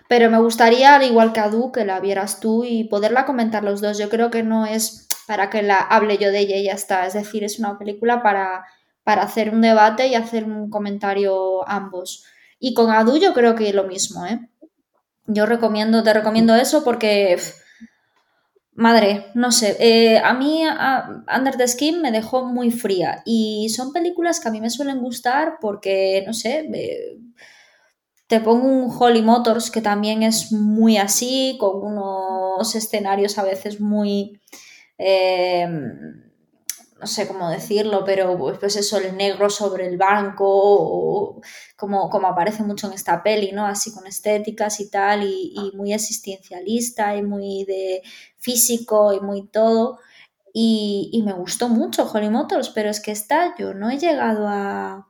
Pero 0.09 0.29
me 0.29 0.39
gustaría, 0.39 0.95
al 0.95 1.03
igual 1.03 1.33
que 1.33 1.39
a 1.39 1.49
Du, 1.49 1.71
que 1.71 1.85
la 1.85 1.99
vieras 1.99 2.39
tú 2.39 2.63
y 2.65 2.85
poderla 2.85 3.25
comentar 3.25 3.63
los 3.63 3.81
dos. 3.81 3.97
Yo 3.97 4.09
creo 4.09 4.31
que 4.31 4.43
no 4.43 4.65
es 4.65 5.07
para 5.27 5.49
que 5.49 5.61
la 5.61 5.79
hable 5.79 6.17
yo 6.17 6.31
de 6.31 6.39
ella 6.39 6.57
y 6.57 6.65
ya 6.65 6.73
está. 6.73 7.05
Es 7.05 7.13
decir, 7.13 7.43
es 7.43 7.59
una 7.59 7.77
película 7.77 8.23
para, 8.23 8.65
para 9.03 9.23
hacer 9.23 9.49
un 9.53 9.61
debate 9.61 10.07
y 10.07 10.15
hacer 10.15 10.45
un 10.45 10.69
comentario 10.69 11.67
ambos. 11.67 12.25
Y 12.59 12.73
con 12.73 12.89
Adu 12.89 13.17
yo 13.17 13.33
creo 13.33 13.55
que 13.55 13.71
lo 13.73 13.83
mismo, 13.83 14.25
¿eh? 14.25 14.39
Yo 15.27 15.45
recomiendo, 15.45 16.03
te 16.03 16.13
recomiendo 16.13 16.55
eso 16.55 16.83
porque, 16.83 17.37
madre, 18.73 19.27
no 19.33 19.51
sé, 19.51 19.75
eh, 19.79 20.19
a 20.19 20.33
mí 20.33 20.63
Under 21.35 21.57
the 21.57 21.67
Skin 21.67 22.01
me 22.01 22.11
dejó 22.11 22.45
muy 22.45 22.71
fría 22.71 23.21
y 23.25 23.69
son 23.69 23.91
películas 23.91 24.39
que 24.39 24.47
a 24.47 24.51
mí 24.51 24.61
me 24.61 24.69
suelen 24.69 24.99
gustar 24.99 25.57
porque, 25.59 26.23
no 26.25 26.33
sé, 26.33 26.69
te 28.27 28.39
pongo 28.41 28.67
un 28.67 28.93
Holly 28.97 29.21
Motors 29.21 29.71
que 29.71 29.81
también 29.81 30.23
es 30.23 30.51
muy 30.51 30.97
así, 30.97 31.57
con 31.59 31.81
unos 31.81 32.75
escenarios 32.75 33.37
a 33.37 33.43
veces 33.43 33.79
muy 33.79 34.39
Em, 34.97 36.26
no 36.99 37.07
sé 37.07 37.27
cómo 37.27 37.49
decirlo, 37.49 38.03
pero 38.05 38.37
pues, 38.37 38.57
pues, 38.57 38.75
eso, 38.75 38.97
el 38.97 39.15
negro 39.17 39.49
sobre 39.49 39.87
el 39.87 39.97
banco, 39.97 41.41
como, 41.75 42.09
como 42.09 42.27
aparece 42.27 42.63
mucho 42.63 42.87
en 42.87 42.93
esta 42.93 43.23
peli, 43.23 43.51
¿no? 43.51 43.65
Así 43.65 43.93
con 43.93 44.07
estéticas 44.07 44.79
y 44.79 44.89
tal, 44.89 45.23
y, 45.23 45.71
muy 45.75 45.93
existencialista 45.93 47.15
y 47.15 47.23
muy 47.23 47.65
de 47.65 48.01
físico 48.37 49.13
y 49.13 49.19
muy 49.19 49.47
todo. 49.47 49.99
Y, 50.53 51.21
me 51.25 51.33
gustó 51.33 51.69
mucho 51.69 52.09
Holly 52.11 52.29
Motors, 52.29 52.69
pero 52.69 52.89
es 52.89 52.99
que 52.99 53.11
esta 53.11 53.55
yo 53.57 53.73
no 53.73 53.89
he 53.89 53.97
llegado 53.97 54.47
a... 54.47 55.07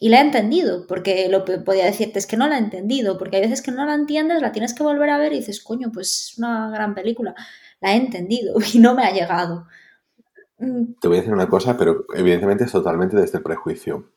Y 0.00 0.08
la 0.08 0.18
he 0.18 0.22
entendido, 0.22 0.86
porque 0.86 1.28
lo 1.28 1.44
que 1.44 1.58
podía 1.58 1.84
decirte 1.84 2.18
es 2.18 2.26
que 2.26 2.38
no 2.38 2.48
la 2.48 2.56
he 2.56 2.58
entendido, 2.58 3.18
porque 3.18 3.36
hay 3.36 3.42
veces 3.42 3.60
que 3.62 3.70
no 3.70 3.84
la 3.84 3.94
entiendes, 3.94 4.40
la 4.40 4.52
tienes 4.52 4.72
que 4.74 4.82
volver 4.82 5.10
a 5.10 5.18
ver 5.18 5.32
y 5.34 5.38
dices, 5.38 5.62
coño, 5.62 5.90
pues 5.92 6.30
es 6.32 6.38
una 6.38 6.70
gran 6.70 6.94
película 6.94 7.34
la 7.80 7.94
he 7.94 7.96
entendido 7.96 8.56
y 8.72 8.78
no 8.78 8.94
me 8.94 9.04
ha 9.04 9.12
llegado. 9.12 9.66
Mm. 10.60 10.94
Te 11.00 11.08
voy 11.08 11.16
a 11.16 11.20
decir 11.20 11.32
una 11.34 11.48
cosa, 11.48 11.76
pero 11.76 12.04
evidentemente 12.14 12.64
es 12.64 12.72
totalmente 12.72 13.16
desde 13.16 13.38
el 13.38 13.44
prejuicio. 13.44 14.12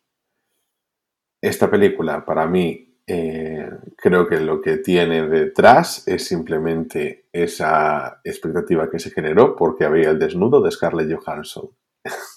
Esta 1.42 1.70
película, 1.70 2.24
para 2.26 2.46
mí, 2.48 3.00
eh, 3.08 3.70
creo 3.98 4.28
que 4.28 4.40
lo 4.40 4.62
que 4.62 4.78
tiene 4.78 5.28
detrás 5.28 6.08
es 6.08 6.26
simplemente 6.28 7.26
esa 7.34 8.22
expectativa 8.24 8.90
que 8.90 9.00
se 9.00 9.12
generó 9.12 9.56
porque 9.56 9.86
había 9.86 10.10
el 10.10 10.20
desnudo 10.20 10.62
de 10.62 10.72
Scarlett 10.72 11.14
Johansson. 11.14 11.70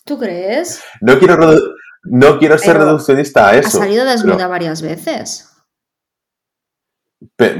¿Tú 0.04 0.18
crees? 0.18 0.82
No 1.00 1.18
quiero, 1.18 1.36
no 2.04 2.38
quiero 2.38 2.58
ser 2.58 2.78
reduccionista 2.78 3.48
a 3.48 3.56
eso. 3.56 3.78
Ha 3.78 3.84
salido 3.84 4.04
desnuda 4.04 4.46
varias 4.46 4.82
veces. 4.82 5.52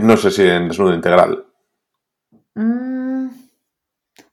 no 0.01 0.17
sé 0.17 0.31
si 0.31 0.43
en 0.43 0.69
desnudo 0.69 0.95
integral. 0.95 1.45
Mm, 2.55 3.07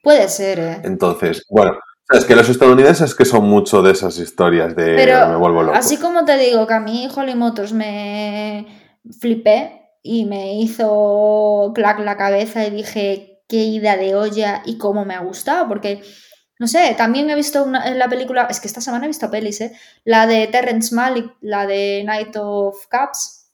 Puede 0.04 0.28
ser, 0.28 0.60
¿eh? 0.60 0.82
Entonces, 0.84 1.46
bueno, 1.50 1.80
es 2.10 2.26
que 2.26 2.36
los 2.36 2.50
estadounidenses 2.50 3.16
que 3.16 3.26
son 3.26 3.46
mucho 3.46 3.82
de 3.82 3.92
esas 3.92 4.18
historias 4.18 4.76
de 4.76 4.96
me 5.30 5.36
vuelvo 5.36 5.64
loco. 5.64 5.78
Así 5.78 5.98
como 5.98 6.26
te 6.26 6.38
digo 6.38 6.68
que 6.68 6.74
a 6.74 6.80
mí 6.80 7.08
Holly 7.14 7.36
Motors 7.36 7.74
me 7.74 8.68
flipé 9.20 9.90
y 10.02 10.26
me 10.26 10.60
hizo 10.60 11.72
clac 11.74 12.00
la 12.00 12.18
cabeza 12.18 12.66
y 12.66 12.72
dije 12.72 13.44
qué 13.48 13.64
idea 13.64 13.98
de 13.98 14.16
olla 14.16 14.62
y 14.66 14.78
cómo 14.78 15.06
me 15.06 15.16
ha 15.16 15.22
gustado, 15.22 15.68
porque 15.68 16.02
no 16.60 16.68
sé, 16.68 16.94
también 16.98 17.30
he 17.30 17.36
visto 17.36 17.64
una, 17.64 17.88
en 17.88 18.00
la 18.00 18.08
película, 18.08 18.48
es 18.50 18.60
que 18.60 18.68
esta 18.68 18.82
semana 18.82 19.06
he 19.06 19.10
visto 19.10 19.30
pelis, 19.32 19.60
¿eh? 19.62 19.78
La 20.06 20.28
de 20.28 20.48
Terrence 20.48 20.94
Malick, 20.94 21.36
la 21.42 21.66
de 21.66 22.04
Night 22.06 22.36
of 22.38 22.88
Cups. 22.90 23.52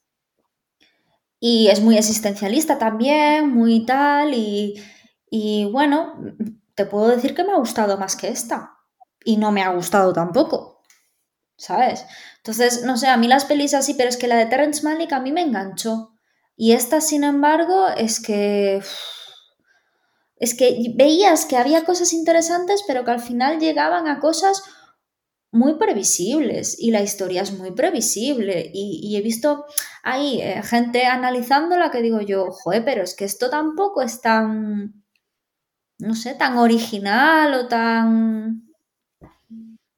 Y 1.40 1.70
es 1.70 1.82
muy 1.82 1.98
existencialista 1.98 2.78
también, 2.78 3.50
muy 3.50 3.86
tal, 3.86 4.34
y 4.34 4.76
y 5.30 5.66
bueno, 5.72 6.16
te 6.80 6.86
puedo 6.86 7.10
decir 7.10 7.36
que 7.36 7.44
me 7.44 7.52
ha 7.52 7.58
gustado 7.58 7.98
más 7.98 8.16
que 8.16 8.30
esta. 8.30 8.78
Y 9.26 9.36
no 9.36 9.52
me 9.52 9.64
ha 9.64 9.74
gustado 9.74 10.14
tampoco. 10.14 10.82
¿Sabes? 11.58 12.06
Entonces, 12.38 12.84
no 12.84 12.96
sé, 12.96 13.08
a 13.08 13.18
mí 13.18 13.28
las 13.28 13.44
pelis 13.44 13.74
así, 13.74 13.96
pero 13.96 14.08
es 14.08 14.16
que 14.16 14.30
la 14.30 14.38
de 14.38 14.46
Terrence 14.46 14.82
Malick 14.82 15.12
a 15.12 15.20
mí 15.20 15.34
me 15.34 15.42
enganchó. 15.42 16.14
Y 16.56 16.72
esta, 16.72 17.02
sin 17.02 17.26
embargo, 17.26 17.90
es 17.90 18.22
que. 18.22 18.82
Es 20.38 20.56
que 20.56 20.94
veías 20.96 21.46
que 21.46 21.58
había 21.58 21.84
cosas 21.84 22.14
interesantes, 22.14 22.82
pero 22.88 23.04
que 23.04 23.12
al 23.12 23.20
final 23.20 23.60
llegaban 23.60 24.08
a 24.08 24.22
cosas 24.22 24.64
muy 25.52 25.74
previsibles 25.74 26.80
y 26.80 26.92
la 26.92 27.02
historia 27.02 27.42
es 27.42 27.52
muy 27.52 27.72
previsible 27.72 28.72
y, 28.74 29.18
he 29.18 29.22
visto 29.22 29.66
ahí 30.02 30.40
eh, 30.42 30.62
gente 30.64 31.08
analizándola 31.08 31.92
que 31.92 32.02
digo 32.02 32.22
yo, 32.22 32.52
joder, 32.52 32.86
pero 32.86 33.04
es 33.04 33.16
que 33.16 33.26
esto 33.26 33.50
tampoco 33.50 34.02
es 34.02 34.22
tan, 34.22 34.99
no 36.00 36.16
sé, 36.16 36.36
tan 36.36 36.58
original 36.58 37.54
o 37.54 37.68
tan... 37.68 38.64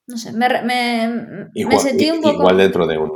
No 0.07 0.17
sé, 0.17 0.33
me, 0.33 0.49
me, 0.63 1.79
sentí 1.79 2.09
un 2.11 2.21
poco... 2.21 2.41
Igual 2.41 2.57
dentro 2.57 2.87
de 2.87 2.97
un... 2.97 3.11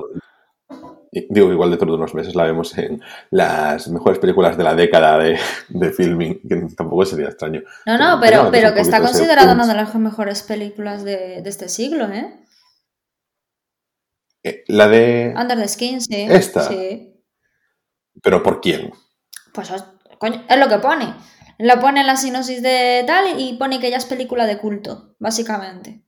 Digo, 1.11 1.51
igual 1.51 1.69
dentro 1.69 1.89
de 1.89 1.97
unos 1.97 2.13
meses 2.13 2.35
la 2.35 2.43
vemos 2.43 2.77
en 2.77 3.01
las 3.31 3.87
mejores 3.87 4.19
películas 4.19 4.57
de 4.57 4.63
la 4.63 4.75
década 4.75 5.17
de, 5.17 5.91
filming, 5.91 6.41
que 6.47 6.67
tampoco 6.75 7.05
sería 7.05 7.27
extraño. 7.27 7.61
No, 7.85 7.97
no, 7.97 8.19
pero, 8.19 8.49
pero, 8.51 8.73
que 8.73 8.81
está 8.81 8.99
considerada 8.99 9.53
una 9.53 9.65
de 9.65 9.75
las 9.75 9.95
mejores 9.95 10.43
películas 10.43 11.05
de, 11.05 11.37
este 11.45 11.69
siglo, 11.69 12.05
¿eh? 12.11 12.37
¿eh? 14.43 14.63
La 14.67 14.89
de... 14.89 15.33
Under 15.37 15.57
the 15.57 15.67
Skin, 15.69 16.01
sí. 16.01 16.27
¿Esta? 16.29 16.67
Sí. 16.67 17.13
¿Pero 18.21 18.43
por 18.43 18.59
quién? 18.59 18.91
Pues, 19.53 19.71
coño, 20.19 20.43
es 20.49 20.59
lo 20.59 20.67
que 20.67 20.79
pone. 20.79 21.13
Lo 21.59 21.79
pone 21.79 22.01
en 22.01 22.07
la 22.07 22.17
sinopsis 22.17 22.61
de 22.61 23.03
tal 23.07 23.39
y 23.39 23.53
pone 23.57 23.79
que 23.79 23.87
ella 23.87 23.97
es 23.97 24.05
película 24.05 24.45
de 24.45 24.57
culto, 24.57 25.15
básicamente. 25.19 26.03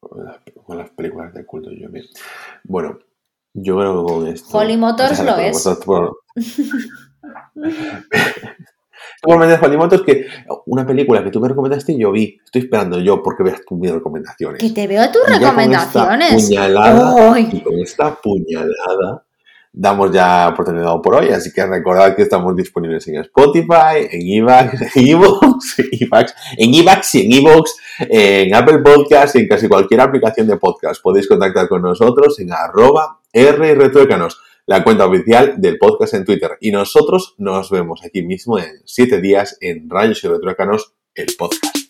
Con 0.00 0.78
las 0.78 0.90
películas 0.90 1.34
de 1.34 1.44
culto, 1.44 1.70
yo 1.70 1.90
bien. 1.90 2.06
Bueno, 2.64 2.98
yo 3.52 3.76
creo 3.76 4.06
que 4.06 4.12
con 4.12 4.26
esto. 4.26 4.56
Holly 4.56 4.76
Motors 4.76 5.22
lo 5.24 5.36
es. 5.36 5.68
Por... 5.84 6.20
Igualmente, 9.26 9.64
Holly 9.64 9.76
Motors, 9.76 10.02
que 10.02 10.26
una 10.66 10.86
película 10.86 11.22
que 11.24 11.30
tú 11.30 11.40
me 11.40 11.48
recomendaste, 11.48 11.98
yo 11.98 12.12
vi. 12.12 12.38
Estoy 12.44 12.62
esperando 12.62 13.00
yo 13.00 13.22
porque 13.22 13.42
veas 13.42 13.60
tus 13.64 13.78
recomendaciones. 13.80 14.60
Que 14.60 14.70
te 14.70 14.86
veo 14.86 15.10
tus 15.10 15.22
recomendaciones. 15.26 16.30
Con 16.30 16.38
esta 16.38 16.56
puñalada, 16.56 17.40
y 17.40 17.62
con 17.62 17.78
esta 17.80 18.14
puñalada 18.14 19.25
damos 19.78 20.10
ya 20.10 20.54
por 20.56 20.64
terminado 20.64 21.02
por 21.02 21.14
hoy, 21.14 21.28
así 21.28 21.52
que 21.52 21.64
recordad 21.66 22.16
que 22.16 22.22
estamos 22.22 22.56
disponibles 22.56 23.06
en 23.08 23.16
Spotify, 23.16 24.08
en 24.10 24.42
Evax, 24.42 24.96
en 24.96 25.06
Evox, 25.06 25.78
en 25.78 26.74
Evax 26.74 27.14
y 27.14 27.26
en 27.26 27.32
Evox, 27.32 27.76
en 28.00 28.54
Apple 28.54 28.78
Podcasts 28.78 29.36
y 29.36 29.40
en 29.40 29.48
casi 29.48 29.68
cualquier 29.68 30.00
aplicación 30.00 30.46
de 30.46 30.56
podcast. 30.56 31.02
Podéis 31.02 31.28
contactar 31.28 31.68
con 31.68 31.82
nosotros 31.82 32.40
en 32.40 32.52
arroba 32.52 33.20
rretruécanos, 33.34 34.40
la 34.64 34.82
cuenta 34.82 35.06
oficial 35.06 35.54
del 35.58 35.76
podcast 35.76 36.14
en 36.14 36.24
Twitter. 36.24 36.52
Y 36.60 36.70
nosotros 36.70 37.34
nos 37.36 37.70
vemos 37.70 38.00
aquí 38.02 38.22
mismo 38.22 38.58
en 38.58 38.80
siete 38.86 39.20
días 39.20 39.58
en 39.60 39.90
Rayos 39.90 40.24
y 40.24 40.28
Retruécanos, 40.28 40.94
el 41.14 41.26
podcast. 41.38 41.85